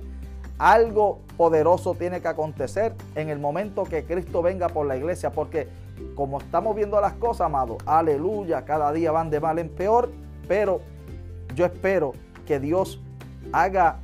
Algo 0.59 1.21
poderoso 1.37 1.95
tiene 1.95 2.21
que 2.21 2.29
acontecer 2.29 2.95
en 3.15 3.29
el 3.29 3.39
momento 3.39 3.85
que 3.85 4.05
Cristo 4.05 4.43
venga 4.43 4.69
por 4.69 4.87
la 4.87 4.97
iglesia, 4.97 5.31
porque 5.31 5.69
como 6.15 6.39
estamos 6.39 6.75
viendo 6.75 7.01
las 7.01 7.15
cosas, 7.15 7.43
amado, 7.43 7.79
aleluya, 7.87 8.65
cada 8.65 8.93
día 8.93 9.13
van 9.13 9.31
de 9.31 9.41
mal 9.41 9.59
en 9.59 9.69
peor, 9.69 10.11
pero 10.49 10.81
yo 11.55 11.65
espero 11.65 12.13
que 12.47 12.59
Dios 12.59 13.01
haga 13.53 14.01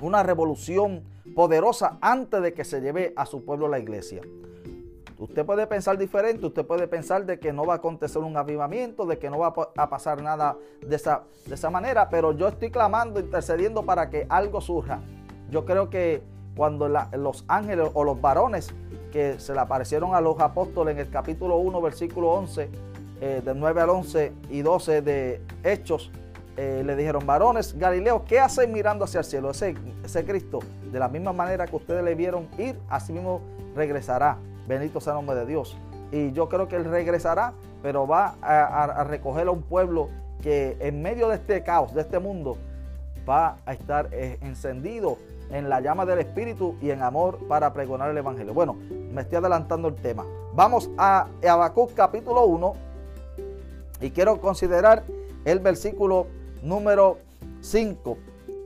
una 0.00 0.22
revolución 0.22 1.02
poderosa 1.34 1.98
antes 2.00 2.42
de 2.42 2.54
que 2.54 2.64
se 2.64 2.80
lleve 2.80 3.12
a 3.16 3.26
su 3.26 3.44
pueblo 3.44 3.66
la 3.66 3.78
iglesia. 3.78 4.22
Usted 5.18 5.46
puede 5.46 5.66
pensar 5.66 5.96
diferente, 5.96 6.44
usted 6.44 6.66
puede 6.66 6.86
pensar 6.86 7.24
de 7.24 7.38
que 7.38 7.52
no 7.52 7.64
va 7.64 7.74
a 7.74 7.76
acontecer 7.78 8.22
un 8.22 8.36
avivamiento, 8.36 9.06
de 9.06 9.18
que 9.18 9.30
no 9.30 9.38
va 9.38 9.54
a 9.76 9.88
pasar 9.88 10.22
nada 10.22 10.56
de 10.86 10.94
esa, 10.94 11.22
de 11.46 11.54
esa 11.54 11.70
manera, 11.70 12.10
pero 12.10 12.32
yo 12.32 12.48
estoy 12.48 12.70
clamando, 12.70 13.18
intercediendo 13.18 13.82
para 13.82 14.10
que 14.10 14.26
algo 14.28 14.60
surja. 14.60 15.00
Yo 15.50 15.64
creo 15.64 15.90
que 15.90 16.22
cuando 16.56 16.88
los 16.88 17.44
ángeles 17.48 17.90
o 17.92 18.04
los 18.04 18.20
varones 18.20 18.72
que 19.12 19.38
se 19.38 19.52
le 19.52 19.60
aparecieron 19.60 20.14
a 20.14 20.20
los 20.20 20.40
apóstoles 20.40 20.94
en 20.94 21.00
el 21.00 21.10
capítulo 21.10 21.58
1, 21.58 21.80
versículo 21.80 22.30
11, 22.32 22.70
eh, 23.20 23.42
del 23.44 23.58
9 23.58 23.80
al 23.80 23.90
11 23.90 24.32
y 24.50 24.62
12 24.62 25.02
de 25.02 25.42
Hechos, 25.62 26.10
eh, 26.56 26.82
le 26.84 26.96
dijeron, 26.96 27.26
varones 27.26 27.78
Galileo, 27.78 28.24
¿qué 28.24 28.40
hacen 28.40 28.72
mirando 28.72 29.04
hacia 29.04 29.18
el 29.18 29.24
cielo? 29.24 29.50
Ese, 29.50 29.74
ese 30.02 30.24
Cristo, 30.24 30.60
de 30.90 30.98
la 30.98 31.08
misma 31.08 31.32
manera 31.34 31.66
que 31.66 31.76
ustedes 31.76 32.02
le 32.02 32.14
vieron 32.14 32.48
ir, 32.56 32.78
así 32.88 33.12
mismo 33.12 33.42
regresará. 33.74 34.38
Bendito 34.66 35.00
sea 35.00 35.12
el 35.12 35.18
nombre 35.18 35.36
de 35.36 35.46
Dios. 35.46 35.76
Y 36.10 36.32
yo 36.32 36.48
creo 36.48 36.66
que 36.66 36.76
Él 36.76 36.84
regresará, 36.84 37.52
pero 37.82 38.06
va 38.06 38.36
a, 38.40 39.04
recoger 39.04 39.48
a 39.48 39.50
un 39.50 39.62
pueblo 39.62 40.08
que 40.42 40.76
en 40.80 41.02
medio 41.02 41.28
de 41.28 41.36
este 41.36 41.62
caos, 41.62 41.94
de 41.94 42.00
este 42.00 42.18
mundo, 42.18 42.56
va 43.28 43.58
a 43.66 43.72
estar 43.72 44.08
eh, 44.12 44.38
encendido 44.40 45.18
en 45.50 45.68
la 45.68 45.80
llama 45.80 46.06
del 46.06 46.18
Espíritu 46.18 46.76
y 46.80 46.90
en 46.90 47.02
amor 47.02 47.38
para 47.48 47.72
pregonar 47.72 48.10
el 48.10 48.18
Evangelio. 48.18 48.54
Bueno, 48.54 48.76
me 49.12 49.22
estoy 49.22 49.38
adelantando 49.38 49.88
el 49.88 49.94
tema. 49.94 50.24
Vamos 50.54 50.90
a 50.98 51.28
Habacuc 51.46 51.94
capítulo 51.94 52.44
1 52.46 52.72
y 54.00 54.10
quiero 54.10 54.40
considerar 54.40 55.04
el 55.44 55.60
versículo 55.60 56.26
número 56.62 57.18
5. 57.60 58.18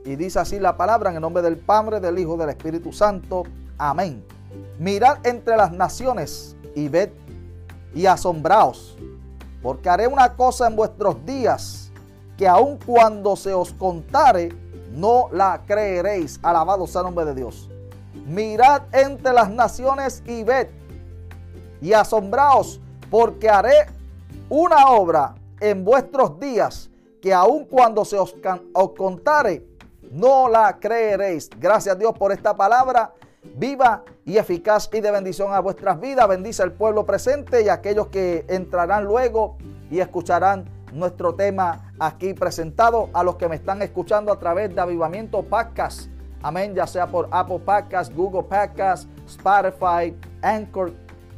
Y 0.05 0.15
dice 0.15 0.39
así 0.39 0.59
la 0.59 0.77
palabra 0.77 1.09
en 1.09 1.17
el 1.17 1.21
nombre 1.21 1.43
del 1.43 1.57
Padre, 1.57 1.99
del 1.99 2.17
Hijo, 2.17 2.37
del 2.37 2.49
Espíritu 2.49 2.91
Santo. 2.91 3.43
Amén. 3.77 4.23
Mirad 4.79 5.25
entre 5.25 5.55
las 5.55 5.71
naciones 5.71 6.55
y 6.75 6.87
ved 6.87 7.09
y 7.93 8.05
asombraos, 8.05 8.97
porque 9.61 9.89
haré 9.89 10.07
una 10.07 10.35
cosa 10.35 10.67
en 10.67 10.75
vuestros 10.75 11.23
días 11.25 11.91
que 12.37 12.47
aun 12.47 12.77
cuando 12.77 13.35
se 13.35 13.53
os 13.53 13.71
contare, 13.73 14.49
no 14.91 15.29
la 15.31 15.61
creeréis. 15.65 16.39
Alabado 16.43 16.87
sea 16.87 17.01
el 17.01 17.05
nombre 17.05 17.25
de 17.25 17.35
Dios. 17.35 17.69
Mirad 18.25 18.83
entre 18.93 19.33
las 19.33 19.49
naciones 19.49 20.23
y 20.25 20.43
ved 20.43 20.67
y 21.81 21.93
asombraos, 21.93 22.79
porque 23.09 23.49
haré 23.49 23.87
una 24.49 24.89
obra 24.91 25.35
en 25.59 25.83
vuestros 25.83 26.39
días 26.39 26.89
que 27.21 27.33
aun 27.33 27.65
cuando 27.65 28.05
se 28.05 28.17
os, 28.17 28.35
os 28.73 28.91
contare, 28.91 29.65
no 30.11 30.49
la 30.49 30.77
creeréis. 30.79 31.49
Gracias 31.57 31.95
a 31.95 31.97
Dios 31.97 32.13
por 32.17 32.31
esta 32.31 32.55
palabra 32.55 33.13
viva 33.55 34.03
y 34.25 34.37
eficaz 34.37 34.89
y 34.93 35.01
de 35.01 35.11
bendición 35.11 35.53
a 35.53 35.59
vuestras 35.59 35.99
vidas. 35.99 36.27
Bendice 36.27 36.63
al 36.63 36.73
pueblo 36.73 37.05
presente 37.05 37.63
y 37.63 37.69
a 37.69 37.73
aquellos 37.73 38.07
que 38.07 38.45
entrarán 38.47 39.05
luego 39.05 39.57
y 39.89 39.99
escucharán 39.99 40.65
nuestro 40.93 41.35
tema 41.35 41.91
aquí 41.99 42.33
presentado. 42.33 43.09
A 43.13 43.23
los 43.23 43.35
que 43.35 43.47
me 43.47 43.55
están 43.55 43.81
escuchando 43.81 44.31
a 44.31 44.39
través 44.39 44.73
de 44.73 44.81
Avivamiento 44.81 45.43
Podcast. 45.43 46.09
Amén, 46.43 46.73
ya 46.73 46.87
sea 46.87 47.07
por 47.07 47.27
Apple 47.31 47.59
Podcast, 47.59 48.13
Google 48.13 48.43
Podcast, 48.43 49.07
Spotify, 49.27 50.15
Anchor 50.41 50.91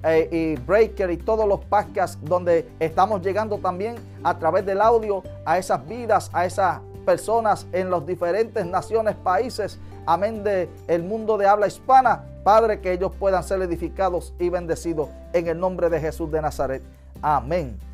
eh, 0.04 0.30
y 0.32 0.62
Breaker 0.62 1.12
y 1.12 1.18
todos 1.18 1.48
los 1.48 1.60
podcasts 1.66 2.18
donde 2.22 2.70
estamos 2.80 3.22
llegando 3.22 3.58
también 3.58 3.96
a 4.24 4.38
través 4.38 4.66
del 4.66 4.82
audio 4.82 5.24
a 5.46 5.58
esas 5.58 5.86
vidas, 5.88 6.30
a 6.34 6.46
esas 6.46 6.80
personas 7.06 7.68
en 7.74 7.90
las 7.90 8.06
diferentes 8.06 8.66
naciones, 8.66 9.16
países 9.16 9.80
amén, 10.06 10.44
de 10.44 10.70
el 10.88 11.04
mundo 11.04 11.38
de 11.38 11.48
habla 11.48 11.68
hispana. 11.68 12.24
Padre, 12.44 12.82
que 12.82 12.92
ellos 12.92 13.14
puedan 13.18 13.44
ser 13.44 13.62
edificados 13.62 14.34
y 14.38 14.50
bendecidos 14.50 15.10
en 15.32 15.48
el 15.48 15.60
nombre 15.60 15.90
de 15.90 16.00
Jesús 16.00 16.30
de 16.30 16.42
Nazaret. 16.42 16.84
Amén. 17.22 17.93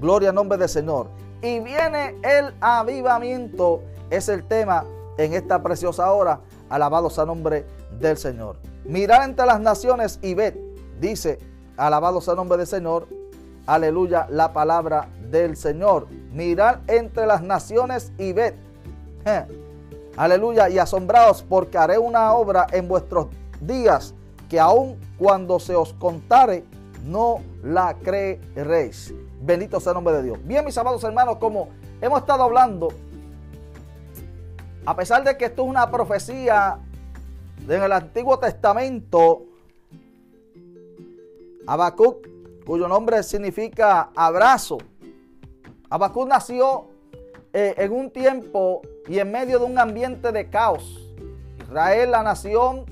Gloria 0.00 0.30
al 0.30 0.34
nombre 0.34 0.58
del 0.58 0.68
Señor. 0.68 1.08
Y 1.42 1.60
viene 1.60 2.16
el 2.22 2.54
avivamiento. 2.60 3.82
Es 4.10 4.28
el 4.28 4.44
tema 4.44 4.84
en 5.18 5.34
esta 5.34 5.62
preciosa 5.62 6.12
hora. 6.12 6.40
Alabados 6.68 7.18
a 7.18 7.26
nombre 7.26 7.64
del 7.98 8.16
Señor. 8.16 8.56
Mirad 8.84 9.24
entre 9.24 9.46
las 9.46 9.60
naciones 9.60 10.18
y 10.22 10.34
ved. 10.34 10.54
Dice, 11.00 11.38
alabados 11.76 12.28
a 12.28 12.34
nombre 12.34 12.58
del 12.58 12.66
Señor. 12.66 13.08
Aleluya, 13.66 14.26
la 14.30 14.52
palabra 14.52 15.08
del 15.30 15.56
Señor. 15.56 16.08
Mirad 16.32 16.78
entre 16.88 17.26
las 17.26 17.42
naciones 17.42 18.12
y 18.18 18.32
ved. 18.32 18.54
Aleluya. 20.16 20.68
Y 20.68 20.78
asombrados 20.78 21.42
porque 21.42 21.78
haré 21.78 21.98
una 21.98 22.32
obra 22.34 22.66
en 22.72 22.88
vuestros 22.88 23.28
días 23.60 24.14
que 24.48 24.58
aun 24.58 24.98
cuando 25.18 25.60
se 25.60 25.76
os 25.76 25.92
contare, 25.94 26.64
no 27.04 27.38
la 27.62 27.96
creeréis. 28.02 29.14
Bendito 29.40 29.80
sea 29.80 29.92
el 29.92 29.94
nombre 29.94 30.14
de 30.14 30.22
Dios. 30.22 30.38
Bien, 30.44 30.64
mis 30.64 30.76
amados 30.76 31.02
hermanos, 31.02 31.36
como 31.38 31.70
hemos 32.00 32.20
estado 32.20 32.42
hablando, 32.42 32.88
a 34.84 34.94
pesar 34.94 35.24
de 35.24 35.36
que 35.36 35.46
esto 35.46 35.62
es 35.62 35.68
una 35.68 35.90
profecía 35.90 36.78
en 37.66 37.82
el 37.82 37.92
Antiguo 37.92 38.38
Testamento, 38.38 39.44
Habacuc, 41.66 42.26
cuyo 42.66 42.86
nombre 42.86 43.22
significa 43.22 44.10
abrazo, 44.14 44.78
Habacuc 45.88 46.28
nació 46.28 46.88
eh, 47.52 47.74
en 47.78 47.92
un 47.92 48.10
tiempo 48.10 48.82
y 49.08 49.18
en 49.18 49.32
medio 49.32 49.58
de 49.58 49.64
un 49.64 49.78
ambiente 49.78 50.32
de 50.32 50.50
caos. 50.50 51.12
Israel, 51.62 52.10
la 52.10 52.22
nación, 52.22 52.84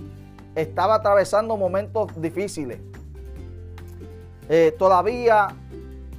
estaba 0.55 0.97
atravesando 0.97 1.57
momentos 1.57 2.11
difíciles. 2.21 2.81
Eh, 4.49 4.75
todavía 4.79 5.49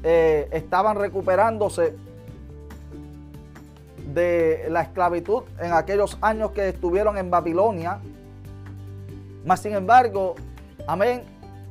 eh, 0.03 0.47
estaban 0.51 0.95
recuperándose 0.97 1.95
de 4.13 4.67
la 4.69 4.81
esclavitud 4.81 5.43
en 5.59 5.73
aquellos 5.73 6.17
años 6.21 6.51
que 6.51 6.69
estuvieron 6.69 7.17
en 7.17 7.29
Babilonia. 7.29 7.99
Mas 9.45 9.61
sin 9.61 9.73
embargo, 9.73 10.35
amén, 10.87 11.23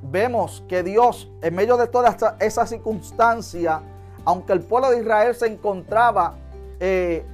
vemos 0.03 0.62
que 0.69 0.83
Dios, 0.83 1.31
en 1.43 1.55
medio 1.55 1.77
de 1.77 1.87
toda 1.87 2.17
esa 2.41 2.67
circunstancia, 2.67 3.83
aunque 4.25 4.53
el 4.53 4.61
pueblo 4.61 4.91
de 4.91 5.01
Israel 5.01 5.35
se 5.35 5.47
encontraba 5.47 6.35
eh, 6.81 7.25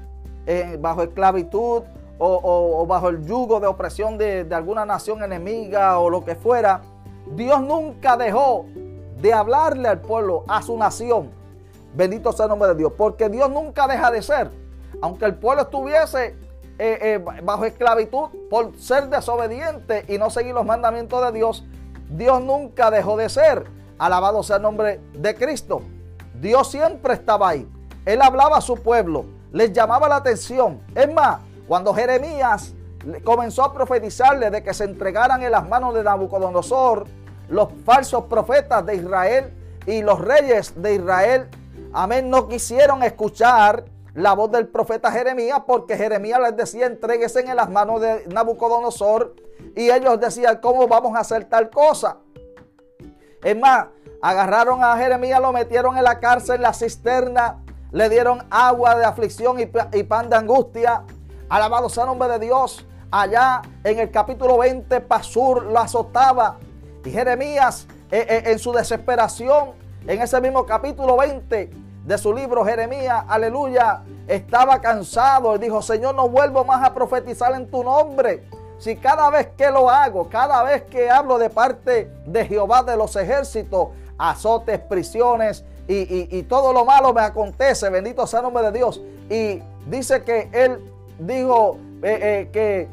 eh, 0.46 0.78
bajo 0.80 1.02
esclavitud 1.02 1.82
o, 2.18 2.86
bajo 2.86 3.08
el 3.08 3.26
yugo 3.26 3.60
de 3.60 3.66
opresión 3.66 4.16
de, 4.16 4.46
alguna 4.52 4.86
nación 4.86 5.22
enemiga 5.22 5.98
o 5.98 6.08
lo 6.08 6.24
que 6.24 6.34
fuera, 6.34 6.80
Dios 7.34 7.60
nunca 7.60 8.16
dejó 8.16 8.66
de 9.24 9.32
hablarle 9.32 9.88
al 9.88 10.02
pueblo, 10.02 10.44
a 10.46 10.60
su 10.60 10.76
nación. 10.76 11.30
Bendito 11.94 12.30
sea 12.32 12.44
el 12.44 12.50
nombre 12.50 12.68
de 12.68 12.74
Dios, 12.74 12.92
porque 12.94 13.30
Dios 13.30 13.48
nunca 13.48 13.88
deja 13.88 14.10
de 14.10 14.20
ser. 14.20 14.50
Aunque 15.00 15.24
el 15.24 15.34
pueblo 15.34 15.62
estuviese 15.62 16.36
eh, 16.78 17.24
bajo 17.42 17.64
esclavitud 17.64 18.28
por 18.50 18.78
ser 18.78 19.08
desobediente 19.08 20.04
y 20.08 20.18
no 20.18 20.28
seguir 20.28 20.52
los 20.52 20.66
mandamientos 20.66 21.24
de 21.24 21.32
Dios, 21.32 21.64
Dios 22.10 22.42
nunca 22.42 22.90
dejó 22.90 23.16
de 23.16 23.30
ser. 23.30 23.64
Alabado 23.96 24.42
sea 24.42 24.56
el 24.56 24.62
nombre 24.62 25.00
de 25.14 25.34
Cristo. 25.34 25.80
Dios 26.38 26.70
siempre 26.70 27.14
estaba 27.14 27.48
ahí. 27.48 27.66
Él 28.04 28.20
hablaba 28.20 28.58
a 28.58 28.60
su 28.60 28.74
pueblo, 28.74 29.24
les 29.52 29.72
llamaba 29.72 30.06
la 30.06 30.16
atención. 30.16 30.82
Es 30.94 31.10
más, 31.10 31.38
cuando 31.66 31.94
Jeremías 31.94 32.74
comenzó 33.24 33.64
a 33.64 33.72
profetizarle 33.72 34.50
de 34.50 34.62
que 34.62 34.74
se 34.74 34.84
entregaran 34.84 35.42
en 35.42 35.52
las 35.52 35.66
manos 35.66 35.94
de 35.94 36.02
Nabucodonosor, 36.02 37.06
los 37.48 37.68
falsos 37.84 38.24
profetas 38.24 38.84
de 38.86 38.96
Israel 38.96 39.52
y 39.86 40.02
los 40.02 40.20
reyes 40.20 40.80
de 40.80 40.94
Israel, 40.94 41.48
amén, 41.92 42.30
no 42.30 42.48
quisieron 42.48 43.02
escuchar 43.02 43.84
la 44.14 44.32
voz 44.34 44.50
del 44.52 44.68
profeta 44.68 45.10
Jeremías, 45.10 45.62
porque 45.66 45.96
Jeremías 45.96 46.40
les 46.40 46.56
decía, 46.56 46.86
entregues 46.86 47.34
en 47.36 47.54
las 47.56 47.68
manos 47.68 48.00
de 48.00 48.24
Nabucodonosor, 48.28 49.34
y 49.74 49.90
ellos 49.90 50.20
decían, 50.20 50.60
¿cómo 50.62 50.86
vamos 50.86 51.16
a 51.16 51.20
hacer 51.20 51.44
tal 51.44 51.68
cosa? 51.70 52.18
Es 53.42 53.58
más, 53.58 53.86
agarraron 54.22 54.82
a 54.82 54.96
Jeremías, 54.96 55.40
lo 55.40 55.52
metieron 55.52 55.98
en 55.98 56.04
la 56.04 56.20
cárcel, 56.20 56.56
en 56.56 56.62
la 56.62 56.72
cisterna, 56.72 57.58
le 57.90 58.08
dieron 58.08 58.44
agua 58.50 58.96
de 58.96 59.04
aflicción 59.04 59.58
y, 59.60 59.66
pan 60.02 60.30
de 60.30 60.36
angustia. 60.36 61.04
Alabado 61.48 61.88
sea 61.88 62.04
el 62.04 62.08
nombre 62.08 62.28
de 62.28 62.38
Dios. 62.40 62.84
Allá 63.10 63.62
en 63.84 63.98
el 64.00 64.10
capítulo 64.10 64.58
20, 64.58 65.00
Pasur 65.02 65.64
lo 65.64 65.78
azotaba. 65.78 66.58
Y 67.04 67.10
Jeremías, 67.10 67.86
eh, 68.10 68.26
eh, 68.28 68.42
en 68.46 68.58
su 68.58 68.72
desesperación, 68.72 69.72
en 70.06 70.22
ese 70.22 70.40
mismo 70.40 70.64
capítulo 70.64 71.16
20 71.18 71.70
de 72.04 72.18
su 72.18 72.32
libro, 72.32 72.64
Jeremías, 72.64 73.24
aleluya, 73.28 74.02
estaba 74.26 74.80
cansado. 74.80 75.54
Y 75.56 75.58
dijo, 75.58 75.82
Señor, 75.82 76.14
no 76.14 76.28
vuelvo 76.28 76.64
más 76.64 76.82
a 76.82 76.94
profetizar 76.94 77.54
en 77.54 77.70
tu 77.70 77.84
nombre. 77.84 78.44
Si 78.78 78.96
cada 78.96 79.28
vez 79.30 79.48
que 79.56 79.70
lo 79.70 79.90
hago, 79.90 80.28
cada 80.28 80.62
vez 80.62 80.82
que 80.84 81.10
hablo 81.10 81.38
de 81.38 81.50
parte 81.50 82.10
de 82.26 82.46
Jehová 82.46 82.82
de 82.82 82.96
los 82.96 83.14
ejércitos, 83.16 83.88
azotes, 84.18 84.80
prisiones, 84.80 85.64
y, 85.86 86.42
todo 86.44 86.72
lo 86.72 86.86
malo 86.86 87.12
me 87.12 87.20
acontece, 87.20 87.90
bendito 87.90 88.26
sea 88.26 88.40
el 88.40 88.44
nombre 88.44 88.64
de 88.64 88.72
Dios. 88.72 89.02
Y 89.28 89.62
dice 89.86 90.22
que 90.22 90.48
él 90.52 90.80
dijo 91.18 91.76
eh, 92.02 92.48
que 92.50 92.88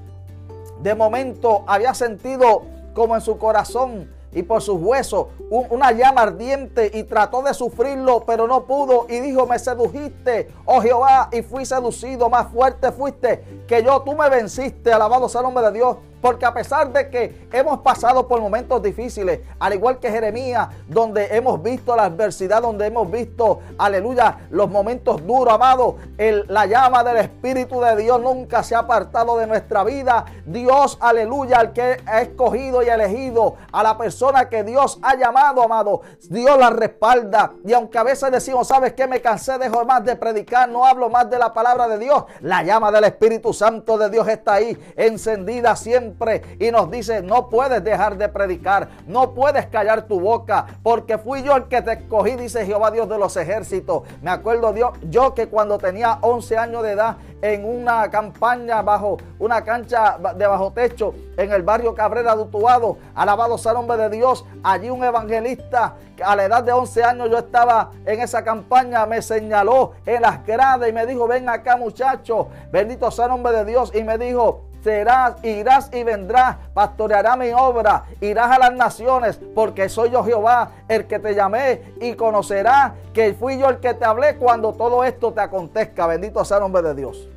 de 0.82 0.95
momento 0.95 1.63
había 1.67 1.93
sentido 1.93 2.63
como 2.93 3.15
en 3.15 3.21
su 3.21 3.38
corazón 3.38 4.10
y 4.34 4.43
por 4.43 4.62
sus 4.62 4.82
huesos 4.82 5.27
una 5.49 5.91
llama 5.91 6.21
ardiente 6.21 6.89
y 6.93 7.04
trató 7.04 7.41
de 7.41 7.54
sufrirlo, 7.54 8.23
pero 8.25 8.47
no 8.47 8.65
pudo. 8.65 9.06
Y 9.10 9.19
dijo, 9.19 9.45
me 9.45 9.60
sedujiste, 9.60 10.49
oh 10.65 10.82
Jehová, 10.82 11.30
y 11.32 11.41
fui 11.41 11.65
seducido, 11.65 12.30
más 12.30 12.47
fuerte 12.51 12.91
fuiste 12.91 13.63
que 13.67 13.84
yo, 13.84 14.01
tú 14.01 14.15
me 14.15 14.30
venciste, 14.30 14.93
alabado 14.93 15.27
sea 15.27 15.41
el 15.41 15.45
nombre 15.45 15.65
de 15.65 15.71
Dios. 15.73 15.97
Porque 16.21 16.45
a 16.45 16.53
pesar 16.53 16.93
de 16.93 17.10
que 17.10 17.47
hemos 17.51 17.79
pasado 17.79 18.27
por 18.27 18.39
momentos 18.39 18.81
difíciles, 18.84 19.39
al 19.60 19.73
igual 19.73 19.99
que 19.99 20.12
Jeremías, 20.12 20.69
donde 20.88 21.36
hemos 21.36 21.62
visto 21.62 21.95
la 21.95 22.03
adversidad, 22.03 22.62
donde 22.62 22.86
hemos 22.86 23.10
visto, 23.10 23.60
aleluya, 23.77 24.38
los 24.51 24.69
momentos 24.69 25.25
duros, 25.25 25.53
amado, 25.53 25.95
la 26.17 26.65
llama 26.67 27.03
del 27.03 27.17
Espíritu 27.17 27.81
de 27.81 27.95
Dios 27.95 28.21
nunca 28.21 28.62
se 28.62 28.75
ha 28.75 28.79
apartado 28.79 29.38
de 29.38 29.47
nuestra 29.47 29.84
vida. 29.84 30.25
Dios, 30.45 30.97
aleluya, 31.01 31.57
al 31.57 31.73
que 31.73 31.97
ha 32.05 32.21
escogido 32.21 32.84
y 32.84 32.89
elegido, 32.89 33.55
a 33.71 33.81
la 33.81 33.97
persona 33.97 34.47
que 34.47 34.63
Dios 34.63 34.99
ha 35.01 35.15
llamado, 35.15 35.63
amado, 35.63 36.01
Dios 36.29 36.57
la 36.57 36.69
respalda. 36.69 37.53
Y 37.65 37.73
aunque 37.73 37.97
a 37.97 38.03
veces 38.03 38.31
decimos, 38.31 38.67
¿sabes 38.67 38.93
qué? 38.93 39.07
Me 39.07 39.21
cansé, 39.21 39.57
dejo 39.57 39.84
más 39.86 40.05
de 40.05 40.15
predicar, 40.15 40.69
no 40.69 40.86
hablo 40.86 41.10
más 41.10 41.29
de 41.31 41.39
la 41.39 41.51
palabra 41.51 41.88
de 41.88 41.97
Dios. 41.97 42.25
La 42.41 42.62
llama 42.62 42.91
del 42.91 43.05
Espíritu 43.05 43.53
Santo 43.53 43.97
de 43.97 44.10
Dios 44.10 44.27
está 44.27 44.53
ahí, 44.53 44.77
encendida 44.95 45.75
siempre 45.75 46.11
y 46.60 46.71
nos 46.71 46.89
dice, 46.89 47.21
no 47.21 47.50
puedes 47.50 47.84
dejar 47.84 48.17
de 48.17 48.30
predicar, 48.30 48.89
no 49.08 49.34
puedes 49.34 49.67
callar 49.67 50.04
tu 50.04 50.19
boca, 50.19 50.65
porque 50.84 51.17
fui 51.17 51.43
yo 51.43 51.56
el 51.56 51.65
que 51.65 51.82
te 51.82 51.93
escogí, 51.93 52.36
dice 52.36 52.65
Jehová 52.65 52.91
Dios 52.91 53.10
de 53.10 53.17
los 53.17 53.36
ejércitos. 53.38 54.04
Me 54.21 54.32
acuerdo 54.32 54.74
Dios, 54.74 54.91
yo 55.10 55.34
que 55.34 55.47
cuando 55.47 55.78
tenía 55.78 56.17
11 56.21 56.58
años 56.58 56.84
de 56.84 56.91
edad, 56.91 57.17
en 57.41 57.65
una 57.65 58.10
campaña 58.10 58.82
bajo 58.82 59.17
una 59.39 59.63
cancha 59.63 60.17
de 60.36 60.45
bajo 60.45 60.71
techo 60.71 61.13
en 61.38 61.52
el 61.52 61.63
barrio 61.63 61.95
Cabrera 61.95 62.36
de. 62.36 62.97
Alabado 63.15 63.58
sea 63.58 63.71
el 63.71 63.80
nombre 63.80 63.97
de 63.97 64.10
Dios. 64.10 64.45
Allí 64.63 64.89
un 64.89 65.04
evangelista 65.04 65.95
a 66.24 66.36
la 66.36 66.45
edad 66.45 66.63
de 66.63 66.71
11 66.71 67.04
años 67.04 67.30
yo 67.30 67.39
estaba 67.39 67.91
en 68.06 68.21
esa 68.21 68.43
campaña, 68.43 69.06
me 69.06 69.21
señaló 69.21 69.93
en 70.06 70.21
las 70.21 70.45
gradas 70.45 70.88
y 70.88 70.93
me 70.93 71.06
dijo, 71.06 71.28
ven 71.28 71.50
acá 71.50 71.78
muchacho, 71.78 72.50
bendito 72.71 73.10
sea 73.10 73.26
el 73.26 73.32
nombre 73.32 73.54
de 73.54 73.65
Dios. 73.65 73.91
Y 73.95 74.04
me 74.04 74.17
dijo, 74.17 74.65
serás, 74.84 75.44
irás 75.44 75.89
y 75.94 76.04
vendrás, 76.04 76.58
pastoreará 76.74 77.36
mi 77.36 77.52
obra, 77.52 78.06
irás 78.20 78.52
a 78.52 78.60
las 78.60 78.74
naciones, 78.74 79.39
porque 79.54 79.89
soy 79.89 80.12
yo 80.12 80.24
Jehová, 80.24 80.72
el 80.88 81.08
que 81.08 81.20
te 81.20 81.36
llamé 81.36 81.94
y 82.02 82.13
conocerás 82.15 82.94
que 83.13 83.34
fui 83.34 83.58
yo 83.58 83.70
el 83.70 83.80
que 83.80 83.94
te 83.94 84.06
hablé 84.06 84.38
cuando 84.38 84.74
todo 84.74 85.04
esto 85.04 85.34
te 85.34 85.41
acontezca. 85.41 86.08
Bendito 86.08 86.44
sea 86.46 86.58
el 86.58 86.63
nombre 86.63 86.82
de 86.82 86.96
Dios. 86.96 87.30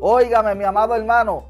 Óigame, 0.00 0.54
mi 0.54 0.64
amado 0.64 0.94
hermano, 0.94 1.44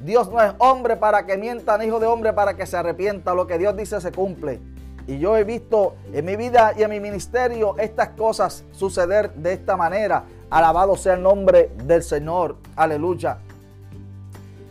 Dios 0.00 0.30
no 0.30 0.42
es 0.42 0.52
hombre 0.58 0.96
para 0.96 1.26
que 1.26 1.36
mienta, 1.36 1.76
ni 1.76 1.86
hijo 1.86 2.00
de 2.00 2.06
hombre 2.06 2.32
para 2.32 2.54
que 2.54 2.66
se 2.66 2.76
arrepienta. 2.76 3.34
Lo 3.34 3.46
que 3.46 3.58
Dios 3.58 3.76
dice 3.76 4.00
se 4.00 4.10
cumple. 4.12 4.60
Y 5.06 5.18
yo 5.18 5.36
he 5.36 5.44
visto 5.44 5.94
en 6.12 6.24
mi 6.24 6.36
vida 6.36 6.72
y 6.76 6.82
en 6.82 6.90
mi 6.90 7.00
ministerio 7.00 7.76
estas 7.78 8.10
cosas 8.10 8.64
suceder 8.72 9.32
de 9.34 9.52
esta 9.52 9.76
manera. 9.76 10.24
Alabado 10.48 10.96
sea 10.96 11.14
el 11.14 11.22
nombre 11.22 11.70
del 11.84 12.02
Señor. 12.02 12.56
Aleluya. 12.76 13.38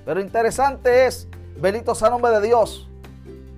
Pero 0.09 0.21
interesante 0.21 1.05
es, 1.05 1.27
bendito 1.61 1.93
sea 1.93 2.09
nombre 2.09 2.31
de 2.31 2.41
Dios, 2.41 2.89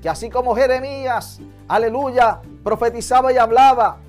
que 0.02 0.10
así 0.10 0.30
como 0.30 0.54
Jeremías, 0.54 1.40
aleluya, 1.70 2.42
profetizaba 2.62 3.32
y 3.32 3.38
hablaba, 3.38 4.00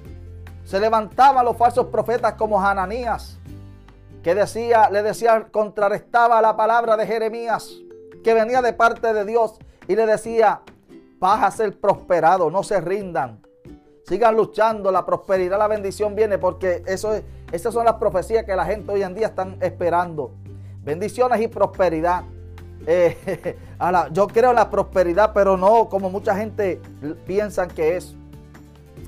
se 0.64 0.81
levantaban 0.81 1.44
los 1.44 1.57
falsos 1.57 1.87
profetas 1.87 2.33
como 2.33 2.61
Hananías, 2.61 3.38
que 4.24 4.35
decía, 4.35 4.90
le 4.90 5.05
decía, 5.05 5.46
contrarrestaba 5.52 6.42
la 6.42 6.57
palabra 6.57 6.96
de 6.96 7.07
Jeremías, 7.07 7.76
que 8.24 8.35
venía 8.35 8.61
de 8.61 8.72
parte 8.72 9.14
de 9.14 9.24
Dios, 9.24 9.61
y 9.87 9.94
le 9.94 10.05
decía, 10.05 10.62
vas 11.20 11.44
a 11.44 11.50
ser 11.52 11.78
prosperado, 11.78 12.50
no 12.50 12.64
se 12.64 12.81
rindan. 12.81 13.40
Sigan 14.05 14.35
luchando, 14.35 14.90
la 14.90 15.07
prosperidad, 15.07 15.61
la 15.61 15.68
bendición 15.68 16.16
viene, 16.16 16.38
porque 16.38 16.83
eso 16.87 17.14
es, 17.14 17.22
esas 17.52 17.72
son 17.72 17.85
las 17.85 17.94
profecías 17.94 18.44
que 18.44 18.57
la 18.57 18.64
gente 18.64 18.90
hoy 18.90 19.05
en 19.05 19.14
día 19.14 19.28
están 19.28 19.59
esperando 19.61 20.33
bendiciones 20.83 21.40
y 21.40 21.49
prosperidad. 21.49 22.25
Eh, 22.87 23.57
yo 24.12 24.27
creo 24.29 24.51
en 24.51 24.57
la 24.57 24.71
prosperidad, 24.71 25.33
pero 25.33 25.57
no 25.57 25.88
como 25.88 26.11
mucha 26.11 26.37
gente 26.37 26.81
piensa 27.27 27.68
que 27.68 27.97
es. 27.97 28.14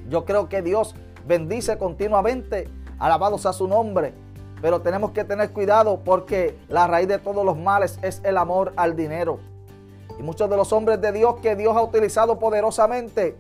Yo 0.09 0.25
creo 0.25 0.49
que 0.49 0.63
Dios 0.63 0.95
bendice 1.27 1.79
continuamente, 1.79 2.69
alabado 2.99 3.39
sea 3.39 3.53
su 3.53 3.67
nombre. 3.67 4.13
Pero 4.61 4.81
tenemos 4.81 5.11
que 5.11 5.25
tener 5.25 5.51
cuidado 5.51 6.01
porque 6.05 6.57
la 6.69 6.87
raíz 6.87 7.09
de 7.09 7.19
todos 7.19 7.45
los 7.45 7.59
males 7.59 7.99
es 8.03 8.23
el 8.25 8.39
amor 8.39 8.73
al 8.77 8.97
dinero. 8.97 9.39
Y 10.19 10.23
muchos 10.23 10.49
de 10.49 10.57
los 10.57 10.73
hombres 10.73 11.01
de 11.01 11.13
Dios 11.13 11.37
que 11.43 11.57
Dios 11.57 11.77
ha 11.77 11.83
utilizado 11.83 12.39
poderosamente 12.39 13.37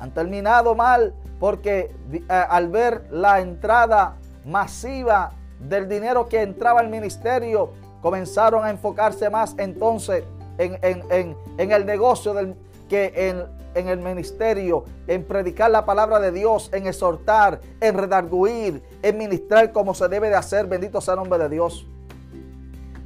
han 0.00 0.12
terminado 0.12 0.74
mal 0.74 1.14
porque 1.40 1.94
eh, 2.12 2.22
al 2.28 2.68
ver 2.68 3.06
la 3.10 3.40
entrada 3.40 4.16
masiva 4.44 5.32
del 5.60 5.88
dinero 5.88 6.28
que 6.28 6.42
entraba 6.42 6.80
al 6.80 6.88
ministerio, 6.88 7.70
comenzaron 8.00 8.64
a 8.64 8.70
enfocarse 8.70 9.30
más 9.30 9.54
entonces 9.58 10.24
en, 10.58 11.36
el 11.58 11.86
negocio 11.86 12.34
del, 12.34 12.54
que 12.88 13.12
en, 13.14 13.44
en, 13.74 13.88
el 13.88 13.98
ministerio, 13.98 14.84
en 15.06 15.24
predicar 15.24 15.70
la 15.70 15.84
palabra 15.84 16.18
de 16.20 16.32
Dios, 16.32 16.70
en 16.72 16.86
exhortar, 16.86 17.60
en 17.80 17.96
redarguir, 17.96 18.82
en 19.02 19.18
ministrar 19.18 19.72
como 19.72 19.94
se 19.94 20.08
debe 20.08 20.28
de 20.28 20.34
hacer. 20.34 20.66
Bendito 20.66 21.00
sea 21.00 21.14
el 21.14 21.20
nombre 21.20 21.38
de 21.38 21.48
Dios. 21.48 21.86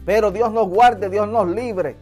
Pero 0.05 0.31
Dios 0.31 0.51
nos 0.53 0.69
guarde, 0.69 1.09
Dios 1.09 1.29
nos 1.29 1.49
libre. 1.49 1.97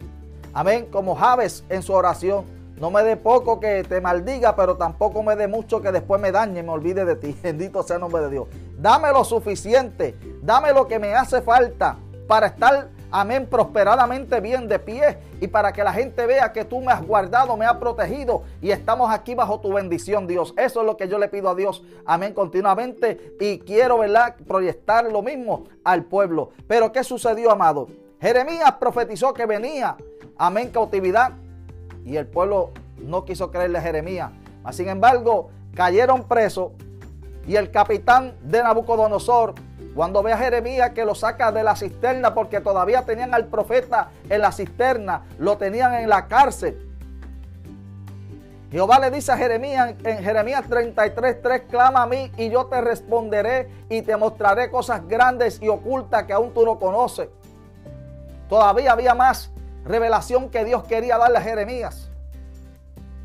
Amén. 0.53 0.87
Como 0.91 1.15
Javes 1.15 1.63
en 1.69 1.83
su 1.83 1.93
oración. 1.93 2.45
No 2.77 2.89
me 2.89 3.03
dé 3.03 3.15
poco 3.15 3.59
que 3.59 3.83
te 3.83 4.01
maldiga, 4.01 4.55
pero 4.55 4.75
tampoco 4.75 5.21
me 5.21 5.35
dé 5.35 5.47
mucho 5.47 5.83
que 5.83 5.91
después 5.91 6.19
me 6.19 6.31
dañe 6.31 6.61
y 6.61 6.63
me 6.63 6.71
olvide 6.71 7.05
de 7.05 7.15
ti. 7.15 7.37
Bendito 7.43 7.83
sea 7.83 7.97
el 7.97 8.01
nombre 8.01 8.23
de 8.23 8.29
Dios. 8.31 8.47
Dame 8.79 9.11
lo 9.11 9.23
suficiente. 9.23 10.15
Dame 10.41 10.73
lo 10.73 10.87
que 10.87 10.97
me 10.97 11.13
hace 11.13 11.41
falta 11.41 11.97
para 12.27 12.47
estar, 12.47 12.89
amén, 13.11 13.45
prosperadamente 13.45 14.39
bien 14.39 14.67
de 14.67 14.79
pie 14.79 15.19
y 15.39 15.47
para 15.47 15.71
que 15.71 15.83
la 15.83 15.93
gente 15.93 16.25
vea 16.25 16.51
que 16.51 16.65
tú 16.65 16.79
me 16.79 16.91
has 16.91 17.05
guardado, 17.05 17.55
me 17.57 17.65
has 17.65 17.75
protegido 17.75 18.43
y 18.61 18.71
estamos 18.71 19.13
aquí 19.13 19.35
bajo 19.35 19.59
tu 19.59 19.73
bendición, 19.73 20.25
Dios. 20.27 20.53
Eso 20.57 20.79
es 20.79 20.85
lo 20.85 20.97
que 20.97 21.07
yo 21.07 21.19
le 21.19 21.27
pido 21.27 21.49
a 21.49 21.55
Dios, 21.55 21.83
amén, 22.05 22.33
continuamente 22.33 23.35
y 23.39 23.59
quiero, 23.59 23.99
¿verdad?, 23.99 24.35
proyectar 24.47 25.05
lo 25.11 25.21
mismo 25.21 25.65
al 25.83 26.05
pueblo. 26.05 26.51
Pero 26.67 26.91
¿qué 26.91 27.03
sucedió, 27.03 27.51
amado? 27.51 27.87
Jeremías 28.19 28.71
profetizó 28.79 29.33
que 29.33 29.45
venía, 29.45 29.95
amén, 30.37 30.69
cautividad 30.69 31.33
y 32.03 32.17
el 32.17 32.25
pueblo 32.25 32.71
no 32.97 33.25
quiso 33.25 33.51
creerle 33.51 33.77
a 33.77 33.81
Jeremías. 33.81 34.31
Sin 34.71 34.89
embargo, 34.89 35.49
cayeron 35.75 36.23
presos 36.27 36.71
y 37.47 37.55
el 37.55 37.71
capitán 37.71 38.35
de 38.41 38.61
Nabucodonosor, 38.63 39.55
cuando 39.95 40.23
ve 40.23 40.31
a 40.31 40.37
Jeremías 40.37 40.91
que 40.91 41.03
lo 41.03 41.15
saca 41.15 41.51
de 41.51 41.63
la 41.63 41.75
cisterna 41.75 42.33
porque 42.33 42.61
todavía 42.61 43.03
tenían 43.03 43.33
al 43.33 43.47
profeta 43.47 44.09
en 44.29 44.41
la 44.41 44.51
cisterna, 44.51 45.23
lo 45.37 45.57
tenían 45.57 45.93
en 45.95 46.09
la 46.09 46.27
cárcel. 46.27 46.87
Jehová 48.71 48.99
le 48.99 49.11
dice 49.11 49.33
a 49.33 49.37
Jeremías 49.37 49.95
en 50.05 50.23
Jeremías 50.23 50.63
33:3, 50.69 51.67
clama 51.69 52.03
a 52.03 52.07
mí 52.07 52.31
y 52.37 52.49
yo 52.49 52.67
te 52.67 52.79
responderé 52.79 53.69
y 53.89 54.01
te 54.01 54.15
mostraré 54.15 54.71
cosas 54.71 55.05
grandes 55.07 55.61
y 55.61 55.67
ocultas 55.67 56.23
que 56.23 56.31
aún 56.31 56.53
tú 56.53 56.65
no 56.65 56.79
conoces. 56.79 57.27
Todavía 58.47 58.93
había 58.93 59.13
más 59.13 59.51
revelación 59.83 60.49
que 60.49 60.63
Dios 60.63 60.85
quería 60.85 61.17
darle 61.17 61.39
a 61.39 61.41
Jeremías. 61.41 62.09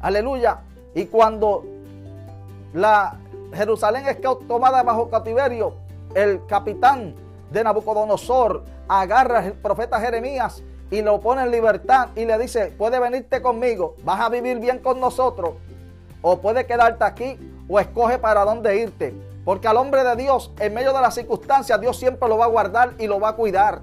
Aleluya. 0.00 0.62
Y 0.94 1.06
cuando 1.06 1.64
la 2.72 3.18
Jerusalén 3.54 4.06
es 4.08 4.18
tomada 4.48 4.82
bajo 4.82 5.08
cautiverio, 5.10 5.85
el 6.16 6.46
capitán 6.46 7.14
de 7.50 7.62
Nabucodonosor 7.62 8.64
agarra 8.88 9.40
al 9.40 9.52
profeta 9.52 10.00
Jeremías 10.00 10.62
y 10.90 11.02
lo 11.02 11.20
pone 11.20 11.42
en 11.42 11.50
libertad 11.50 12.08
y 12.16 12.24
le 12.24 12.38
dice, 12.38 12.68
puede 12.78 12.98
venirte 12.98 13.42
conmigo, 13.42 13.96
vas 14.02 14.20
a 14.20 14.30
vivir 14.30 14.58
bien 14.58 14.78
con 14.78 14.98
nosotros, 14.98 15.56
o 16.22 16.38
puede 16.38 16.64
quedarte 16.64 17.04
aquí, 17.04 17.38
o 17.68 17.78
escoge 17.78 18.18
para 18.18 18.46
dónde 18.46 18.78
irte. 18.78 19.14
Porque 19.44 19.68
al 19.68 19.76
hombre 19.76 20.04
de 20.04 20.16
Dios, 20.16 20.52
en 20.58 20.72
medio 20.72 20.94
de 20.94 21.02
las 21.02 21.14
circunstancias, 21.14 21.78
Dios 21.80 21.98
siempre 21.98 22.28
lo 22.28 22.38
va 22.38 22.46
a 22.46 22.48
guardar 22.48 22.94
y 22.98 23.06
lo 23.06 23.20
va 23.20 23.30
a 23.30 23.36
cuidar. 23.36 23.82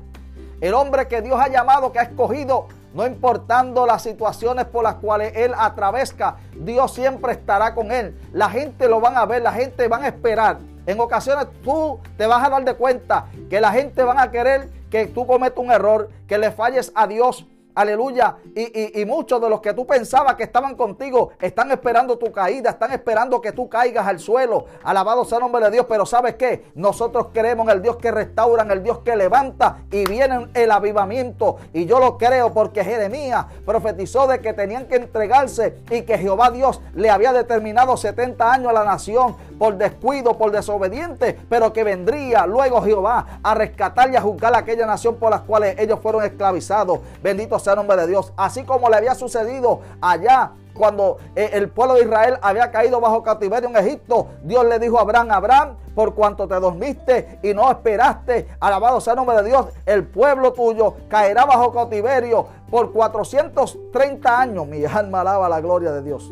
El 0.60 0.74
hombre 0.74 1.08
que 1.08 1.22
Dios 1.22 1.40
ha 1.40 1.50
llamado, 1.50 1.92
que 1.92 2.00
ha 2.00 2.04
escogido, 2.04 2.68
no 2.96 3.06
importando 3.06 3.86
las 3.86 4.02
situaciones 4.02 4.66
por 4.66 4.84
las 4.84 4.96
cuales 4.96 5.34
él 5.36 5.54
atravesca, 5.56 6.38
Dios 6.56 6.94
siempre 6.94 7.34
estará 7.34 7.76
con 7.76 7.92
él. 7.92 8.18
La 8.34 8.50
gente 8.50 8.88
lo 8.88 9.00
van 9.00 9.18
a 9.18 9.26
ver, 9.26 9.44
la 9.44 9.54
gente 9.54 9.88
van 9.88 10.04
a 10.04 10.08
esperar. 10.08 10.58
En 10.86 11.00
ocasiones 11.00 11.48
tú 11.64 12.00
te 12.18 12.26
vas 12.26 12.46
a 12.46 12.50
dar 12.50 12.64
de 12.64 12.76
cuenta 12.76 13.28
que 13.50 13.62
la 13.62 13.72
gente 13.72 14.04
van 14.04 14.20
a 14.20 14.32
querer 14.32 14.70
que 14.90 15.08
tú 15.08 15.26
cometas 15.26 15.58
un 15.58 15.72
error, 15.72 16.10
que 16.28 16.38
le 16.38 16.52
falles 16.52 16.92
a 16.96 17.08
Dios, 17.08 17.48
Aleluya. 17.76 18.38
Y, 18.56 19.04
muchos 19.06 19.42
de 19.42 19.50
los 19.50 19.60
que 19.60 19.74
tú 19.74 19.86
pensabas 19.86 20.36
que 20.36 20.44
estaban 20.44 20.76
contigo 20.76 21.32
están 21.42 21.72
esperando 21.72 22.18
tu 22.18 22.32
caída, 22.32 22.70
están 22.70 22.92
esperando 22.92 23.42
que 23.42 23.52
tú 23.52 23.68
caigas 23.68 24.06
al 24.06 24.20
suelo. 24.20 24.66
Alabado 24.84 25.26
sea 25.26 25.40
el 25.40 25.44
nombre 25.44 25.66
de 25.66 25.72
Dios. 25.72 25.86
Pero 25.90 26.06
¿sabes 26.06 26.36
qué? 26.36 26.66
Nosotros 26.76 27.28
creemos 27.34 27.68
en 27.68 27.78
el 27.78 27.82
Dios 27.82 27.98
que 27.98 28.12
restaura, 28.12 28.64
en 28.64 28.72
el 28.72 28.84
Dios 28.84 29.00
que 29.00 29.16
levanta 29.16 29.80
y 29.92 30.06
viene 30.06 30.48
el 30.54 30.72
avivamiento. 30.72 31.58
Y 31.74 31.86
yo 31.86 32.00
lo 32.00 32.18
creo 32.18 32.54
porque 32.54 32.84
Jeremías 32.84 33.46
profetizó 33.66 34.28
de 34.28 34.40
que 34.40 34.54
tenían 34.54 34.88
que 34.88 34.96
entregarse 34.96 35.80
y 35.90 36.04
que 36.04 36.18
Jehová 36.18 36.52
Dios 36.52 36.80
le 36.94 37.10
había 37.10 37.34
determinado 37.34 37.98
70 37.98 38.52
años 38.52 38.70
a 38.70 38.74
la 38.74 38.84
nación 38.84 39.36
por 39.58 39.78
descuido, 39.78 40.38
por 40.38 40.52
desobediente, 40.52 41.40
pero 41.50 41.74
que 41.74 41.84
vendría 41.84 42.46
luego 42.46 42.82
Jehová 42.82 43.40
a 43.44 43.54
rescatar 43.54 44.12
y 44.12 44.16
a 44.16 44.22
juzgar 44.22 44.54
a 44.54 44.60
aquella 44.60 44.86
nación 44.86 45.16
por 45.16 45.32
las 45.32 45.42
cuales 45.42 45.76
ellos 45.80 46.00
fueron 46.02 46.24
esclavizados. 46.24 47.00
Bendito 47.22 47.60
sea 47.60 47.74
el 47.74 47.78
nombre 47.78 47.98
de 47.98 48.08
Dios. 48.08 48.34
Así 48.38 48.64
como 48.64 48.90
le 48.90 48.98
había 48.98 49.16
sucedido 49.16 49.82
allá 50.02 50.52
cuando 50.74 51.18
eh, 51.36 51.52
el 51.54 51.70
pueblo 51.70 51.96
de 51.96 52.02
Israel 52.02 52.38
había 52.42 52.72
caído 52.72 53.00
bajo 53.00 53.24
cautiverio 53.24 53.70
en 53.70 53.78
Egipto, 53.78 54.28
Dios 54.44 54.66
le 54.66 54.80
dijo 54.80 54.98
a 54.98 55.02
Abraham, 55.02 55.32
Abraham, 55.32 55.76
por 55.94 56.16
cuanto 56.16 56.48
te 56.48 56.56
dormiste 56.56 57.40
y 57.44 57.54
no 57.54 57.70
esperaste, 57.70 58.48
alabado 58.60 59.00
sea 59.00 59.14
el 59.14 59.18
nombre 59.18 59.38
de 59.38 59.50
Dios, 59.50 59.68
el 59.86 60.06
pueblo 60.06 60.54
tuyo 60.54 60.96
caerá 61.08 61.46
bajo 61.46 61.72
cautiverio 61.72 62.48
por 62.70 62.92
430 62.92 64.40
años. 64.40 64.68
Mi 64.68 64.84
alma 64.86 65.22
alaba 65.22 65.48
la 65.48 65.62
gloria 65.62 65.92
de 65.92 66.02
Dios. 66.02 66.32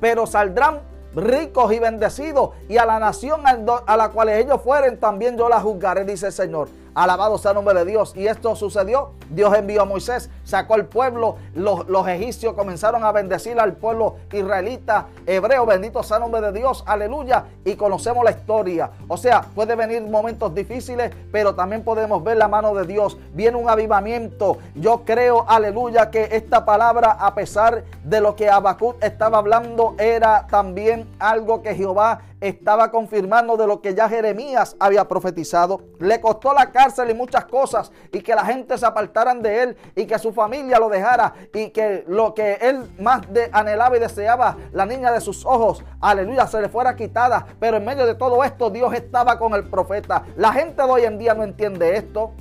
Pero 0.00 0.26
saldrán 0.26 0.80
ricos 1.14 1.72
y 1.72 1.78
bendecidos, 1.78 2.50
y 2.68 2.76
a 2.78 2.86
la 2.86 2.98
nación 2.98 3.42
a 3.44 3.96
la 3.96 4.10
cual 4.10 4.28
ellos 4.30 4.60
fueren 4.62 4.98
también 4.98 5.36
yo 5.36 5.48
la 5.48 5.60
juzgaré, 5.60 6.04
dice 6.04 6.26
el 6.26 6.32
Señor. 6.32 6.68
Alabado 6.94 7.38
sea 7.38 7.52
el 7.52 7.56
nombre 7.56 7.74
de 7.74 7.84
Dios. 7.84 8.12
Y 8.16 8.26
esto 8.26 8.54
sucedió. 8.56 9.12
Dios 9.30 9.54
envió 9.56 9.82
a 9.82 9.84
Moisés, 9.84 10.30
sacó 10.44 10.74
al 10.74 10.86
pueblo. 10.86 11.36
Los, 11.54 11.88
los, 11.88 12.06
egipcios 12.08 12.54
comenzaron 12.54 13.04
a 13.04 13.12
bendecir 13.12 13.58
al 13.58 13.74
pueblo 13.74 14.16
israelita, 14.32 15.06
hebreo. 15.26 15.64
Bendito 15.64 16.02
sea 16.02 16.18
el 16.18 16.24
nombre 16.24 16.40
de 16.40 16.52
Dios. 16.52 16.84
Aleluya. 16.86 17.44
Y 17.64 17.76
conocemos 17.76 18.24
la 18.24 18.32
historia. 18.32 18.90
O 19.08 19.16
sea, 19.16 19.42
puede 19.54 19.74
venir 19.74 20.02
momentos 20.02 20.54
difíciles, 20.54 21.12
pero 21.30 21.54
también 21.54 21.82
podemos 21.82 22.22
ver 22.22 22.36
la 22.36 22.48
mano 22.48 22.74
de 22.74 22.86
Dios. 22.86 23.16
Viene 23.32 23.56
un 23.56 23.70
avivamiento. 23.70 24.58
Yo 24.74 25.02
creo, 25.04 25.46
aleluya, 25.48 26.10
que 26.10 26.28
esta 26.32 26.64
palabra, 26.64 27.12
a 27.12 27.34
pesar 27.34 27.84
de 28.04 28.20
lo 28.20 28.36
que 28.36 28.50
Habacuc 28.50 29.02
estaba 29.02 29.38
hablando, 29.38 29.94
era 29.98 30.46
también 30.48 31.08
algo 31.18 31.62
que 31.62 31.74
Jehová 31.74 32.20
estaba 32.42 32.90
confirmando 32.90 33.56
de 33.56 33.68
lo 33.68 33.80
que 33.80 33.94
ya 33.94 34.08
Jeremías 34.08 34.74
había 34.80 35.06
profetizado. 35.06 35.80
Le 36.00 36.20
costó 36.20 36.52
la 36.52 36.72
cárcel 36.72 37.10
y 37.10 37.14
muchas 37.14 37.44
cosas 37.44 37.92
y 38.10 38.20
que 38.20 38.34
la 38.34 38.44
gente 38.44 38.76
se 38.76 38.84
apartaran 38.84 39.42
de 39.42 39.62
él 39.62 39.76
y 39.94 40.06
que 40.06 40.18
su 40.18 40.32
familia 40.32 40.80
lo 40.80 40.88
dejara 40.88 41.34
y 41.54 41.70
que 41.70 42.04
lo 42.08 42.34
que 42.34 42.54
él 42.54 42.90
más 42.98 43.22
anhelaba 43.52 43.96
y 43.96 44.00
deseaba, 44.00 44.56
la 44.72 44.84
niña 44.84 45.12
de 45.12 45.20
sus 45.20 45.46
ojos, 45.46 45.84
aleluya, 46.00 46.48
se 46.48 46.60
le 46.60 46.68
fuera 46.68 46.96
quitada. 46.96 47.46
Pero 47.60 47.76
en 47.76 47.84
medio 47.84 48.06
de 48.06 48.16
todo 48.16 48.42
esto 48.42 48.70
Dios 48.70 48.92
estaba 48.92 49.38
con 49.38 49.54
el 49.54 49.70
profeta. 49.70 50.24
La 50.36 50.52
gente 50.52 50.82
de 50.82 50.90
hoy 50.90 51.04
en 51.04 51.18
día 51.18 51.34
no 51.34 51.44
entiende 51.44 51.96
esto. 51.96 52.32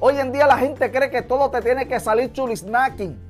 Hoy 0.00 0.18
en 0.18 0.32
día 0.32 0.46
la 0.46 0.56
gente 0.56 0.90
cree 0.90 1.10
que 1.10 1.20
todo 1.20 1.50
te 1.50 1.60
tiene 1.60 1.86
que 1.86 2.00
salir 2.00 2.32
chulisnacking. 2.32 3.28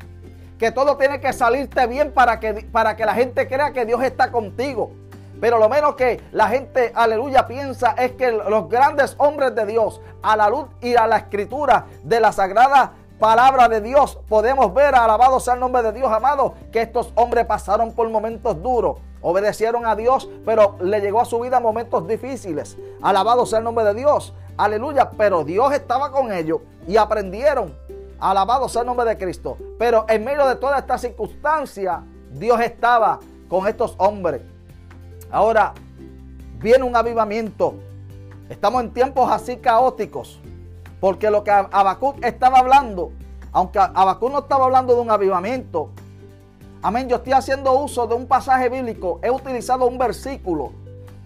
Que 0.56 0.70
todo 0.70 0.96
tiene 0.96 1.18
que 1.18 1.32
salirte 1.32 1.84
bien 1.88 2.12
para 2.12 2.38
que, 2.38 2.68
para 2.70 2.94
que 2.94 3.04
la 3.04 3.14
gente 3.14 3.48
crea 3.48 3.72
que 3.72 3.84
Dios 3.84 4.00
está 4.04 4.30
contigo. 4.30 4.92
Pero 5.40 5.58
lo 5.58 5.68
menos 5.68 5.94
que 5.94 6.20
la 6.32 6.48
gente, 6.48 6.92
aleluya, 6.94 7.46
piensa 7.46 7.92
es 7.92 8.12
que 8.12 8.32
los 8.32 8.68
grandes 8.68 9.14
hombres 9.18 9.54
de 9.54 9.66
Dios, 9.66 10.00
a 10.22 10.36
la 10.36 10.48
luz 10.48 10.66
y 10.80 10.96
a 10.96 11.06
la 11.06 11.18
escritura 11.18 11.86
de 12.02 12.20
la 12.20 12.32
sagrada 12.32 12.92
palabra 13.18 13.68
de 13.68 13.80
Dios, 13.80 14.18
podemos 14.28 14.72
ver, 14.74 14.94
alabado 14.94 15.40
sea 15.40 15.54
el 15.54 15.60
nombre 15.60 15.82
de 15.82 15.92
Dios, 15.92 16.10
amado, 16.12 16.54
que 16.72 16.82
estos 16.82 17.12
hombres 17.14 17.46
pasaron 17.46 17.92
por 17.92 18.08
momentos 18.08 18.62
duros. 18.62 18.98
Obedecieron 19.20 19.84
a 19.86 19.96
Dios, 19.96 20.28
pero 20.44 20.76
le 20.80 21.00
llegó 21.00 21.20
a 21.20 21.24
su 21.24 21.40
vida 21.40 21.58
momentos 21.58 22.06
difíciles. 22.06 22.76
Alabado 23.02 23.46
sea 23.46 23.58
el 23.58 23.64
nombre 23.64 23.84
de 23.84 23.94
Dios. 23.94 24.32
Aleluya. 24.56 25.10
Pero 25.16 25.44
Dios 25.44 25.72
estaba 25.72 26.12
con 26.12 26.32
ellos 26.32 26.60
y 26.86 26.96
aprendieron. 26.96 27.76
Alabado 28.20 28.68
sea 28.68 28.82
el 28.82 28.86
nombre 28.86 29.08
de 29.08 29.18
Cristo. 29.18 29.56
Pero 29.78 30.04
en 30.08 30.24
medio 30.24 30.46
de 30.46 30.54
toda 30.56 30.78
esta 30.78 30.98
circunstancia, 30.98 32.04
Dios 32.30 32.60
estaba 32.60 33.18
con 33.48 33.66
estos 33.66 33.94
hombres. 33.98 34.42
Ahora 35.30 35.74
viene 36.60 36.84
un 36.84 36.96
avivamiento. 36.96 37.74
Estamos 38.48 38.82
en 38.82 38.92
tiempos 38.92 39.30
así 39.30 39.56
caóticos. 39.56 40.40
Porque 41.00 41.30
lo 41.30 41.44
que 41.44 41.50
Habacuc 41.50 42.24
estaba 42.24 42.58
hablando, 42.58 43.12
aunque 43.52 43.78
Habacuc 43.78 44.32
no 44.32 44.38
estaba 44.40 44.64
hablando 44.64 44.94
de 44.94 45.00
un 45.00 45.10
avivamiento, 45.10 45.90
amén, 46.82 47.08
yo 47.08 47.16
estoy 47.16 47.34
haciendo 47.34 47.72
uso 47.72 48.06
de 48.06 48.14
un 48.14 48.26
pasaje 48.26 48.68
bíblico, 48.68 49.20
he 49.22 49.30
utilizado 49.30 49.86
un 49.86 49.98
versículo 49.98 50.72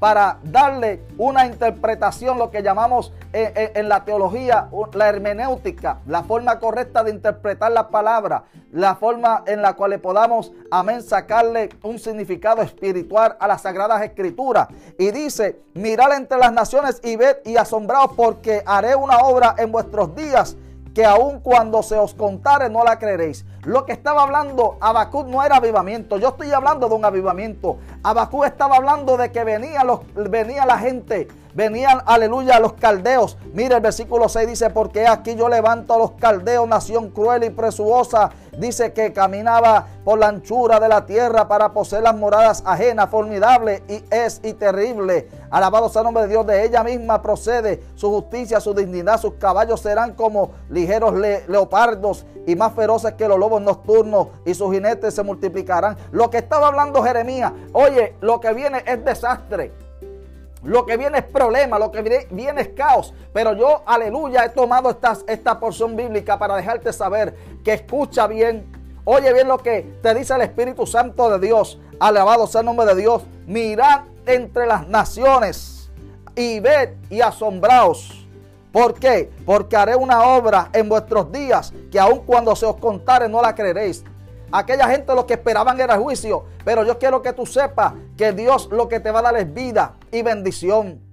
para 0.03 0.41
darle 0.43 1.01
una 1.17 1.47
interpretación, 1.47 2.37
lo 2.37 2.51
que 2.51 2.61
llamamos 2.61 3.12
en, 3.33 3.88
la 3.88 4.05
teología 4.05 4.69
la 4.95 5.09
hermenéutica, 5.09 6.01
la 6.09 6.25
forma 6.25 6.59
correcta 6.59 7.05
de 7.05 7.12
interpretar 7.12 7.71
la 7.71 7.88
palabra, 7.88 8.43
la 8.73 8.97
forma 8.97 9.45
en 9.47 9.62
la 9.62 9.75
cual 9.75 9.93
le 9.93 10.01
podamos, 10.01 10.51
amén, 10.73 11.05
sacarle 11.05 11.69
un 11.85 12.01
significado 12.01 12.62
espiritual 12.62 13.37
a 13.38 13.47
las 13.47 13.62
sagradas 13.62 14.03
escrituras. 14.03 14.67
Y 14.99 15.12
dice, 15.12 15.61
mirad 15.75 16.17
entre 16.17 16.37
las 16.37 16.53
naciones 16.53 17.01
y 17.05 17.15
ved 17.15 17.37
y 17.45 17.57
asombraos 17.57 18.11
porque 18.17 18.65
haré 18.67 18.97
una 18.97 19.19
obra 19.19 19.55
en 19.57 19.71
vuestros 19.71 20.17
días 20.17 20.57
que 20.97 21.05
aun 21.05 21.38
cuando 21.38 21.81
se 21.85 21.97
os 21.97 22.12
contare 22.12 22.69
no 22.69 22.83
la 22.83 22.99
creeréis. 22.99 23.45
Lo 23.64 23.87
que 23.87 23.92
estaba 23.92 24.25
hablando 24.25 24.77
Abacú 24.81 25.22
no 25.22 25.44
era 25.44 25.57
avivamiento. 25.57 26.18
Yo 26.18 26.31
estoy 26.31 26.51
hablando 26.51 26.88
de 26.88 26.96
un 26.96 27.05
avivamiento. 27.05 27.79
Abacú 28.03 28.42
estaba 28.42 28.77
hablando 28.77 29.16
de 29.16 29.31
que 29.31 29.44
venía, 29.44 29.85
los, 29.85 30.01
venía 30.14 30.66
la 30.66 30.79
gente 30.79 31.29
Venían, 31.55 32.01
aleluya, 32.07 32.59
los 32.61 32.72
caldeos. 32.75 33.37
Mira 33.53 33.77
el 33.77 33.83
versículo 33.83 34.29
6 34.29 34.48
dice, 34.48 34.70
porque 34.70 35.07
aquí 35.07 35.35
yo 35.35 35.51
levanto 35.51 35.94
a 35.94 35.98
los 35.98 36.12
caldeos, 36.12 36.66
nación 36.66 37.11
cruel 37.11 37.44
y 37.44 37.51
presuosa. 37.51 38.31
Dice 38.57 38.92
que 38.92 39.12
caminaba 39.12 39.87
por 40.05 40.18
la 40.18 40.29
anchura 40.29 40.81
de 40.81 40.88
la 40.88 41.05
tierra 41.05 41.48
para 41.48 41.72
poseer 41.72 42.03
las 42.03 42.16
moradas 42.16 42.62
ajenas, 42.66 43.11
formidable 43.11 43.83
y 43.88 44.03
es 44.11 44.40
y 44.42 44.55
terrible. 44.55 45.29
Alabado 45.51 45.90
sea 45.90 46.01
el 46.01 46.05
nombre 46.05 46.25
de 46.25 46.31
Dios, 46.31 46.46
de 46.46 46.64
ella 46.64 46.83
misma 46.83 47.20
procede 47.20 47.83
su 47.96 48.11
justicia, 48.11 48.61
su 48.61 48.72
dignidad. 48.72 49.20
Sus 49.20 49.35
caballos 49.35 49.81
serán 49.81 50.14
como 50.14 50.53
ligeros 50.70 51.14
leopardos 51.14 52.25
y 52.46 52.57
más 52.57 52.72
feroces 52.72 53.12
que 53.14 53.29
los 53.29 53.38
lobos 53.38 53.52
nocturnos 53.61 54.29
y 54.45 54.55
sus 54.55 54.73
jinetes 54.73 55.15
se 55.15 55.23
multiplicarán. 55.23 55.96
Lo 56.11 56.31
que 56.31 56.38
estaba 56.38 56.69
hablando 56.69 57.03
Jeremías, 57.03 57.53
oye, 57.73 58.15
lo 58.21 58.40
que 58.40 58.53
viene 58.53 58.83
es 58.87 59.05
desastre. 59.05 59.73
Lo 60.63 60.87
que 60.87 60.96
viene 60.96 61.19
es 61.19 61.25
problema, 61.25 61.79
lo 61.79 61.90
que 61.90 62.27
viene, 62.31 62.61
es 62.61 62.69
caos. 62.69 63.13
Pero 63.33 63.55
yo, 63.55 63.83
aleluya, 63.85 64.44
he 64.44 64.50
tomado 64.50 64.90
esta, 64.90 65.19
esta 65.27 65.59
porción 65.59 65.96
bíblica 65.96 66.38
para 66.38 66.55
dejarte 66.55 66.92
saber 66.92 67.35
que 67.65 67.73
escucha 67.73 68.29
bien. 68.29 68.65
Oye 69.05 69.33
bien 69.33 69.48
lo 69.48 69.59
que 69.59 69.96
te 70.00 70.15
dice 70.15 70.35
el 70.35 70.42
Espíritu 70.42 70.87
Santo 70.87 71.29
de 71.31 71.44
Dios. 71.44 71.81
Alabado 71.98 72.46
sea 72.46 72.61
el 72.61 72.67
nombre 72.67 72.87
de 72.87 72.94
Dios. 72.94 73.25
Mirad 73.46 74.03
entre 74.27 74.67
las 74.67 74.87
naciones 74.87 75.90
y 76.37 76.61
ved 76.61 76.90
y 77.11 77.21
asombraos. 77.21 78.21
¿Por 78.73 78.94
qué? 78.94 79.31
Porque 79.44 79.77
haré 79.77 79.94
una 79.94 80.23
obra 80.23 80.70
en 80.73 80.88
vuestros 80.88 81.31
días 81.31 81.73
que 81.90 82.00
aun 82.00 82.20
cuando 82.20 82.56
se 82.56 82.64
os 82.64 82.77
contare 82.77 83.29
no 83.29 83.42
la 83.42 83.54
creeréis. 83.54 84.02
Aquella 84.50 84.88
gente 84.88 85.14
lo 85.14 85.27
que 85.27 85.35
esperaban 85.35 85.79
era 85.81 85.98
juicio. 85.98 86.44
Pero 86.64 86.85
yo 86.85 86.98
quiero 86.98 87.20
que 87.23 87.33
tú 87.33 87.46
sepas 87.46 87.92
que 88.16 88.33
Dios 88.33 88.68
lo 88.70 88.88
que 88.88 89.00
te 89.00 89.10
va 89.10 89.20
a 89.20 89.23
dar 89.23 89.37
es 89.37 89.52
vida 89.52 89.94
y 90.10 90.23
bendición. 90.23 91.12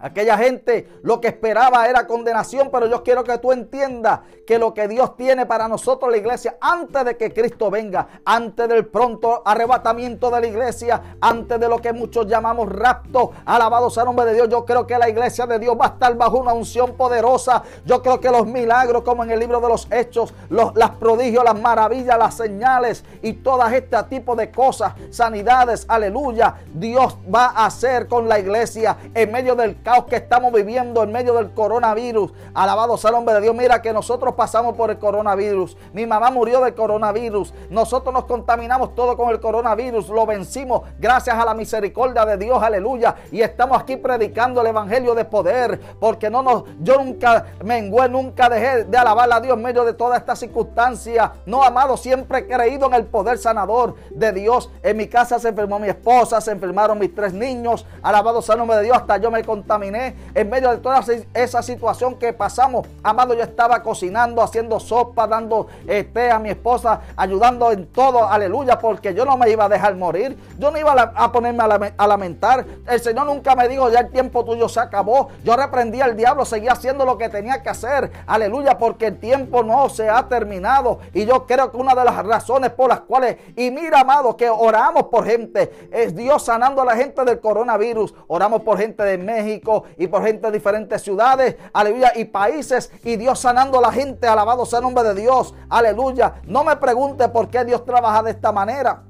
Aquella 0.00 0.38
gente 0.38 0.88
lo 1.02 1.20
que 1.20 1.26
esperaba 1.26 1.88
era 1.88 2.06
condenación, 2.06 2.68
pero 2.70 2.86
yo 2.86 3.02
quiero 3.02 3.24
que 3.24 3.36
tú 3.38 3.50
entiendas 3.50 4.20
que 4.46 4.56
lo 4.56 4.72
que 4.72 4.86
Dios 4.86 5.16
tiene 5.16 5.44
para 5.44 5.66
nosotros 5.66 6.10
la 6.10 6.16
iglesia 6.16 6.56
antes 6.60 7.04
de 7.04 7.16
que 7.16 7.34
Cristo 7.34 7.68
venga, 7.68 8.08
antes 8.24 8.68
del 8.68 8.86
pronto 8.86 9.42
arrebatamiento 9.44 10.30
de 10.30 10.40
la 10.40 10.46
iglesia, 10.46 11.16
antes 11.20 11.58
de 11.58 11.68
lo 11.68 11.78
que 11.78 11.92
muchos 11.92 12.28
llamamos 12.28 12.68
rapto, 12.68 13.32
alabado 13.44 13.90
sea 13.90 14.04
el 14.04 14.06
nombre 14.06 14.26
de 14.26 14.34
Dios, 14.34 14.48
yo 14.48 14.64
creo 14.64 14.86
que 14.86 14.96
la 14.96 15.08
iglesia 15.08 15.46
de 15.46 15.58
Dios 15.58 15.76
va 15.78 15.86
a 15.86 15.88
estar 15.88 16.16
bajo 16.16 16.38
una 16.38 16.52
unción 16.52 16.94
poderosa. 16.96 17.64
Yo 17.84 18.00
creo 18.00 18.20
que 18.20 18.30
los 18.30 18.46
milagros 18.46 19.02
como 19.02 19.24
en 19.24 19.32
el 19.32 19.40
libro 19.40 19.60
de 19.60 19.68
los 19.68 19.88
hechos, 19.90 20.32
los, 20.48 20.76
las 20.76 20.90
prodigios, 20.90 21.42
las 21.42 21.60
maravillas, 21.60 22.16
las 22.16 22.36
señales 22.36 23.04
y 23.20 23.32
todas 23.32 23.72
este 23.72 24.00
tipo 24.04 24.36
de 24.36 24.50
cosas, 24.52 24.94
sanidades, 25.10 25.86
aleluya, 25.88 26.54
Dios 26.72 27.18
va 27.34 27.46
a 27.46 27.66
hacer 27.66 28.06
con 28.06 28.28
la 28.28 28.38
iglesia 28.38 28.96
en 29.12 29.32
medio 29.32 29.56
del 29.56 29.82
que 30.08 30.16
estamos 30.16 30.52
viviendo 30.52 31.02
en 31.02 31.10
medio 31.10 31.34
del 31.34 31.52
coronavirus. 31.52 32.32
Alabado 32.54 32.96
sea 32.96 33.10
el 33.10 33.16
nombre 33.16 33.34
de 33.34 33.40
Dios. 33.40 33.54
Mira 33.54 33.80
que 33.80 33.92
nosotros 33.92 34.34
pasamos 34.34 34.76
por 34.76 34.90
el 34.90 34.98
coronavirus. 34.98 35.76
Mi 35.92 36.06
mamá 36.06 36.30
murió 36.30 36.60
del 36.60 36.74
coronavirus. 36.74 37.54
Nosotros 37.70 38.12
nos 38.12 38.26
contaminamos 38.26 38.94
todo 38.94 39.16
con 39.16 39.30
el 39.30 39.40
coronavirus. 39.40 40.08
Lo 40.10 40.26
vencimos 40.26 40.82
gracias 40.98 41.36
a 41.36 41.44
la 41.44 41.54
misericordia 41.54 42.26
de 42.26 42.36
Dios. 42.36 42.62
Aleluya. 42.62 43.14
Y 43.32 43.40
estamos 43.40 43.80
aquí 43.80 43.96
predicando 43.96 44.60
el 44.60 44.66
evangelio 44.66 45.14
de 45.14 45.24
poder. 45.24 45.80
Porque 45.98 46.28
no 46.28 46.42
nos, 46.42 46.64
yo 46.80 47.02
nunca 47.02 47.46
mengué, 47.64 48.08
nunca 48.08 48.48
dejé 48.48 48.84
de 48.84 48.98
alabar 48.98 49.32
a 49.32 49.40
Dios 49.40 49.56
en 49.56 49.62
medio 49.62 49.84
de 49.84 49.94
toda 49.94 50.18
esta 50.18 50.36
circunstancia. 50.36 51.32
No, 51.46 51.62
amado, 51.62 51.96
siempre 51.96 52.40
he 52.40 52.46
creído 52.46 52.86
en 52.86 52.94
el 52.94 53.06
poder 53.06 53.38
sanador 53.38 53.94
de 54.10 54.32
Dios. 54.32 54.70
En 54.82 54.98
mi 54.98 55.08
casa 55.08 55.38
se 55.38 55.48
enfermó 55.48 55.78
mi 55.78 55.88
esposa, 55.88 56.40
se 56.40 56.52
enfermaron 56.52 56.98
mis 56.98 57.14
tres 57.14 57.32
niños. 57.32 57.86
Alabado 58.02 58.42
sea 58.42 58.54
el 58.54 58.58
nombre 58.58 58.76
de 58.76 58.84
Dios. 58.84 58.96
Hasta 58.96 59.16
yo 59.16 59.30
me 59.30 59.42
contaminé 59.42 59.77
en 59.82 60.50
medio 60.50 60.70
de 60.70 60.78
toda 60.78 61.04
esa 61.34 61.62
situación 61.62 62.16
que 62.16 62.32
pasamos. 62.32 62.86
Amado, 63.02 63.34
yo 63.34 63.42
estaba 63.42 63.82
cocinando, 63.82 64.42
haciendo 64.42 64.80
sopa, 64.80 65.26
dando 65.26 65.66
té 65.86 66.30
a 66.30 66.38
mi 66.38 66.50
esposa, 66.50 67.00
ayudando 67.16 67.70
en 67.72 67.86
todo, 67.86 68.28
aleluya, 68.28 68.78
porque 68.78 69.14
yo 69.14 69.24
no 69.24 69.36
me 69.36 69.50
iba 69.50 69.64
a 69.64 69.68
dejar 69.68 69.96
morir. 69.96 70.36
Yo 70.58 70.70
no 70.70 70.78
iba 70.78 70.92
a, 70.92 71.32
ponerme 71.32 71.62
a, 71.96 72.06
lamentar. 72.06 72.64
El 72.86 73.00
Señor 73.00 73.26
nunca 73.26 73.54
me 73.54 73.68
dijo, 73.68 73.90
ya 73.90 74.00
el 74.00 74.10
tiempo 74.10 74.44
tuyo 74.44 74.68
se 74.68 74.80
acabó. 74.80 75.28
Yo 75.44 75.56
reprendí 75.56 76.00
al 76.00 76.16
diablo, 76.16 76.44
seguía 76.44 76.72
haciendo 76.72 77.04
lo 77.04 77.18
que 77.18 77.28
tenía 77.28 77.62
que 77.62 77.68
hacer. 77.68 78.10
Aleluya, 78.26 78.78
porque 78.78 79.06
el 79.06 79.18
tiempo 79.18 79.62
no 79.62 79.88
se 79.88 80.08
ha 80.08 80.28
terminado. 80.28 80.98
Y 81.14 81.26
yo 81.26 81.46
creo 81.46 81.70
que 81.70 81.76
una 81.76 81.94
de 81.94 82.04
las 82.04 82.24
razones 82.24 82.70
por 82.70 82.88
las 82.88 83.00
cuales, 83.00 83.36
y 83.56 83.70
mira, 83.70 84.00
amado, 84.00 84.36
que 84.36 84.48
oramos 84.48 85.04
por 85.04 85.24
gente, 85.24 85.88
es 85.90 86.14
Dios 86.14 86.44
sanando 86.44 86.82
a 86.82 86.84
la 86.84 86.96
gente 86.96 87.24
del 87.24 87.40
coronavirus. 87.40 88.14
Oramos 88.26 88.62
por 88.62 88.78
gente 88.78 89.02
de 89.02 89.18
México 89.18 89.67
y 89.96 90.06
por 90.06 90.24
gente 90.24 90.46
de 90.46 90.52
diferentes 90.52 91.02
ciudades, 91.02 91.56
aleluya, 91.72 92.12
y 92.16 92.24
países, 92.24 92.90
y 93.04 93.16
Dios 93.16 93.38
sanando 93.38 93.78
a 93.78 93.82
la 93.82 93.92
gente, 93.92 94.26
alabado 94.26 94.64
sea 94.64 94.78
el 94.78 94.84
nombre 94.84 95.04
de 95.04 95.14
Dios, 95.14 95.54
aleluya. 95.68 96.34
No 96.44 96.64
me 96.64 96.76
pregunte 96.76 97.28
por 97.28 97.48
qué 97.48 97.64
Dios 97.64 97.84
trabaja 97.84 98.22
de 98.22 98.30
esta 98.30 98.52
manera. 98.52 99.02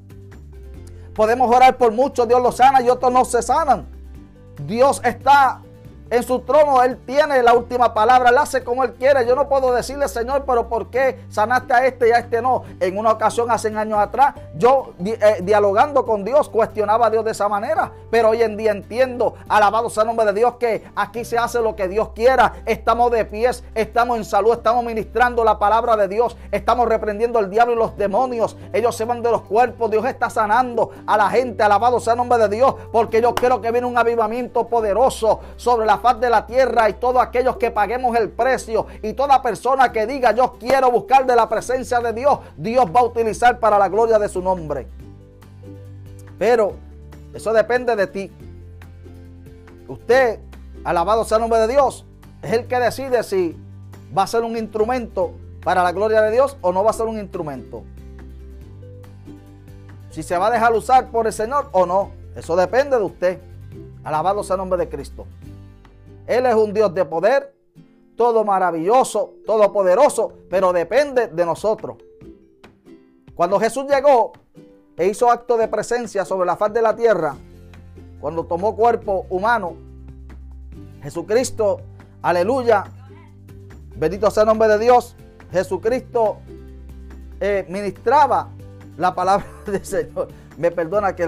Podemos 1.15 1.55
orar 1.55 1.77
por 1.77 1.93
muchos, 1.93 2.29
Dios 2.29 2.41
los 2.43 2.57
sana 2.57 2.81
y 2.81 2.89
otros 2.89 3.13
no 3.13 3.25
se 3.25 3.43
sanan. 3.43 3.89
Dios 4.65 5.01
está 5.05 5.63
en 6.11 6.23
su 6.23 6.41
trono 6.41 6.83
Él 6.83 6.99
tiene 7.05 7.43
la 7.43 7.55
última 7.55 7.93
palabra, 7.95 8.31
Él 8.31 8.39
hace 8.39 8.65
como 8.65 8.85
Él 8.85 8.95
quiere. 8.95 9.27
Yo 9.27 9.35
no 9.35 9.49
puedo 9.49 9.73
decirle, 9.73 10.09
Señor, 10.09 10.45
pero 10.47 10.69
¿por 10.69 10.89
qué 10.91 11.21
sanaste 11.29 11.75
a 11.75 11.87
este 11.87 12.09
y 12.09 12.13
a 12.13 12.19
este 12.19 12.43
no? 12.43 12.65
En 12.81 12.97
una 12.99 13.13
ocasión, 13.13 13.51
hace 13.51 13.69
años 13.77 13.99
atrás, 13.99 14.35
yo 14.57 14.93
eh, 15.05 15.39
dialogando 15.43 16.05
con 16.07 16.25
Dios, 16.25 16.49
cuestionaba 16.49 17.07
a 17.07 17.11
Dios 17.11 17.25
de 17.25 17.33
esa 17.33 17.49
manera. 17.49 17.93
Pero 18.11 18.31
hoy 18.31 18.43
en 18.43 18.57
día 18.57 18.73
entiendo, 18.73 19.35
alabado 19.49 19.91
sea 19.91 20.03
el 20.03 20.09
nombre 20.09 20.27
de 20.27 20.33
Dios, 20.33 20.55
que 20.57 20.85
aquí 20.97 21.25
se 21.25 21.39
hace 21.39 21.61
lo 21.61 21.77
que 21.77 21.89
Dios 21.89 22.11
quiera. 22.15 22.55
Estamos 22.65 23.11
de 23.11 23.25
pies, 23.25 23.65
estamos 23.75 24.17
en 24.17 24.25
salud, 24.25 24.53
estamos 24.53 24.85
ministrando 24.85 25.45
la 25.45 25.59
palabra 25.59 25.97
de 25.97 26.09
Dios, 26.09 26.37
estamos 26.51 26.89
reprendiendo 26.89 27.39
al 27.39 27.51
diablo 27.51 27.75
y 27.75 27.77
los 27.77 27.97
demonios. 27.97 28.57
Ellos 28.73 28.97
se 28.97 29.05
van 29.05 29.23
de 29.23 29.31
los 29.31 29.43
cuerpos, 29.43 29.91
Dios 29.91 30.05
está 30.07 30.31
sanando 30.31 30.91
a 31.07 31.17
la 31.17 31.31
gente, 31.31 31.63
alabado 31.63 32.01
sea 32.01 32.15
el 32.15 32.19
nombre 32.19 32.39
de 32.39 32.49
Dios, 32.49 32.75
porque 32.91 33.21
yo 33.21 33.35
creo 33.35 33.61
que 33.61 33.71
viene 33.71 33.87
un 33.87 33.99
avivamiento 33.99 34.67
poderoso 34.67 35.41
sobre 35.57 35.87
la 35.87 35.98
faz 35.99 36.21
de 36.21 36.31
la 36.31 36.47
tierra 36.47 36.89
y 36.89 36.95
todos 36.95 37.23
aquellos 37.23 37.57
que 37.57 37.71
paguemos 37.71 38.17
el 38.17 38.31
precio 38.31 38.87
y 39.03 39.13
toda 39.13 39.43
persona 39.43 39.93
que 39.93 40.07
diga 40.07 40.33
yo 40.33 40.57
quiero 40.59 40.91
buscar 40.91 41.27
de 41.27 41.37
la 41.37 41.49
presencia 41.49 42.01
de 42.01 42.13
Dios, 42.13 42.39
Dios 42.57 42.87
va 42.95 43.01
a 43.01 43.05
utilizar 43.05 43.59
para 43.59 43.79
la 43.79 43.89
gloria 43.89 44.19
de 44.19 44.29
su 44.29 44.41
nombre. 44.41 44.87
Pero 46.39 46.75
eso 47.35 47.53
depende 47.53 47.97
de 47.97 48.07
ti. 48.07 48.33
Usted, 49.89 50.41
alabado 50.85 51.25
sea 51.25 51.37
el 51.37 51.43
nombre 51.43 51.61
de 51.61 51.69
Dios, 51.69 52.05
es 52.43 52.53
el 52.53 52.67
que 52.67 52.79
decide 52.79 53.23
si 53.23 53.57
va 54.17 54.23
a 54.23 54.27
ser 54.27 54.43
un 54.43 54.57
instrumento 54.57 55.33
para 55.65 55.83
la 55.83 55.93
gloria 55.93 56.23
de 56.23 56.31
Dios 56.31 56.57
o 56.61 56.73
no 56.73 56.85
va 56.85 56.91
a 56.91 56.95
ser 56.95 57.07
un 57.07 57.19
instrumento. 57.19 57.83
Si 60.11 60.23
se 60.23 60.39
va 60.39 60.49
a 60.49 60.51
dejar 60.51 60.73
usar 60.73 61.11
por 61.11 61.27
el 61.27 61.33
Señor 61.33 61.69
o 61.73 61.87
no. 61.87 62.11
Eso 62.35 62.57
depende 62.57 62.97
de 62.97 63.03
usted. 63.03 63.41
Alabado 64.05 64.43
sea 64.43 64.55
el 64.55 64.59
nombre 64.59 64.79
de 64.79 64.89
Cristo. 64.89 65.27
Él 66.29 66.45
es 66.45 66.55
un 66.55 66.75
Dios 66.75 66.95
de 66.95 67.07
poder, 67.07 67.55
todo 68.15 68.45
maravilloso, 68.45 69.37
todopoderoso, 69.47 70.35
pero 70.51 70.75
depende 70.75 71.29
de 71.29 71.47
nosotros. 71.47 71.97
Cuando 73.35 73.59
Jesús 73.59 73.87
llegó 73.89 74.33
e 74.97 75.07
hizo 75.07 75.31
acto 75.31 75.57
de 75.57 75.69
presencia 75.69 76.27
sobre 76.27 76.45
la 76.45 76.57
faz 76.57 76.73
de 76.75 76.83
la 76.83 76.95
tierra, 76.95 77.35
cuando 78.21 78.45
tomó 78.45 78.77
cuerpo 78.77 79.25
humano, 79.31 79.77
Jesucristo, 81.03 81.81
aleluya, 82.21 82.85
bendito 83.97 84.31
sea 84.31 84.43
el 84.43 84.49
nombre 84.49 84.69
de 84.69 84.79
Dios, 84.79 85.17
Jesucristo 85.51 86.41
eh, 87.41 87.65
ministraba 87.71 88.51
la 88.99 89.15
palabra 89.15 89.47
del 89.67 89.85
Señor. 89.85 90.29
Me 90.59 90.71
perdona 90.71 91.17
que 91.17 91.23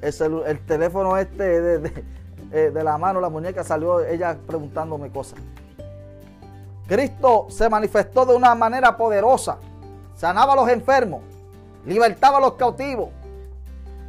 el, 0.00 0.60
teléfono 0.60 1.18
este 1.18 1.60
de, 1.60 2.04
eh, 2.52 2.70
de 2.70 2.84
la 2.84 2.98
mano, 2.98 3.18
la 3.20 3.30
muñeca 3.30 3.64
salió 3.64 4.00
ella 4.00 4.36
preguntándome 4.46 5.10
cosas. 5.10 5.38
Cristo 6.86 7.46
se 7.48 7.68
manifestó 7.70 8.26
de 8.26 8.34
una 8.34 8.54
manera 8.54 8.94
poderosa. 8.94 9.56
Sanaba 10.14 10.52
a 10.52 10.56
los 10.56 10.68
enfermos, 10.68 11.22
libertaba 11.86 12.36
a 12.36 12.40
los 12.42 12.52
cautivos. 12.54 13.08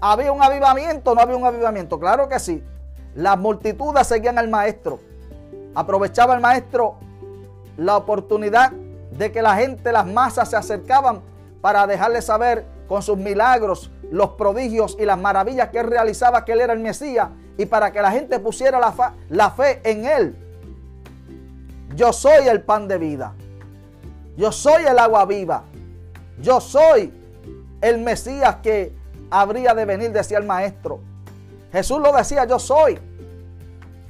¿Había 0.01 0.33
un 0.33 0.43
avivamiento? 0.43 1.15
¿No 1.15 1.21
había 1.21 1.37
un 1.37 1.45
avivamiento? 1.45 1.97
Claro 1.97 2.27
que 2.27 2.37
sí. 2.37 2.61
Las 3.15 3.39
multitudes 3.39 4.05
seguían 4.07 4.37
al 4.37 4.49
maestro. 4.49 4.99
Aprovechaba 5.73 6.33
el 6.33 6.41
maestro 6.41 6.95
la 7.77 7.95
oportunidad 7.95 8.73
de 9.11 9.31
que 9.31 9.41
la 9.41 9.55
gente, 9.55 9.93
las 9.93 10.05
masas 10.05 10.49
se 10.49 10.57
acercaban 10.57 11.21
para 11.61 11.87
dejarle 11.87 12.21
saber 12.21 12.65
con 12.89 13.01
sus 13.01 13.17
milagros, 13.17 13.89
los 14.11 14.31
prodigios 14.31 14.97
y 14.99 15.05
las 15.05 15.17
maravillas 15.17 15.69
que 15.69 15.79
él 15.79 15.87
realizaba 15.87 16.43
que 16.43 16.51
él 16.51 16.59
era 16.59 16.73
el 16.73 16.79
Mesías 16.79 17.29
y 17.57 17.65
para 17.65 17.91
que 17.91 18.01
la 18.01 18.11
gente 18.11 18.39
pusiera 18.39 18.79
la, 19.29 19.51
fe 19.51 19.81
en 19.83 20.05
Él. 20.05 20.35
Yo 21.95 22.11
soy 22.11 22.47
el 22.47 22.61
pan 22.61 22.87
de 22.87 22.97
vida. 22.97 23.33
Yo 24.35 24.51
soy 24.51 24.83
el 24.85 24.97
agua 24.97 25.25
viva. 25.25 25.63
Yo 26.41 26.59
soy 26.59 27.13
el 27.81 27.99
Mesías 27.99 28.57
que 28.63 28.93
habría 29.29 29.73
de 29.73 29.85
venir, 29.85 30.11
decía 30.11 30.39
el 30.39 30.45
maestro. 30.45 30.99
Jesús 31.71 31.99
lo 31.99 32.11
decía, 32.11 32.45
yo 32.45 32.57
soy. 32.57 32.99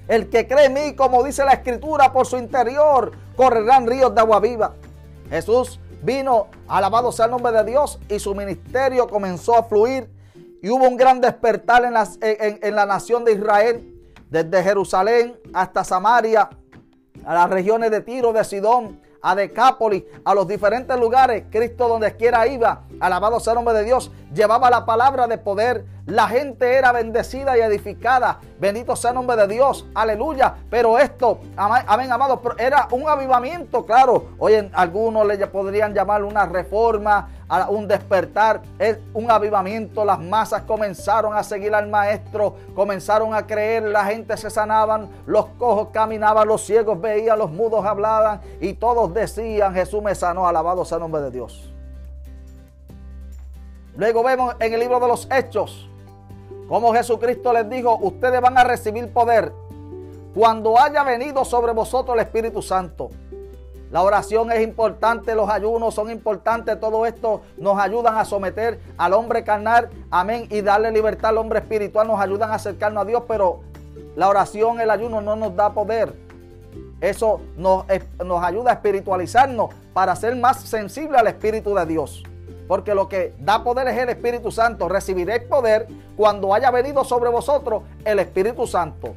El 0.07 0.29
que 0.29 0.47
cree 0.47 0.65
en 0.65 0.73
mí, 0.73 0.95
como 0.95 1.23
dice 1.23 1.43
la 1.43 1.53
escritura, 1.53 2.11
por 2.11 2.25
su 2.25 2.37
interior 2.37 3.11
correrán 3.35 3.87
ríos 3.87 4.13
de 4.13 4.21
agua 4.21 4.39
viva. 4.39 4.73
Jesús 5.29 5.79
vino, 6.01 6.47
alabado 6.67 7.11
sea 7.11 7.25
el 7.25 7.31
nombre 7.31 7.51
de 7.51 7.63
Dios, 7.63 7.99
y 8.09 8.19
su 8.19 8.35
ministerio 8.35 9.07
comenzó 9.07 9.55
a 9.55 9.63
fluir 9.63 10.09
y 10.63 10.69
hubo 10.69 10.87
un 10.87 10.95
gran 10.95 11.19
despertar 11.19 11.83
en, 11.83 11.93
en, 12.61 12.75
la 12.75 12.85
nación 12.85 13.25
de 13.25 13.33
Israel, 13.33 13.99
desde 14.29 14.63
Jerusalén 14.63 15.37
hasta 15.53 15.83
Samaria, 15.83 16.49
a 17.25 17.33
las 17.33 17.49
regiones 17.49 17.91
de 17.91 17.99
Tiro, 17.99 18.31
de 18.31 18.45
Sidón, 18.45 19.01
a 19.21 19.35
Decápolis, 19.35 20.03
a 20.23 20.33
los 20.33 20.47
diferentes 20.47 20.97
lugares. 20.97 21.43
Cristo 21.51 21.89
donde 21.89 22.15
quiera 22.15 22.47
iba, 22.47 22.83
alabado 23.01 23.41
sea 23.41 23.51
el 23.51 23.55
nombre 23.55 23.73
de 23.73 23.83
Dios, 23.83 24.09
llevaba 24.33 24.69
la 24.69 24.85
palabra 24.85 25.27
de 25.27 25.37
poder. 25.37 25.85
La 26.05 26.27
gente 26.27 26.73
era 26.73 26.91
bendecida 26.91 27.57
y 27.57 27.61
edificada. 27.61 28.39
Bendito 28.59 28.95
sea 28.95 29.11
el 29.11 29.15
nombre 29.15 29.35
de 29.35 29.47
Dios. 29.47 29.85
Aleluya. 29.95 30.55
Pero 30.69 30.97
esto, 30.97 31.39
amén, 31.55 32.11
amados, 32.11 32.39
era 32.57 32.87
un 32.91 33.07
avivamiento, 33.07 33.85
claro. 33.85 34.29
Hoy 34.37 34.55
en 34.55 34.71
algunos 34.73 35.25
le 35.25 35.37
podrían 35.47 35.93
llamar 35.93 36.23
una 36.23 36.45
reforma, 36.45 37.29
un 37.69 37.87
despertar, 37.87 38.61
es 38.79 38.97
un 39.13 39.29
avivamiento. 39.29 40.03
Las 40.05 40.19
masas 40.19 40.63
comenzaron 40.63 41.35
a 41.35 41.43
seguir 41.43 41.73
al 41.73 41.87
maestro, 41.87 42.55
comenzaron 42.75 43.33
a 43.33 43.45
creer, 43.45 43.83
la 43.83 44.05
gente 44.05 44.35
se 44.37 44.49
sanaban, 44.49 45.09
los 45.25 45.45
cojos 45.57 45.89
caminaban, 45.91 46.47
los 46.47 46.65
ciegos 46.65 46.99
veían, 46.99 47.39
los 47.39 47.51
mudos 47.51 47.85
hablaban 47.85 48.41
y 48.59 48.73
todos 48.73 49.13
decían, 49.13 49.73
Jesús 49.73 50.01
me 50.01 50.15
sanó, 50.15 50.47
alabado 50.47 50.83
sea 50.85 50.97
el 50.97 51.01
nombre 51.01 51.21
de 51.21 51.31
Dios. 51.31 51.69
Luego 53.95 54.23
vemos 54.23 54.55
en 54.59 54.73
el 54.73 54.79
libro 54.79 54.99
de 54.99 55.07
los 55.07 55.27
Hechos 55.31 55.89
cómo 56.67 56.93
Jesucristo 56.93 57.53
les 57.53 57.69
dijo, 57.69 57.97
ustedes 58.01 58.41
van 58.41 58.57
a 58.57 58.63
recibir 58.63 59.11
poder 59.13 59.53
cuando 60.33 60.79
haya 60.79 61.03
venido 61.03 61.45
sobre 61.45 61.73
vosotros 61.73 62.15
el 62.15 62.21
Espíritu 62.21 62.61
Santo. 62.61 63.09
La 63.93 64.01
oración 64.01 64.51
es 64.51 64.63
importante, 64.63 65.35
los 65.35 65.47
ayunos 65.47 65.93
son 65.93 66.09
importantes, 66.09 66.79
todo 66.79 67.05
esto 67.05 67.43
nos 67.57 67.77
ayudan 67.77 68.17
a 68.17 68.25
someter 68.25 68.79
al 68.97 69.13
hombre 69.13 69.43
carnal, 69.43 69.87
amén, 70.09 70.47
y 70.49 70.61
darle 70.61 70.89
libertad 70.89 71.29
al 71.29 71.37
hombre 71.37 71.59
espiritual, 71.59 72.07
nos 72.07 72.19
ayudan 72.19 72.49
a 72.49 72.55
acercarnos 72.55 73.03
a 73.03 73.05
Dios, 73.05 73.21
pero 73.27 73.59
la 74.15 74.29
oración, 74.29 74.81
el 74.81 74.89
ayuno 74.89 75.21
no 75.21 75.35
nos 75.35 75.55
da 75.55 75.73
poder. 75.75 76.11
Eso 77.01 77.39
nos, 77.55 77.85
nos 78.25 78.43
ayuda 78.43 78.71
a 78.71 78.73
espiritualizarnos 78.73 79.69
para 79.93 80.15
ser 80.15 80.35
más 80.37 80.61
sensible 80.61 81.19
al 81.19 81.27
Espíritu 81.27 81.75
de 81.75 81.85
Dios. 81.85 82.23
Porque 82.67 82.95
lo 82.95 83.07
que 83.07 83.35
da 83.37 83.63
poder 83.63 83.87
es 83.89 83.97
el 83.99 84.09
Espíritu 84.09 84.49
Santo. 84.49 84.89
Recibiréis 84.89 85.43
poder 85.43 85.87
cuando 86.17 86.51
haya 86.55 86.71
venido 86.71 87.03
sobre 87.03 87.29
vosotros 87.29 87.83
el 88.05 88.17
Espíritu 88.17 88.65
Santo. 88.65 89.13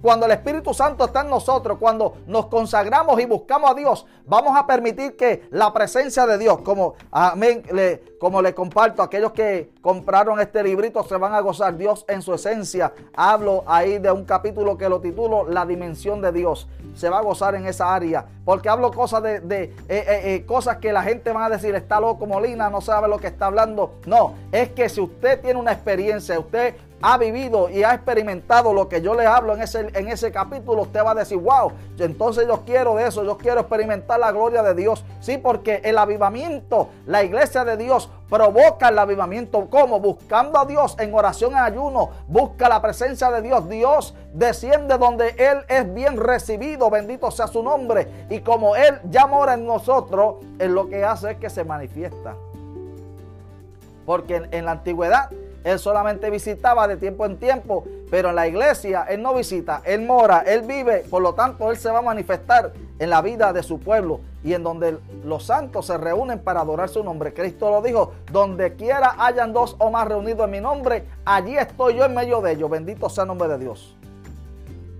Cuando 0.00 0.26
el 0.26 0.32
Espíritu 0.32 0.72
Santo 0.72 1.04
está 1.04 1.22
en 1.22 1.30
nosotros, 1.30 1.78
cuando 1.78 2.18
nos 2.26 2.46
consagramos 2.46 3.20
y 3.20 3.26
buscamos 3.26 3.70
a 3.70 3.74
Dios, 3.74 4.06
vamos 4.26 4.56
a 4.56 4.66
permitir 4.66 5.16
que 5.16 5.48
la 5.50 5.72
presencia 5.72 6.26
de 6.26 6.38
Dios, 6.38 6.60
como, 6.60 6.94
amén, 7.10 7.62
le, 7.72 8.02
como 8.20 8.40
le 8.40 8.54
comparto, 8.54 9.02
aquellos 9.02 9.32
que 9.32 9.70
compraron 9.80 10.40
este 10.40 10.62
librito 10.62 11.02
se 11.02 11.16
van 11.16 11.34
a 11.34 11.40
gozar 11.40 11.76
Dios 11.76 12.04
en 12.08 12.22
su 12.22 12.34
esencia. 12.34 12.92
Hablo 13.14 13.64
ahí 13.66 13.98
de 13.98 14.10
un 14.10 14.24
capítulo 14.24 14.76
que 14.76 14.88
lo 14.88 15.00
titulo 15.00 15.48
La 15.48 15.66
dimensión 15.66 16.20
de 16.20 16.32
Dios. 16.32 16.68
Se 16.94 17.08
va 17.08 17.18
a 17.18 17.22
gozar 17.22 17.54
en 17.54 17.66
esa 17.66 17.94
área. 17.94 18.26
Porque 18.44 18.68
hablo 18.68 18.90
cosas 18.92 19.22
de, 19.22 19.36
eh, 19.36 19.72
eh, 19.88 20.04
eh, 20.24 20.44
cosas 20.46 20.78
que 20.78 20.92
la 20.92 21.02
gente 21.02 21.32
va 21.32 21.46
a 21.46 21.50
decir, 21.50 21.74
está 21.74 22.00
loco 22.00 22.26
Molina, 22.26 22.70
no 22.70 22.80
sabe 22.80 23.08
lo 23.08 23.18
que 23.18 23.26
está 23.26 23.46
hablando. 23.46 23.94
No, 24.06 24.34
es 24.52 24.70
que 24.70 24.88
si 24.88 25.00
usted 25.00 25.40
tiene 25.40 25.60
una 25.60 25.72
experiencia, 25.72 26.38
usted 26.38 26.74
ha 27.00 27.18
vivido 27.18 27.68
y 27.68 27.82
ha 27.82 27.94
experimentado 27.94 28.72
lo 28.72 28.88
que 28.88 29.00
yo 29.00 29.14
le 29.14 29.26
hablo 29.26 29.54
en 29.54 29.62
ese, 29.62 29.88
en 29.94 30.08
ese 30.08 30.32
capítulo, 30.32 30.82
usted 30.82 31.04
va 31.04 31.12
a 31.12 31.14
decir, 31.14 31.38
wow, 31.38 31.72
entonces 31.98 32.46
yo 32.46 32.62
quiero 32.64 32.94
de 32.96 33.06
eso, 33.06 33.24
yo 33.24 33.38
quiero 33.38 33.60
experimentar 33.60 34.18
la 34.18 34.32
gloria 34.32 34.62
de 34.62 34.74
Dios. 34.74 35.04
Sí, 35.20 35.38
porque 35.38 35.80
el 35.84 35.98
avivamiento, 35.98 36.88
la 37.06 37.22
iglesia 37.22 37.64
de 37.64 37.76
Dios 37.76 38.10
provoca 38.28 38.88
el 38.88 38.98
avivamiento. 38.98 39.68
¿Cómo? 39.70 40.00
Buscando 40.00 40.58
a 40.58 40.66
Dios 40.66 40.96
en 40.98 41.14
oración 41.14 41.52
y 41.52 41.56
ayuno. 41.56 42.10
Busca 42.26 42.68
la 42.68 42.80
presencia 42.80 43.30
de 43.30 43.42
Dios. 43.42 43.68
Dios 43.68 44.14
desciende 44.32 44.98
donde 44.98 45.30
Él 45.38 45.64
es 45.68 45.92
bien 45.92 46.16
recibido. 46.16 46.90
Bendito 46.90 47.30
sea 47.30 47.46
su 47.46 47.62
nombre. 47.62 48.26
Y 48.30 48.40
como 48.40 48.76
Él 48.76 49.00
ya 49.10 49.26
mora 49.26 49.54
en 49.54 49.66
nosotros, 49.66 50.36
Él 50.58 50.74
lo 50.74 50.88
que 50.88 51.04
hace 51.04 51.32
es 51.32 51.38
que 51.38 51.50
se 51.50 51.64
manifiesta. 51.64 52.36
Porque 54.04 54.48
en 54.50 54.64
la 54.64 54.72
antigüedad 54.72 55.30
él 55.68 55.78
solamente 55.78 56.30
visitaba 56.30 56.88
de 56.88 56.96
tiempo 56.96 57.26
en 57.26 57.36
tiempo, 57.36 57.84
pero 58.10 58.30
en 58.30 58.36
la 58.36 58.48
iglesia 58.48 59.04
Él 59.06 59.20
no 59.20 59.34
visita, 59.34 59.82
Él 59.84 60.00
mora, 60.00 60.42
Él 60.46 60.62
vive, 60.62 61.04
por 61.10 61.20
lo 61.20 61.34
tanto 61.34 61.70
Él 61.70 61.76
se 61.76 61.90
va 61.90 61.98
a 61.98 62.02
manifestar 62.02 62.72
en 62.98 63.10
la 63.10 63.20
vida 63.20 63.52
de 63.52 63.62
su 63.62 63.78
pueblo 63.78 64.20
y 64.42 64.54
en 64.54 64.62
donde 64.62 64.96
los 65.24 65.44
santos 65.44 65.84
se 65.84 65.98
reúnen 65.98 66.38
para 66.38 66.62
adorar 66.62 66.88
su 66.88 67.04
nombre. 67.04 67.34
Cristo 67.34 67.70
lo 67.70 67.82
dijo, 67.82 68.14
donde 68.32 68.76
quiera 68.76 69.14
hayan 69.18 69.52
dos 69.52 69.76
o 69.78 69.90
más 69.90 70.08
reunidos 70.08 70.46
en 70.46 70.52
mi 70.52 70.60
nombre, 70.60 71.04
allí 71.26 71.58
estoy 71.58 71.96
yo 71.96 72.06
en 72.06 72.14
medio 72.14 72.40
de 72.40 72.52
ellos, 72.52 72.70
bendito 72.70 73.10
sea 73.10 73.24
el 73.24 73.28
nombre 73.28 73.48
de 73.48 73.58
Dios. 73.58 73.94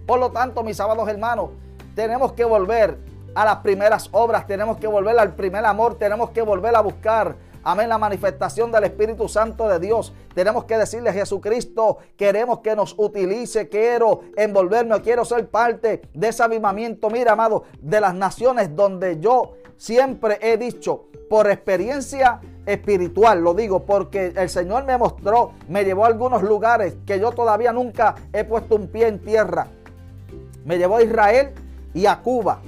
Por 0.06 0.20
lo 0.20 0.32
tanto, 0.32 0.62
mis 0.62 0.76
sábados 0.76 1.08
hermanos, 1.08 1.48
tenemos 1.94 2.32
que 2.34 2.44
volver 2.44 2.98
a 3.34 3.44
las 3.46 3.56
primeras 3.56 4.10
obras, 4.12 4.46
tenemos 4.46 4.76
que 4.76 4.86
volver 4.86 5.18
al 5.18 5.34
primer 5.34 5.64
amor, 5.64 5.94
tenemos 5.94 6.28
que 6.30 6.42
volver 6.42 6.76
a 6.76 6.80
buscar 6.80 7.36
Amén, 7.70 7.90
la 7.90 7.98
manifestación 7.98 8.72
del 8.72 8.84
Espíritu 8.84 9.28
Santo 9.28 9.68
de 9.68 9.78
Dios. 9.78 10.14
Tenemos 10.34 10.64
que 10.64 10.78
decirle 10.78 11.10
a 11.10 11.12
Jesucristo, 11.12 11.98
queremos 12.16 12.60
que 12.60 12.74
nos 12.74 12.94
utilice, 12.96 13.68
quiero 13.68 14.22
envolverme, 14.38 14.98
quiero 15.02 15.22
ser 15.26 15.50
parte 15.50 16.00
de 16.14 16.28
ese 16.28 16.42
avivamiento. 16.42 17.10
Mira, 17.10 17.32
amado, 17.32 17.64
de 17.82 18.00
las 18.00 18.14
naciones 18.14 18.74
donde 18.74 19.20
yo 19.20 19.52
siempre 19.76 20.38
he 20.40 20.56
dicho, 20.56 21.08
por 21.28 21.50
experiencia 21.50 22.40
espiritual, 22.64 23.42
lo 23.42 23.52
digo 23.52 23.84
porque 23.84 24.32
el 24.34 24.48
Señor 24.48 24.86
me 24.86 24.96
mostró, 24.96 25.52
me 25.68 25.84
llevó 25.84 26.06
a 26.06 26.08
algunos 26.08 26.42
lugares 26.42 26.96
que 27.06 27.20
yo 27.20 27.32
todavía 27.32 27.70
nunca 27.70 28.14
he 28.32 28.44
puesto 28.44 28.76
un 28.76 28.88
pie 28.88 29.08
en 29.08 29.18
tierra. 29.18 29.66
Me 30.64 30.78
llevó 30.78 30.96
a 30.96 31.02
Israel 31.02 31.50
y 31.92 32.06
a 32.06 32.22
Cuba, 32.22 32.62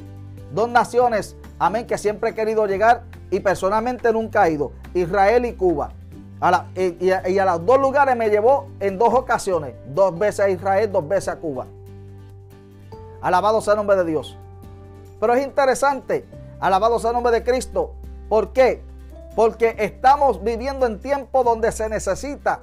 dos 0.53 0.69
naciones, 0.69 1.39
amén, 1.59 1.87
que 1.87 1.97
siempre 1.97 2.29
he 2.29 2.35
querido 2.35 2.67
llegar 2.67 3.05
y 3.31 3.41
personalmente 3.41 4.13
nunca 4.13 4.47
he 4.47 4.53
ido. 4.53 4.73
Israel 4.95 5.47
y 5.47 5.55
Cuba. 5.55 5.93
y, 6.75 7.11
a, 7.11 7.45
los 7.45 7.67
dos 7.67 7.79
lugares 7.79 8.17
me 8.17 8.29
llevó 8.29 8.69
en 8.81 8.99
dos 8.99 9.15
ocasiones. 9.15 9.75
Dos 9.95 10.19
veces 10.19 10.41
a 10.41 10.49
Israel, 10.49 10.91
dos 10.91 11.07
veces 11.07 11.29
a 11.29 11.37
Cuba. 11.37 11.67
Alabado 13.21 13.61
sea 13.61 13.75
el 13.75 13.79
nombre 13.79 13.97
de 13.97 14.05
Dios. 14.05 14.37
Pero 15.21 15.35
es 15.35 15.45
interesante. 15.45 16.25
Alabado 16.59 16.99
sea 16.99 17.11
el 17.11 17.15
nombre 17.15 17.33
de 17.33 17.45
Cristo. 17.45 17.93
¿Por 18.29 18.53
qué? 18.53 18.83
Porque 19.37 19.77
estamos 19.79 20.43
viviendo 20.43 20.87
en 20.87 20.99
tiempos 20.99 21.45
donde 21.45 21.71
se 21.73 21.89
necesita 21.89 22.61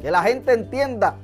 que 0.00 0.10
la 0.10 0.22
gente 0.22 0.52
entienda, 0.52 1.16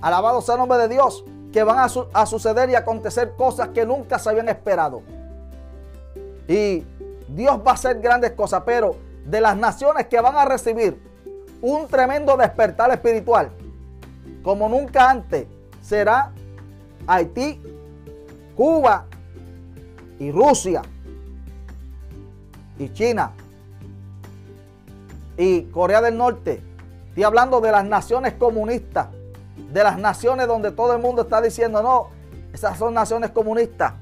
alabado 0.00 0.40
sea 0.40 0.54
el 0.54 0.60
nombre 0.60 0.78
de 0.78 0.88
Dios, 0.88 1.24
que 1.52 1.62
van 1.62 1.78
a, 1.78 1.86
a 2.12 2.26
suceder 2.26 2.68
y 2.70 2.74
acontecer 2.74 3.34
cosas 3.36 3.68
que 3.68 3.86
nunca 3.86 4.18
se 4.18 4.28
habían 4.28 4.48
esperado. 4.48 5.02
Y 6.48 6.84
Dios 7.28 7.60
va 7.66 7.72
a 7.72 7.74
hacer 7.74 8.00
grandes 8.00 8.32
cosas, 8.32 8.62
pero 8.64 8.96
de 9.24 9.40
las 9.40 9.56
naciones 9.56 10.06
que 10.06 10.20
van 10.20 10.36
a 10.36 10.44
recibir 10.44 11.00
un 11.62 11.88
tremendo 11.88 12.36
despertar 12.36 12.90
espiritual, 12.90 13.50
como 14.42 14.68
nunca 14.68 15.10
antes, 15.10 15.46
será 15.80 16.32
Haití, 17.06 17.62
Cuba 18.54 19.06
y 20.18 20.30
Rusia 20.30 20.82
y 22.78 22.92
China 22.92 23.32
y 25.36 25.62
Corea 25.64 26.00
del 26.00 26.16
Norte. 26.16 26.62
Estoy 27.08 27.24
hablando 27.24 27.60
de 27.60 27.72
las 27.72 27.84
naciones 27.84 28.34
comunistas, 28.34 29.08
de 29.72 29.82
las 29.82 29.98
naciones 29.98 30.46
donde 30.46 30.70
todo 30.70 30.94
el 30.94 31.00
mundo 31.00 31.22
está 31.22 31.40
diciendo, 31.40 31.82
no, 31.82 32.08
esas 32.52 32.78
son 32.78 32.94
naciones 32.94 33.30
comunistas, 33.30 33.94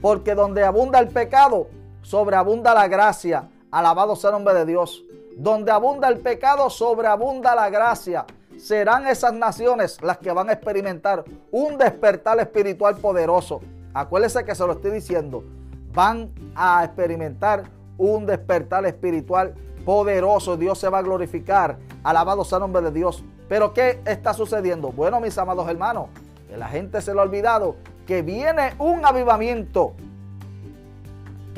porque 0.00 0.34
donde 0.34 0.64
abunda 0.64 0.98
el 0.98 1.08
pecado, 1.08 1.68
sobreabunda 2.08 2.72
la 2.72 2.88
gracia. 2.88 3.50
Alabado 3.70 4.16
sea 4.16 4.30
el 4.30 4.36
nombre 4.36 4.54
de 4.54 4.64
Dios. 4.64 5.04
Donde 5.36 5.70
abunda 5.70 6.08
el 6.08 6.18
pecado, 6.20 6.70
sobreabunda 6.70 7.54
la 7.54 7.68
gracia. 7.68 8.24
Serán 8.56 9.06
esas 9.06 9.34
naciones 9.34 10.00
las 10.00 10.16
que 10.16 10.32
van 10.32 10.48
a 10.48 10.54
experimentar 10.54 11.24
un 11.50 11.76
despertar 11.76 12.40
espiritual 12.40 12.96
poderoso. 12.96 13.60
Acuérdese 13.92 14.42
que 14.42 14.54
se 14.54 14.66
lo 14.66 14.72
estoy 14.72 14.90
diciendo. 14.92 15.44
Van 15.92 16.30
a 16.56 16.82
experimentar 16.82 17.64
un 17.98 18.24
despertar 18.24 18.86
espiritual 18.86 19.54
poderoso. 19.84 20.56
Dios 20.56 20.78
se 20.78 20.88
va 20.88 20.98
a 20.98 21.02
glorificar. 21.02 21.78
Alabado 22.02 22.42
sea 22.42 22.56
el 22.56 22.62
nombre 22.62 22.80
de 22.80 22.90
Dios. 22.90 23.22
Pero 23.50 23.74
¿qué 23.74 24.00
está 24.06 24.32
sucediendo? 24.32 24.92
Bueno, 24.92 25.20
mis 25.20 25.36
amados 25.36 25.68
hermanos, 25.68 26.08
la 26.56 26.68
gente 26.68 27.02
se 27.02 27.12
lo 27.12 27.20
ha 27.20 27.24
olvidado 27.24 27.76
que 28.06 28.22
viene 28.22 28.72
un 28.78 29.04
avivamiento 29.04 29.92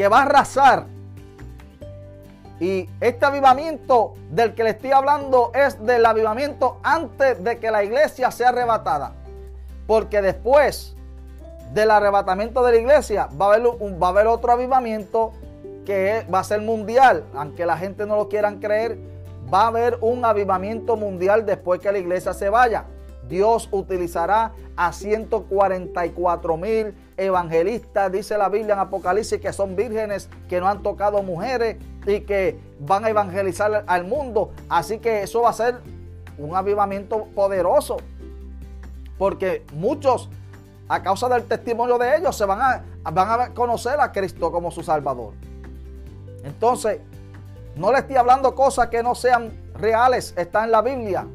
que 0.01 0.09
va 0.09 0.21
a 0.21 0.23
arrasar. 0.23 0.87
Y 2.59 2.89
este 3.03 3.27
avivamiento 3.27 4.15
del 4.31 4.55
que 4.55 4.65
le 4.65 4.71
estoy 4.71 4.93
hablando 4.93 5.53
es 5.53 5.85
del 5.85 6.07
avivamiento 6.07 6.79
antes 6.83 7.45
de 7.45 7.59
que 7.59 7.71
la 7.71 7.85
iglesia 7.85 8.31
sea 8.31 8.49
arrebatada. 8.49 9.13
Porque 9.87 10.23
después 10.23 10.97
del 11.75 11.91
arrebatamiento 11.91 12.65
de 12.65 12.73
la 12.73 12.79
iglesia 12.79 13.29
va 13.39 13.45
a 13.45 13.55
haber, 13.55 13.67
va 14.03 14.07
a 14.07 14.11
haber 14.11 14.27
otro 14.27 14.53
avivamiento 14.53 15.33
que 15.85 16.25
va 16.33 16.39
a 16.39 16.45
ser 16.45 16.63
mundial. 16.63 17.27
Aunque 17.35 17.67
la 17.67 17.77
gente 17.77 18.07
no 18.07 18.17
lo 18.17 18.31
quieran 18.31 18.59
creer, 18.59 18.97
va 19.53 19.65
a 19.65 19.67
haber 19.67 19.99
un 20.01 20.25
avivamiento 20.25 20.97
mundial 20.97 21.45
después 21.45 21.79
que 21.79 21.93
la 21.93 21.99
iglesia 21.99 22.33
se 22.33 22.49
vaya. 22.49 22.87
Dios 23.31 23.69
utilizará 23.71 24.53
a 24.77 24.93
144 24.93 26.57
mil 26.57 26.95
evangelistas, 27.17 28.11
dice 28.11 28.37
la 28.37 28.49
Biblia 28.49 28.75
en 28.75 28.81
Apocalipsis, 28.81 29.41
que 29.41 29.53
son 29.53 29.77
vírgenes, 29.77 30.29
que 30.49 30.61
no 30.61 30.69
han 30.69 30.83
tocado 30.83 31.23
mujeres 31.23 31.77
y 32.07 32.23
que 32.23 32.59
van 32.81 33.05
a 33.05 33.11
evangelizar 33.11 33.85
al 33.87 34.05
mundo. 34.05 34.51
Así 34.69 34.99
que 34.99 35.23
eso 35.23 35.43
va 35.43 35.51
a 35.51 35.53
ser 35.53 35.77
un 36.39 36.57
avivamiento 36.57 37.27
poderoso. 37.35 37.99
Porque 39.17 39.65
muchos, 39.75 40.29
a 40.89 41.03
causa 41.03 41.29
del 41.29 41.45
testimonio 41.45 41.99
de 41.99 42.17
ellos, 42.17 42.37
se 42.37 42.45
van 42.45 42.61
a, 42.61 42.85
van 43.13 43.41
a 43.41 43.55
conocer 43.55 44.01
a 44.01 44.11
Cristo 44.11 44.51
como 44.51 44.73
su 44.73 44.83
Salvador. 44.83 45.35
Entonces, 46.43 46.99
no 47.77 47.93
le 47.93 47.99
estoy 47.99 48.17
hablando 48.17 48.57
cosas 48.57 48.89
que 48.89 49.05
no 49.05 49.15
sean 49.15 49.53
reales, 49.75 50.35
está 50.37 50.65
en 50.65 50.73
la 50.73 50.83
Biblia. 50.83 51.27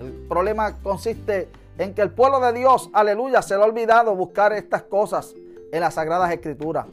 El 0.00 0.12
problema 0.28 0.76
consiste 0.80 1.48
en 1.78 1.94
que 1.94 2.02
el 2.02 2.10
pueblo 2.10 2.40
de 2.40 2.52
Dios, 2.52 2.90
aleluya, 2.92 3.42
se 3.42 3.56
le 3.56 3.62
ha 3.62 3.66
olvidado 3.66 4.14
buscar 4.14 4.52
estas 4.52 4.82
cosas 4.82 5.34
en 5.72 5.80
las 5.80 5.94
Sagradas 5.94 6.32
Escrituras. 6.32 6.86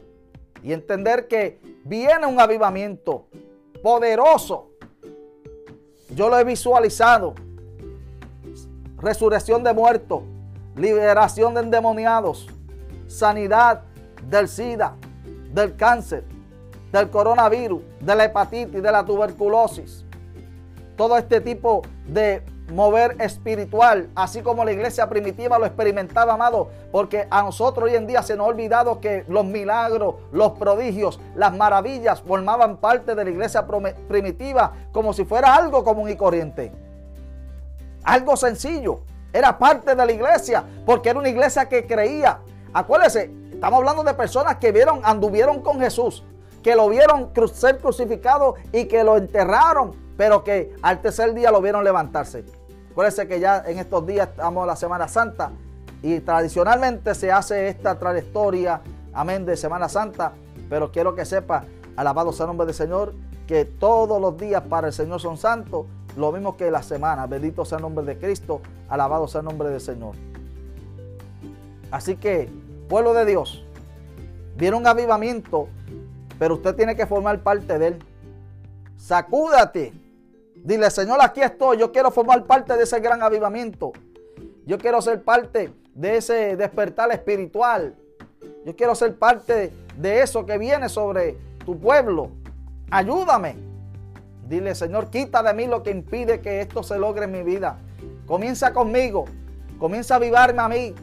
Y 0.62 0.72
entender 0.72 1.28
que 1.28 1.60
viene 1.84 2.26
un 2.26 2.40
avivamiento 2.40 3.26
poderoso. 3.82 4.70
Yo 6.10 6.28
lo 6.28 6.38
he 6.38 6.44
visualizado. 6.44 7.34
Resurrección 8.98 9.64
de 9.64 9.72
muertos, 9.72 10.22
liberación 10.76 11.54
de 11.54 11.60
endemoniados, 11.60 12.48
sanidad 13.08 13.82
del 14.28 14.48
SIDA, 14.48 14.94
del 15.52 15.74
cáncer, 15.74 16.24
del 16.92 17.10
coronavirus, 17.10 17.82
de 18.00 18.14
la 18.14 18.24
hepatitis, 18.24 18.80
de 18.82 18.92
la 18.92 19.04
tuberculosis. 19.04 20.04
Todo 20.96 21.16
este 21.16 21.40
tipo 21.40 21.82
de 22.06 22.44
mover 22.72 23.16
espiritual, 23.20 24.08
así 24.14 24.42
como 24.42 24.64
la 24.64 24.72
iglesia 24.72 25.08
primitiva 25.08 25.58
lo 25.58 25.66
experimentaba, 25.66 26.34
amado, 26.34 26.68
porque 26.90 27.26
a 27.30 27.42
nosotros 27.42 27.90
hoy 27.90 27.96
en 27.96 28.06
día 28.06 28.22
se 28.22 28.36
nos 28.36 28.46
ha 28.46 28.50
olvidado 28.50 29.00
que 29.00 29.24
los 29.28 29.44
milagros, 29.44 30.16
los 30.32 30.52
prodigios, 30.52 31.20
las 31.34 31.54
maravillas 31.56 32.22
formaban 32.22 32.78
parte 32.78 33.14
de 33.14 33.24
la 33.24 33.30
iglesia 33.30 33.66
primitiva 34.08 34.72
como 34.92 35.12
si 35.12 35.24
fuera 35.24 35.54
algo 35.54 35.84
común 35.84 36.08
y 36.08 36.16
corriente. 36.16 36.72
Algo 38.04 38.36
sencillo, 38.36 39.00
era 39.32 39.58
parte 39.58 39.94
de 39.94 40.06
la 40.06 40.12
iglesia, 40.12 40.64
porque 40.84 41.10
era 41.10 41.18
una 41.18 41.28
iglesia 41.28 41.68
que 41.68 41.86
creía. 41.86 42.40
Acuérdense, 42.72 43.30
estamos 43.52 43.78
hablando 43.78 44.02
de 44.02 44.14
personas 44.14 44.56
que 44.56 44.72
vieron, 44.72 45.00
anduvieron 45.04 45.60
con 45.62 45.80
Jesús, 45.80 46.24
que 46.62 46.76
lo 46.76 46.88
vieron 46.88 47.30
ser 47.52 47.78
crucificado 47.78 48.54
y 48.72 48.86
que 48.86 49.02
lo 49.04 49.16
enterraron, 49.16 49.92
pero 50.16 50.44
que 50.44 50.74
al 50.82 51.00
tercer 51.00 51.34
día 51.34 51.50
lo 51.50 51.60
vieron 51.60 51.82
levantarse. 51.82 52.44
Acuérdense 52.92 53.26
que 53.26 53.40
ya 53.40 53.64
en 53.66 53.78
estos 53.78 54.06
días 54.06 54.28
estamos 54.28 54.64
en 54.64 54.66
la 54.66 54.76
Semana 54.76 55.08
Santa 55.08 55.50
y 56.02 56.20
tradicionalmente 56.20 57.14
se 57.14 57.32
hace 57.32 57.68
esta 57.68 57.98
trayectoria, 57.98 58.82
amén, 59.14 59.46
de 59.46 59.56
Semana 59.56 59.88
Santa, 59.88 60.34
pero 60.68 60.92
quiero 60.92 61.14
que 61.14 61.24
sepa, 61.24 61.64
alabado 61.96 62.34
sea 62.34 62.44
el 62.44 62.48
nombre 62.48 62.66
del 62.66 62.74
Señor, 62.74 63.14
que 63.46 63.64
todos 63.64 64.20
los 64.20 64.36
días 64.36 64.62
para 64.68 64.88
el 64.88 64.92
Señor 64.92 65.22
son 65.22 65.38
santos, 65.38 65.86
lo 66.18 66.32
mismo 66.32 66.54
que 66.58 66.70
la 66.70 66.82
semana, 66.82 67.26
bendito 67.26 67.64
sea 67.64 67.78
el 67.78 67.82
nombre 67.82 68.04
de 68.04 68.18
Cristo, 68.18 68.60
alabado 68.90 69.26
sea 69.26 69.38
el 69.38 69.46
nombre 69.46 69.70
del 69.70 69.80
Señor. 69.80 70.14
Así 71.90 72.16
que, 72.16 72.50
pueblo 72.90 73.14
de 73.14 73.24
Dios, 73.24 73.64
viene 74.58 74.76
un 74.76 74.86
avivamiento, 74.86 75.66
pero 76.38 76.56
usted 76.56 76.76
tiene 76.76 76.94
que 76.94 77.06
formar 77.06 77.40
parte 77.40 77.78
de 77.78 77.86
él. 77.86 77.98
Sacúdate 78.98 79.94
Dile, 80.62 80.90
Señor, 80.90 81.18
aquí 81.20 81.40
estoy. 81.40 81.78
Yo 81.78 81.90
quiero 81.90 82.12
formar 82.12 82.44
parte 82.44 82.76
de 82.76 82.84
ese 82.84 83.00
gran 83.00 83.20
avivamiento. 83.20 83.92
Yo 84.64 84.78
quiero 84.78 85.02
ser 85.02 85.22
parte 85.22 85.72
de 85.92 86.16
ese 86.16 86.56
despertar 86.56 87.10
espiritual. 87.10 87.96
Yo 88.64 88.76
quiero 88.76 88.94
ser 88.94 89.18
parte 89.18 89.72
de 89.96 90.22
eso 90.22 90.46
que 90.46 90.58
viene 90.58 90.88
sobre 90.88 91.36
tu 91.64 91.78
pueblo. 91.80 92.30
Ayúdame. 92.92 93.56
Dile, 94.48 94.76
Señor, 94.76 95.10
quita 95.10 95.42
de 95.42 95.52
mí 95.52 95.66
lo 95.66 95.82
que 95.82 95.90
impide 95.90 96.40
que 96.40 96.60
esto 96.60 96.84
se 96.84 96.96
logre 96.96 97.24
en 97.24 97.32
mi 97.32 97.42
vida. 97.42 97.78
Comienza 98.26 98.72
conmigo. 98.72 99.24
Comienza 99.80 100.14
a 100.14 100.16
avivarme 100.18 100.62
a 100.62 100.68
mí. 100.68 100.94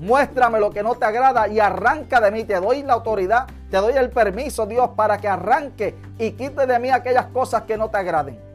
Muéstrame 0.00 0.60
lo 0.60 0.70
que 0.70 0.82
no 0.82 0.94
te 0.94 1.04
agrada 1.04 1.46
y 1.48 1.60
arranca 1.60 2.22
de 2.22 2.30
mí. 2.30 2.44
Te 2.44 2.54
doy 2.54 2.82
la 2.84 2.94
autoridad, 2.94 3.48
te 3.70 3.76
doy 3.76 3.92
el 3.94 4.08
permiso, 4.08 4.64
Dios, 4.64 4.90
para 4.96 5.18
que 5.18 5.28
arranque 5.28 5.94
y 6.18 6.30
quite 6.30 6.66
de 6.66 6.78
mí 6.78 6.88
aquellas 6.88 7.26
cosas 7.26 7.64
que 7.64 7.76
no 7.76 7.90
te 7.90 7.98
agraden. 7.98 8.47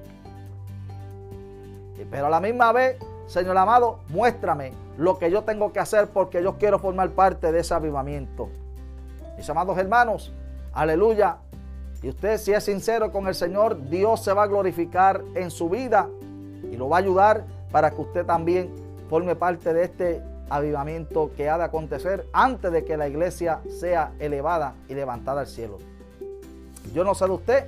Pero 2.09 2.27
a 2.27 2.29
la 2.29 2.39
misma 2.39 2.71
vez, 2.71 2.97
Señor 3.27 3.57
amado, 3.57 3.99
muéstrame 4.09 4.73
lo 4.97 5.17
que 5.17 5.31
yo 5.31 5.43
tengo 5.43 5.73
que 5.73 5.79
hacer 5.79 6.07
porque 6.09 6.43
yo 6.43 6.57
quiero 6.57 6.79
formar 6.79 7.09
parte 7.11 7.51
de 7.51 7.59
ese 7.59 7.73
avivamiento. 7.73 8.49
Mis 9.37 9.49
amados 9.49 9.77
hermanos, 9.77 10.31
aleluya. 10.73 11.37
Y 12.01 12.09
usted 12.09 12.37
si 12.37 12.53
es 12.53 12.63
sincero 12.63 13.11
con 13.11 13.27
el 13.27 13.35
Señor, 13.35 13.89
Dios 13.89 14.23
se 14.23 14.33
va 14.33 14.43
a 14.43 14.47
glorificar 14.47 15.23
en 15.35 15.49
su 15.49 15.69
vida 15.69 16.09
y 16.71 16.75
lo 16.75 16.89
va 16.89 16.97
a 16.97 16.99
ayudar 16.99 17.45
para 17.71 17.91
que 17.91 18.01
usted 18.01 18.25
también 18.25 18.71
forme 19.09 19.35
parte 19.35 19.73
de 19.73 19.83
este 19.83 20.21
avivamiento 20.49 21.31
que 21.35 21.49
ha 21.49 21.57
de 21.57 21.63
acontecer 21.63 22.27
antes 22.33 22.71
de 22.71 22.83
que 22.83 22.97
la 22.97 23.07
iglesia 23.07 23.61
sea 23.79 24.11
elevada 24.19 24.75
y 24.89 24.93
levantada 24.93 25.41
al 25.41 25.47
cielo. 25.47 25.79
Yo 26.93 27.03
no 27.03 27.15
sé 27.15 27.25
de 27.25 27.31
usted, 27.31 27.65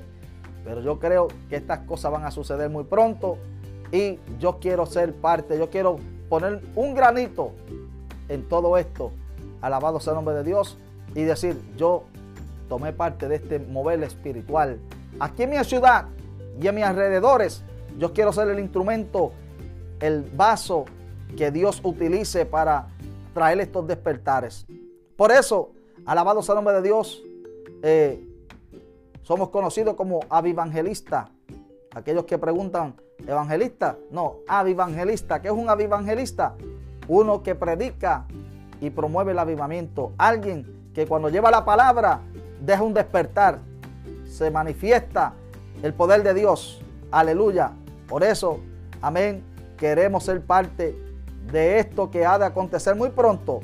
pero 0.64 0.82
yo 0.82 1.00
creo 1.00 1.28
que 1.50 1.56
estas 1.56 1.80
cosas 1.80 2.12
van 2.12 2.26
a 2.26 2.32
suceder 2.32 2.70
muy 2.70 2.84
pronto 2.84 3.38
y 3.92 4.20
yo 4.40 4.60
quiero 4.60 4.86
ser 4.86 5.14
parte, 5.14 5.58
yo 5.58 5.70
quiero 5.70 5.98
poner 6.30 6.62
un 6.76 6.94
granito 6.96 7.52
en 8.30 8.48
todo 8.48 8.78
esto. 8.78 9.12
Alabado 9.62 10.00
sea 10.00 10.12
el 10.12 10.18
nombre 10.18 10.36
de 10.36 10.44
Dios 10.44 10.78
y 11.14 11.24
decir, 11.24 11.60
yo 11.78 12.04
tomé 12.68 12.94
parte 12.94 13.28
de 13.28 13.36
este 13.36 13.60
mover 13.60 14.04
espiritual. 14.04 14.80
Aquí 15.20 15.44
en 15.44 15.52
mi 15.52 15.64
ciudad 15.64 16.06
y 16.60 16.68
en 16.68 16.76
mis 16.76 16.84
alrededores, 16.84 17.64
yo 17.98 18.14
quiero 18.14 18.34
ser 18.34 18.50
el 18.50 18.60
instrumento, 18.60 19.32
el 20.00 20.24
vaso 20.24 20.86
que 21.38 21.52
Dios 21.52 21.80
utilice 21.84 22.46
para 22.46 22.88
traer 23.34 23.60
estos 23.60 23.88
despertares. 23.88 24.66
Por 25.16 25.32
eso, 25.32 25.72
alabado 26.06 26.42
sea 26.42 26.54
el 26.54 26.58
nombre 26.58 26.76
de 26.76 26.82
Dios, 26.82 27.24
eh, 27.84 28.28
somos 29.22 29.50
conocidos 29.50 29.96
como 29.96 30.20
avivangelistas. 30.30 31.30
Aquellos 31.94 32.26
que 32.26 32.38
preguntan, 32.38 32.96
¿evangelista? 33.28 33.98
No, 34.12 34.38
avivangelista. 34.48 35.42
¿Qué 35.42 35.48
es 35.48 35.54
un 35.54 35.70
avivangelista? 35.70 36.56
Uno 37.08 37.44
que 37.44 37.56
predica 37.56 38.26
y 38.82 38.90
promueve 38.90 39.32
el 39.32 39.40
avivamiento. 39.40 40.12
Alguien 40.18 40.90
que 40.94 41.06
cuando 41.06 41.30
lleva 41.30 41.52
la 41.52 41.66
palabra 41.66 42.22
deja 42.62 42.84
un 42.84 42.94
despertar. 42.94 43.60
Se 44.26 44.52
manifiesta 44.52 45.34
el 45.84 45.94
poder 45.94 46.24
de 46.24 46.34
Dios. 46.34 46.82
Aleluya. 47.12 47.72
Por 48.08 48.24
eso, 48.24 48.60
amén, 49.02 49.44
queremos 49.78 50.24
ser 50.24 50.42
parte 50.42 50.96
de 51.52 51.80
esto 51.80 52.12
que 52.12 52.26
ha 52.26 52.38
de 52.38 52.46
acontecer 52.46 52.96
muy 52.96 53.10
pronto. 53.10 53.62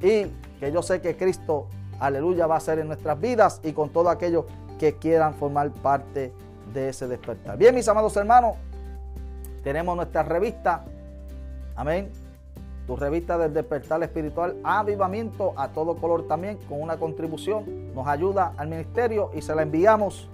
Y 0.00 0.26
que 0.60 0.72
yo 0.72 0.82
sé 0.82 1.00
que 1.00 1.16
Cristo, 1.16 1.66
aleluya, 2.00 2.46
va 2.46 2.56
a 2.56 2.60
ser 2.60 2.78
en 2.78 2.86
nuestras 2.86 3.20
vidas 3.20 3.60
y 3.62 3.72
con 3.72 3.90
todo 3.90 4.10
aquello 4.10 4.46
que 4.78 4.94
quieran 4.94 5.34
formar 5.34 5.70
parte 5.70 6.20
de 6.20 6.32
de 6.72 6.88
ese 6.88 7.06
despertar. 7.06 7.56
Bien, 7.56 7.74
mis 7.74 7.88
amados 7.88 8.16
hermanos, 8.16 8.56
tenemos 9.62 9.96
nuestra 9.96 10.22
revista, 10.22 10.84
amén, 11.76 12.10
tu 12.86 12.96
revista 12.96 13.36
del 13.36 13.52
despertar 13.52 14.02
espiritual, 14.02 14.56
avivamiento 14.64 15.52
a 15.56 15.68
todo 15.68 15.96
color 15.96 16.26
también, 16.26 16.58
con 16.68 16.80
una 16.80 16.96
contribución, 16.96 17.94
nos 17.94 18.06
ayuda 18.06 18.54
al 18.56 18.68
ministerio 18.68 19.30
y 19.34 19.42
se 19.42 19.54
la 19.54 19.62
enviamos. 19.62 20.28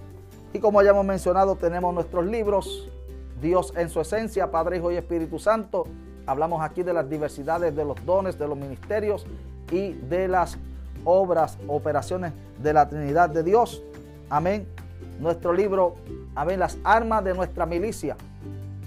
Y 0.53 0.59
como 0.59 0.81
ya 0.81 0.91
hemos 0.91 1.05
mencionado, 1.05 1.55
tenemos 1.55 1.93
nuestros 1.93 2.25
libros, 2.25 2.89
Dios 3.41 3.73
en 3.75 3.89
su 3.89 3.99
esencia, 3.99 4.51
Padre, 4.51 4.77
Hijo 4.77 4.91
y 4.91 4.95
Espíritu 4.95 5.37
Santo. 5.37 5.85
Hablamos 6.25 6.61
aquí 6.61 6.81
de 6.81 6.93
las 6.93 7.09
diversidades 7.09 7.75
de 7.75 7.83
los 7.83 8.03
dones, 8.05 8.39
de 8.39 8.47
los 8.47 8.57
ministerios 8.57 9.25
y 9.69 9.91
de 9.93 10.29
las 10.29 10.57
obras, 11.03 11.57
operaciones 11.67 12.31
de 12.59 12.71
la 12.71 12.87
Trinidad 12.87 13.29
de 13.29 13.43
Dios. 13.43 13.83
Amén 14.29 14.65
nuestro 15.19 15.53
libro, 15.53 15.95
a 16.35 16.45
ver, 16.45 16.59
las 16.59 16.77
armas 16.83 17.23
de 17.23 17.33
nuestra 17.33 17.65
milicia. 17.65 18.17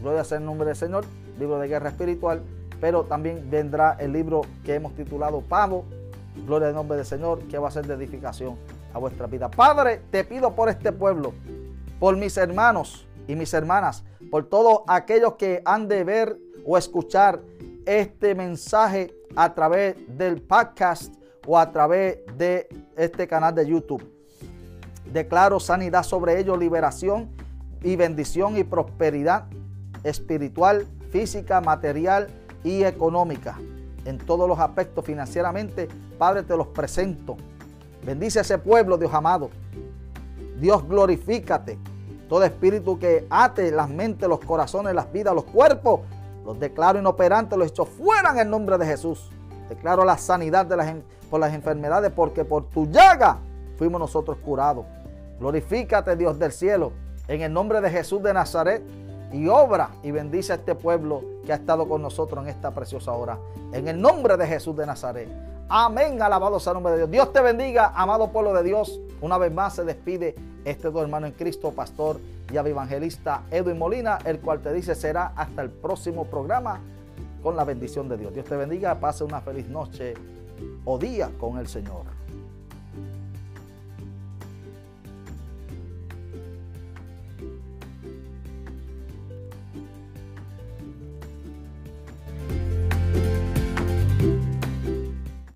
Gloria 0.00 0.22
sea 0.22 0.38
el 0.38 0.44
nombre 0.44 0.66
del 0.66 0.76
Señor, 0.76 1.04
libro 1.38 1.58
de 1.58 1.68
guerra 1.68 1.88
espiritual, 1.88 2.42
pero 2.80 3.04
también 3.04 3.48
vendrá 3.50 3.96
el 3.98 4.12
libro 4.12 4.42
que 4.64 4.74
hemos 4.74 4.94
titulado 4.94 5.40
Pavo, 5.40 5.84
Gloria 6.46 6.68
al 6.68 6.74
nombre 6.74 6.96
del 6.96 7.06
Señor, 7.06 7.40
que 7.48 7.58
va 7.58 7.68
a 7.68 7.70
ser 7.70 7.86
de 7.86 7.94
edificación 7.94 8.56
a 8.94 8.98
vuestra 8.98 9.26
vida. 9.26 9.50
Padre, 9.50 10.02
te 10.10 10.22
pido 10.24 10.54
por 10.54 10.68
este 10.68 10.92
pueblo, 10.92 11.32
por 11.98 12.16
mis 12.16 12.36
hermanos 12.36 13.06
y 13.26 13.34
mis 13.34 13.52
hermanas, 13.54 14.04
por 14.30 14.44
todos 14.44 14.82
aquellos 14.86 15.34
que 15.34 15.62
han 15.64 15.88
de 15.88 16.04
ver 16.04 16.38
o 16.64 16.78
escuchar 16.78 17.40
este 17.86 18.34
mensaje 18.34 19.14
a 19.34 19.54
través 19.54 19.96
del 20.16 20.42
podcast 20.42 21.14
o 21.46 21.58
a 21.58 21.72
través 21.72 22.18
de 22.36 22.68
este 22.96 23.26
canal 23.26 23.54
de 23.54 23.66
YouTube. 23.66 24.04
Declaro 25.12 25.58
sanidad 25.58 26.02
sobre 26.02 26.38
ellos, 26.38 26.58
liberación 26.58 27.37
y 27.82 27.96
bendición 27.96 28.56
y 28.56 28.64
prosperidad 28.64 29.44
espiritual, 30.04 30.86
física, 31.10 31.60
material 31.60 32.28
y 32.64 32.84
económica. 32.84 33.58
En 34.04 34.18
todos 34.18 34.48
los 34.48 34.58
aspectos 34.58 35.04
financieramente, 35.04 35.88
Padre, 36.18 36.42
te 36.42 36.56
los 36.56 36.68
presento. 36.68 37.36
Bendice 38.04 38.38
a 38.38 38.42
ese 38.42 38.58
pueblo, 38.58 38.96
Dios 38.96 39.12
amado. 39.12 39.50
Dios, 40.60 40.86
glorifícate. 40.88 41.78
Todo 42.28 42.44
espíritu 42.44 42.98
que 42.98 43.26
ate 43.30 43.70
las 43.70 43.88
mentes, 43.88 44.28
los 44.28 44.40
corazones, 44.40 44.94
las 44.94 45.10
vidas, 45.12 45.34
los 45.34 45.44
cuerpos, 45.44 46.00
los 46.44 46.58
declaro 46.58 46.98
inoperantes, 46.98 47.58
los 47.58 47.68
echo 47.68 47.84
fuera 47.84 48.30
en 48.32 48.38
el 48.38 48.50
nombre 48.50 48.76
de 48.78 48.86
Jesús. 48.86 49.30
Declaro 49.68 50.04
la 50.04 50.18
sanidad 50.18 50.66
de 50.66 50.76
las, 50.76 50.94
por 51.30 51.40
las 51.40 51.54
enfermedades, 51.54 52.10
porque 52.12 52.44
por 52.44 52.68
tu 52.70 52.86
llaga 52.86 53.38
fuimos 53.76 54.00
nosotros 54.00 54.38
curados. 54.38 54.84
Glorifícate, 55.38 56.16
Dios 56.16 56.38
del 56.38 56.52
cielo, 56.52 56.92
en 57.28 57.42
el 57.42 57.52
nombre 57.52 57.80
de 57.80 57.90
Jesús 57.90 58.22
de 58.22 58.32
Nazaret 58.32 58.82
y 59.32 59.46
obra 59.48 59.90
y 60.02 60.10
bendice 60.10 60.52
a 60.52 60.56
este 60.56 60.74
pueblo 60.74 61.22
que 61.44 61.52
ha 61.52 61.56
estado 61.56 61.86
con 61.86 62.00
nosotros 62.00 62.42
en 62.42 62.50
esta 62.50 62.72
preciosa 62.72 63.12
hora. 63.12 63.38
En 63.72 63.86
el 63.86 64.00
nombre 64.00 64.36
de 64.36 64.46
Jesús 64.46 64.74
de 64.76 64.86
Nazaret. 64.86 65.28
Amén, 65.68 66.20
alabado 66.22 66.58
sea 66.58 66.72
el 66.72 66.76
nombre 66.76 66.92
de 66.92 66.98
Dios. 67.00 67.10
Dios 67.10 67.32
te 67.32 67.42
bendiga, 67.42 67.92
amado 67.94 68.32
pueblo 68.32 68.54
de 68.54 68.62
Dios. 68.62 68.98
Una 69.20 69.36
vez 69.36 69.52
más 69.52 69.74
se 69.74 69.84
despide 69.84 70.34
este 70.64 70.90
tu 70.90 70.98
hermano 71.00 71.26
en 71.26 71.32
Cristo, 71.32 71.70
pastor 71.72 72.18
y 72.50 72.56
evangelista 72.56 73.42
Edwin 73.50 73.78
Molina, 73.78 74.18
el 74.24 74.40
cual 74.40 74.60
te 74.60 74.72
dice 74.72 74.94
será 74.94 75.32
hasta 75.36 75.62
el 75.62 75.70
próximo 75.70 76.24
programa. 76.24 76.80
con 77.42 77.54
la 77.54 77.64
bendición 77.64 78.08
de 78.08 78.16
Dios. 78.16 78.34
Dios 78.34 78.46
te 78.46 78.56
bendiga, 78.56 78.98
pase 78.98 79.22
una 79.22 79.40
feliz 79.40 79.68
noche 79.68 80.14
o 80.84 80.98
día 80.98 81.30
con 81.38 81.56
el 81.56 81.68
Señor. 81.68 82.17